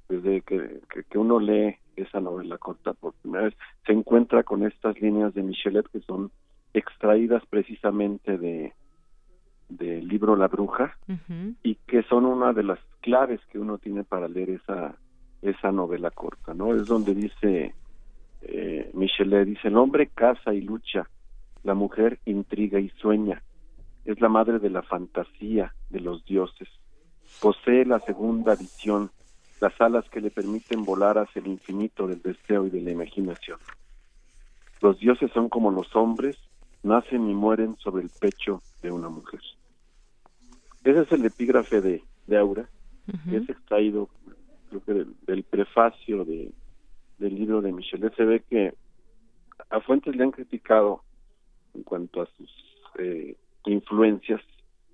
[0.10, 3.53] desde que, que, uno lee esa novela corta por primera vez,
[3.86, 6.31] se encuentra con estas líneas de Michelet que son
[6.73, 8.73] extraídas precisamente de
[9.69, 10.98] del libro La Bruja
[11.61, 14.95] y que son una de las claves que uno tiene para leer esa
[15.44, 16.73] esa novela corta, ¿no?
[16.73, 17.76] Es donde dice
[18.41, 21.07] eh, Michelet dice el hombre caza y lucha,
[21.64, 23.44] la mujer intriga y sueña,
[24.06, 26.68] es la madre de la fantasía de los dioses,
[27.40, 29.11] posee la segunda visión
[29.60, 33.60] las alas que le permiten volar hacia el infinito del deseo y de la imaginación.
[34.81, 36.38] Los dioses son como los hombres,
[36.84, 39.41] nacen y mueren sobre el pecho de una mujer.
[40.84, 42.69] Ese es el epígrafe de, de Aura,
[43.30, 44.10] que es extraído
[44.69, 46.52] creo que del, prefacio de,
[47.18, 48.15] del libro de Michelet.
[48.15, 48.73] Se ve que
[49.69, 51.03] a Fuentes le han criticado
[51.73, 52.49] en cuanto a sus
[52.99, 54.41] eh, influencias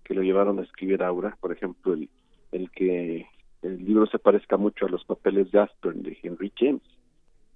[0.04, 2.10] que lo llevaron a escribir Aura, por ejemplo, el,
[2.52, 3.28] el que
[3.62, 6.82] el libro se parezca mucho a los papeles de Asper de Henry James.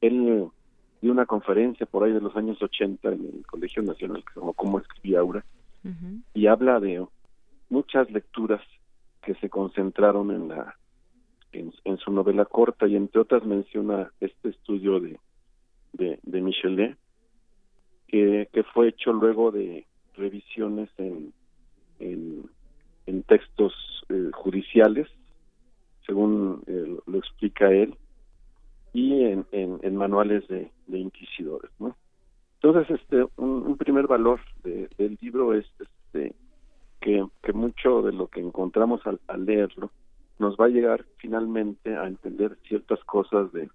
[0.02, 0.48] Él
[1.02, 4.82] dio una conferencia por ahí de los años 80 en el Colegio Nacional, como cómo
[5.18, 5.44] Aura,
[6.34, 7.06] y habla de
[7.70, 8.62] muchas lecturas
[9.22, 10.76] que se concentraron en la
[11.52, 15.20] en, su novela corta y entre otras menciona este estudio de
[15.94, 16.96] de, de Michelet
[18.08, 21.34] que, que fue hecho luego de revisiones en
[22.00, 23.74] en, textos
[24.10, 25.08] eh, judiciales
[26.10, 27.96] según eh, lo explica él,
[28.94, 31.96] y en, en, manuales de, inquisidores, ¿no?
[32.56, 36.34] Entonces, este, un, primer valor del libro es este,
[37.00, 39.92] que, que, mucho de lo que encontramos al, leerlo
[40.40, 43.70] nos va a llegar finalmente a entender ciertas cosas de,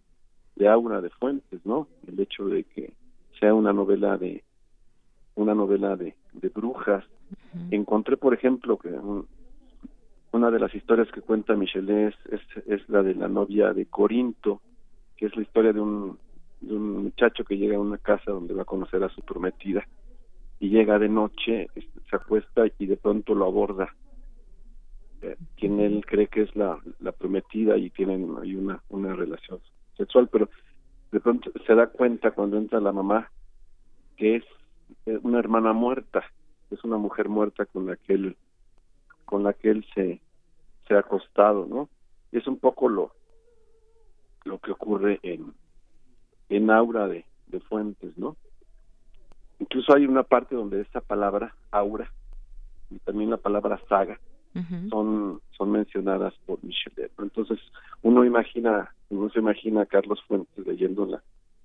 [0.56, 1.86] de Aura de Fuentes, ¿no?
[2.08, 2.94] El hecho de que
[3.38, 4.42] sea una novela de
[5.36, 7.04] una novela de, de brujas.
[7.70, 8.90] Encontré, por ejemplo, que
[10.34, 14.60] una de las historias que cuenta Michelet es, es, la de la novia de Corinto,
[15.16, 16.18] que es la historia de un,
[16.60, 19.86] de un muchacho que llega a una casa donde va a conocer a su prometida
[20.58, 23.94] y llega de noche, se acuesta y de pronto lo aborda.
[25.22, 29.60] Eh, quien él cree que es la, la prometida y tienen ahí una, una relación
[29.96, 30.48] sexual, pero
[31.12, 33.30] de pronto se da cuenta cuando entra la mamá
[34.16, 34.44] que es
[35.06, 36.24] eh, una hermana muerta,
[36.70, 38.36] es una mujer muerta con la que él
[39.24, 40.20] con la que él se,
[40.86, 41.88] se ha acostado, ¿no?
[42.32, 43.12] Es un poco lo,
[44.44, 45.54] lo que ocurre en,
[46.48, 48.36] en aura de, de fuentes, ¿no?
[49.60, 52.10] Incluso hay una parte donde esta palabra aura
[52.90, 54.18] y también la palabra saga
[54.88, 57.10] son son mencionadas por Michelet.
[57.18, 57.58] Entonces
[58.02, 61.22] uno imagina uno se imagina a Carlos Fuentes leyendo la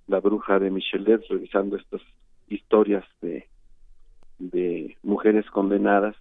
[0.08, 2.02] la bruja de Michelet, revisando estas
[2.48, 3.48] historias de
[4.40, 6.16] de mujeres condenadas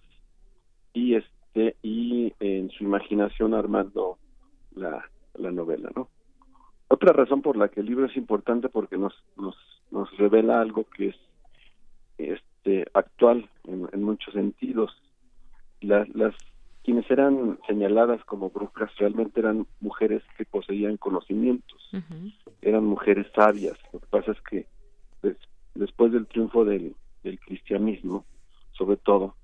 [0.93, 4.17] y este y en su imaginación armando
[4.75, 6.09] la, la novela no
[6.89, 9.55] otra razón por la que el libro es importante porque nos nos
[9.91, 11.15] nos revela algo que es
[12.17, 14.91] este actual en, muchos sentidos.
[15.81, 16.35] Las las
[16.83, 21.89] quienes eran señaladas como brujas realmente eran mujeres que poseían conocimientos.
[22.61, 23.77] Eran mujeres sabias.
[23.93, 24.65] Lo que pasa es que
[25.75, 28.25] después del triunfo del, del cristianismo
[28.71, 29.35] sobre todo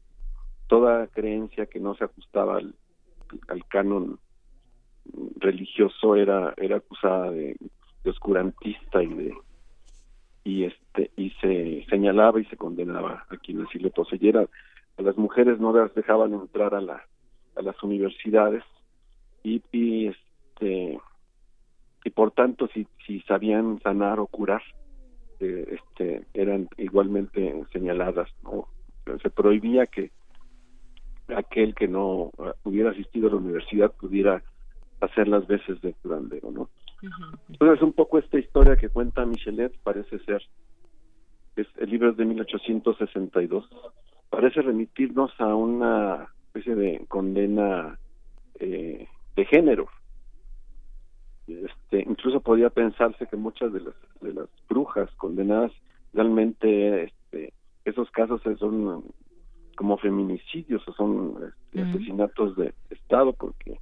[0.67, 2.75] toda creencia que no se ajustaba al,
[3.69, 4.19] canon
[5.37, 7.55] religioso era era acusada de,
[8.05, 9.33] oscurantista y de
[10.43, 14.47] y este y se señalaba y se condenaba aquí en el siglo XII
[14.97, 17.03] a las mujeres no las dejaban entrar a la
[17.55, 18.63] a las universidades
[19.43, 20.99] y, y este
[22.03, 24.61] y por tanto si si sabían sanar o curar
[25.39, 28.67] eh, este eran igualmente señaladas no
[29.21, 30.11] se prohibía que
[31.35, 34.43] aquel que no eh, hubiera asistido a la universidad pudiera
[35.01, 36.69] hacer las veces de curandero, ¿no?
[37.49, 40.41] Entonces, un poco esta historia que cuenta Michelet parece ser,
[41.55, 43.69] es, el libro es de 1862,
[44.29, 47.99] parece remitirnos a una especie de condena
[48.59, 49.87] eh, de género.
[51.47, 55.71] Este, incluso podría pensarse que muchas de las, de las brujas condenadas
[56.13, 57.53] realmente este,
[57.83, 59.03] esos casos son
[59.75, 63.79] como feminicidios o son este, asesinatos de Estado porque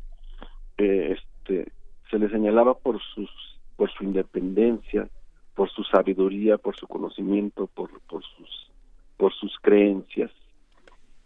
[0.78, 1.72] eh, este
[2.10, 3.30] se le señalaba por sus
[3.76, 5.07] por su independencia
[5.56, 8.72] por su sabiduría por su conocimiento por por sus
[9.18, 10.32] por sus creencias.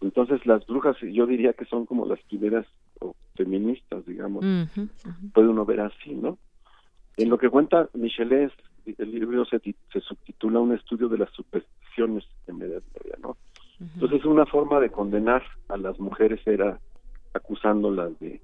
[0.00, 2.66] Entonces las brujas yo diría que son como las primeras
[3.34, 4.44] feministas digamos.
[5.32, 6.38] Puede uno ver así no
[7.16, 8.52] en lo que cuenta Michelet
[8.96, 13.36] el libro se, se subtitula un estudio de las supersticiones en Edad Media no
[13.80, 16.80] entonces una forma de condenar a las mujeres era
[17.32, 18.40] acusándolas de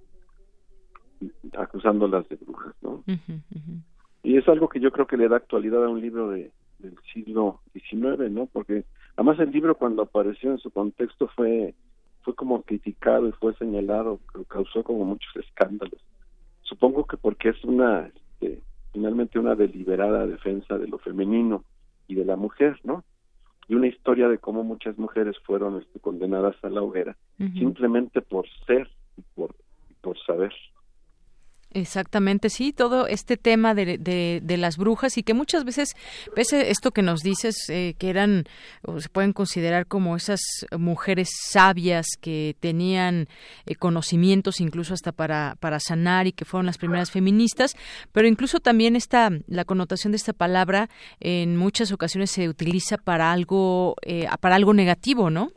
[1.56, 3.02] acusándolas de brujas, ¿no?
[4.23, 6.97] Y es algo que yo creo que le da actualidad a un libro de, del
[7.12, 8.47] siglo XIX, ¿no?
[8.47, 8.85] Porque
[9.16, 11.74] además el libro cuando apareció en su contexto fue
[12.23, 16.01] fue como criticado y fue señalado, causó como muchos escándalos.
[16.62, 18.62] Supongo que porque es una este,
[18.93, 21.65] finalmente una deliberada defensa de lo femenino
[22.09, 23.05] y de la mujer, ¿no?
[23.68, 28.46] Y una historia de cómo muchas mujeres fueron este, condenadas a la hoguera simplemente por
[28.66, 29.54] ser y por,
[30.00, 30.52] por saber.
[31.74, 35.96] Exactamente, sí, todo este tema de, de, las brujas y que muchas veces,
[36.32, 38.44] pese esto que nos dices, eh, que eran,
[38.82, 40.40] o se pueden considerar como esas
[40.78, 43.26] mujeres sabias que tenían
[43.66, 47.74] eh, conocimientos incluso hasta para, para sanar y que fueron las primeras feministas,
[48.12, 50.88] pero incluso también esta, la connotación de esta palabra
[51.18, 55.51] en muchas ocasiones se utiliza para algo, eh, para algo negativo, ¿no?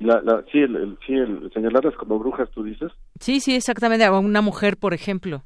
[0.00, 2.90] La, la, sí, el, sí, el señalarlas como brujas, tú dices.
[3.20, 4.04] Sí, sí, exactamente.
[4.04, 5.42] A una mujer, por ejemplo.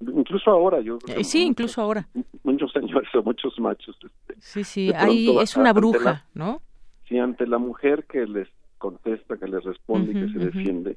[0.00, 0.98] Incluso ahora, yo.
[1.08, 2.08] Eh, sí, incluso ahora.
[2.42, 3.96] Muchos señores o muchos machos.
[4.02, 6.62] Este, sí, sí, ahí es una bruja, ¿no?
[7.06, 8.48] Sí, ante la mujer que les
[8.78, 10.96] contesta, que les responde y que se defiende,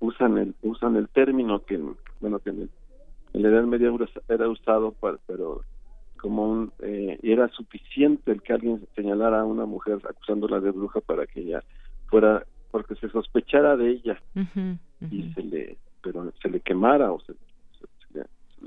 [0.00, 1.80] usan el usan el término que,
[2.20, 2.68] bueno, que en,
[3.34, 3.90] la Edad Media
[4.28, 5.62] era usado, para, pero
[6.20, 6.72] como un.
[6.80, 11.40] Eh, era suficiente el que alguien señalara a una mujer acusándola de bruja para que
[11.40, 11.62] ella
[12.12, 14.20] fuera porque se sospechara de ella
[15.10, 17.32] y se le pero se le quemara o se,
[18.12, 18.22] le,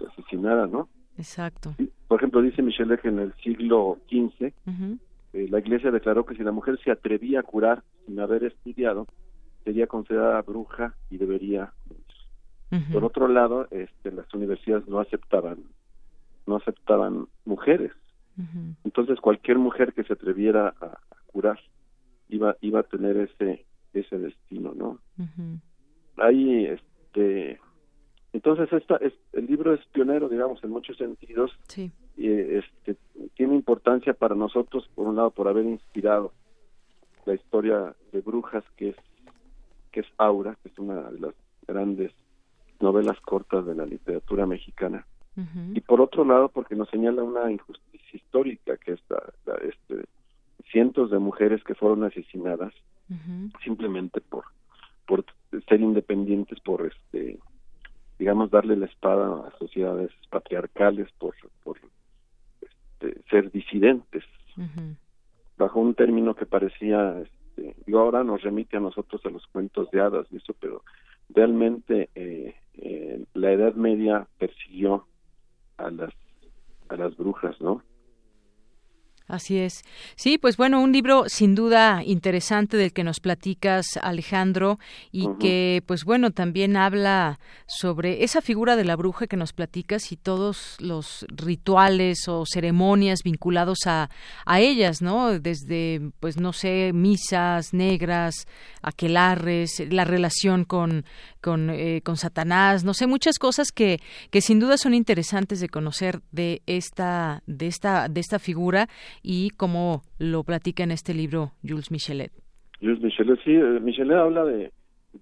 [0.07, 1.75] asesinara no exacto.
[2.07, 4.51] Por ejemplo dice Michelle que en el siglo XV
[5.33, 9.05] eh, la Iglesia declaró que si la mujer se atrevía a curar sin haber estudiado
[9.63, 11.71] sería considerada bruja y debería
[12.91, 15.59] por otro lado este las universidades no aceptaban
[16.47, 17.91] no aceptaban mujeres.
[18.83, 20.97] Entonces cualquier mujer que se atreviera a
[21.27, 21.59] curar
[22.29, 24.99] iba iba a tener ese ese destino no
[26.17, 27.59] ahí este
[28.33, 31.51] entonces esta es, el libro es pionero digamos en muchos sentidos.
[31.67, 31.91] Sí.
[32.17, 32.97] y este
[33.35, 36.33] tiene importancia para nosotros por un lado por haber inspirado
[37.25, 38.95] la historia de brujas que es
[39.91, 41.35] que es Aura que es una de las
[41.67, 42.11] grandes
[42.79, 45.05] novelas cortas de la literatura mexicana.
[45.73, 50.05] Y por otro lado porque nos señala una injusticia histórica que es la, este
[50.71, 52.73] cientos de mujeres que fueron asesinadas
[53.63, 54.45] simplemente por
[55.05, 55.23] por
[55.69, 57.37] ser independientes por este
[58.17, 61.77] digamos darle la espada a sociedades patriarcales por por
[62.61, 64.23] este, ser disidentes.
[65.57, 69.89] Bajo un término que parecía este, yo ahora nos remite a nosotros a los cuentos
[69.91, 70.83] de hadas y eso pero
[71.29, 75.05] realmente eh, eh, la Edad Media persiguió
[75.77, 76.13] a las
[76.89, 77.81] a las brujas no
[79.27, 79.83] Así es.
[80.15, 84.77] Sí, pues bueno, un libro sin duda interesante del que nos platicas, Alejandro,
[85.11, 90.11] y que, pues bueno, también habla sobre esa figura de la bruja que nos platicas
[90.11, 94.11] y todos los rituales o ceremonias vinculados a,
[94.45, 95.39] a ellas, ¿no?
[95.39, 98.45] Desde, pues no sé, misas negras,
[98.83, 101.03] aquelarres, la relación con,
[101.41, 103.99] con, eh, con Satanás, no sé, muchas cosas que,
[104.29, 108.87] que sin duda son interesantes de conocer de esta, de esta, de esta figura
[109.21, 112.31] y cómo lo platica en este libro Jules Michelet.
[112.79, 114.71] Jules Michelet, sí, eh, Michelet habla de,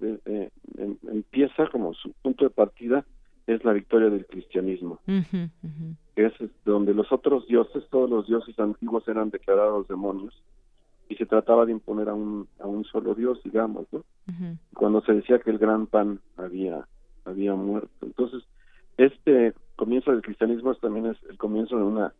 [0.01, 3.05] em, empieza como su punto de partida
[3.93, 4.99] historia del cristianismo,
[6.15, 6.33] es
[6.65, 10.33] donde los otros dioses, todos los dioses antiguos eran declarados demonios
[11.09, 14.03] y se trataba de imponer a un, a un solo dios, digamos, ¿no?
[14.73, 16.87] Cuando se decía que el gran pan había,
[17.25, 17.89] había muerto.
[18.01, 18.43] Entonces,
[18.97, 22.13] este comienzo del cristianismo también es el comienzo de una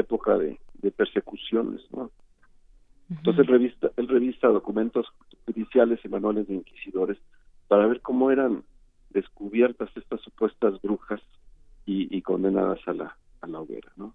[0.00, 2.10] época de, de persecuciones, ¿no?
[3.10, 5.06] Entonces él revista, él revista documentos
[5.44, 7.18] judiciales y manuales de inquisidores
[7.66, 8.62] para ver cómo eran
[9.10, 11.20] descubiertas estas supuestas brujas
[11.86, 14.14] y, condenadas a la, a la hoguera, ¿no?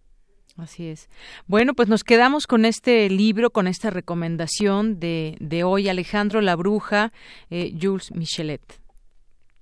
[0.55, 1.09] Así es.
[1.45, 6.55] Bueno, pues nos quedamos con este libro, con esta recomendación de, de hoy, Alejandro La
[6.55, 7.11] Bruja,
[7.49, 8.79] eh, Jules Michelet.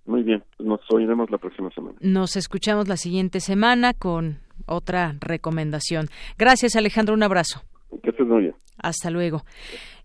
[0.06, 1.98] Muy bien, nos oiremos la próxima semana.
[2.02, 6.08] Nos escuchamos la siguiente semana con otra recomendación.
[6.38, 7.64] Gracias, Alejandro, un abrazo.
[8.02, 8.56] Que estés muy bien.
[8.78, 9.44] Hasta luego.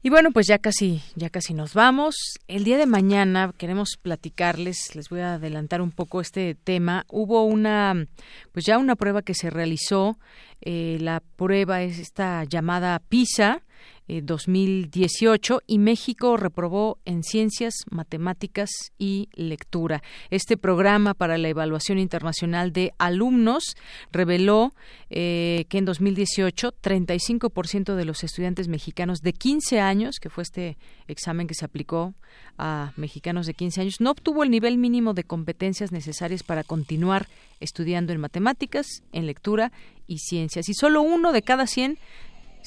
[0.01, 2.15] Y bueno, pues ya casi, ya casi nos vamos.
[2.47, 7.05] El día de mañana queremos platicarles, les voy a adelantar un poco este tema.
[7.11, 8.07] Hubo una,
[8.53, 10.17] pues ya una prueba que se realizó.
[10.61, 13.63] Eh, la prueba es esta llamada PISA,
[14.09, 20.03] 2018 eh, y México reprobó en ciencias, matemáticas y lectura.
[20.31, 23.77] Este programa para la evaluación internacional de alumnos
[24.13, 24.73] reveló
[25.11, 30.79] eh, que en 2018 35% de los estudiantes mexicanos de 15 años, que fue este
[31.07, 32.15] examen que se aplicó
[32.57, 37.29] a mexicanos de 15 años, no obtuvo el nivel mínimo de competencias necesarias para continuar
[37.61, 39.73] estudiando en matemáticas, en lectura
[40.07, 40.69] y ciencias.
[40.69, 41.99] Y solo uno de cada 100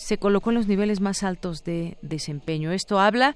[0.02, 2.72] se colocó en los niveles más altos de desempeño.
[2.72, 3.36] Esto habla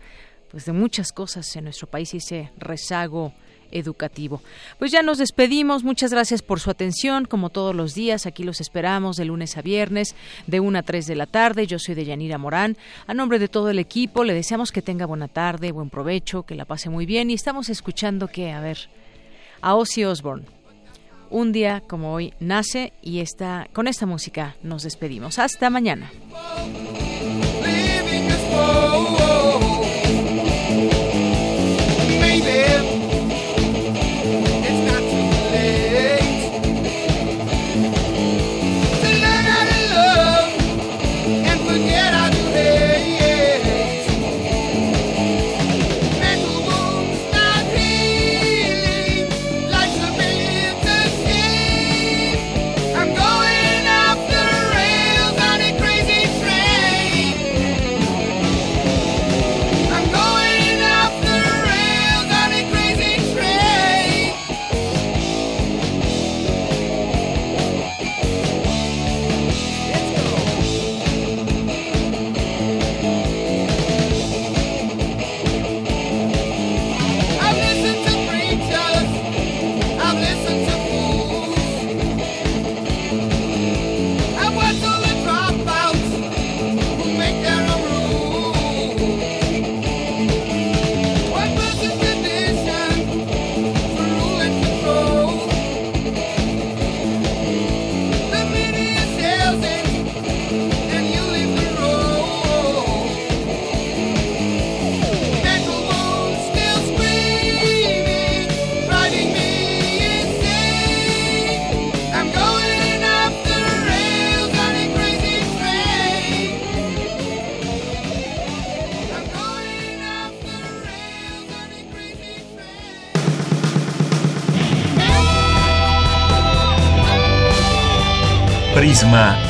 [0.49, 3.33] pues de muchas cosas en nuestro país y ese rezago
[3.71, 4.41] educativo.
[4.79, 8.61] Pues ya nos despedimos, muchas gracias por su atención, como todos los días, aquí los
[8.61, 10.15] esperamos de lunes a viernes,
[10.47, 13.47] de 1 a 3 de la tarde, yo soy de Yanira Morán, a nombre de
[13.47, 17.05] todo el equipo le deseamos que tenga buena tarde, buen provecho, que la pase muy
[17.05, 18.89] bien y estamos escuchando que, a ver,
[19.61, 20.03] a Ozzy
[21.29, 25.39] un día como hoy nace y esta, con esta música nos despedimos.
[25.39, 26.11] Hasta mañana.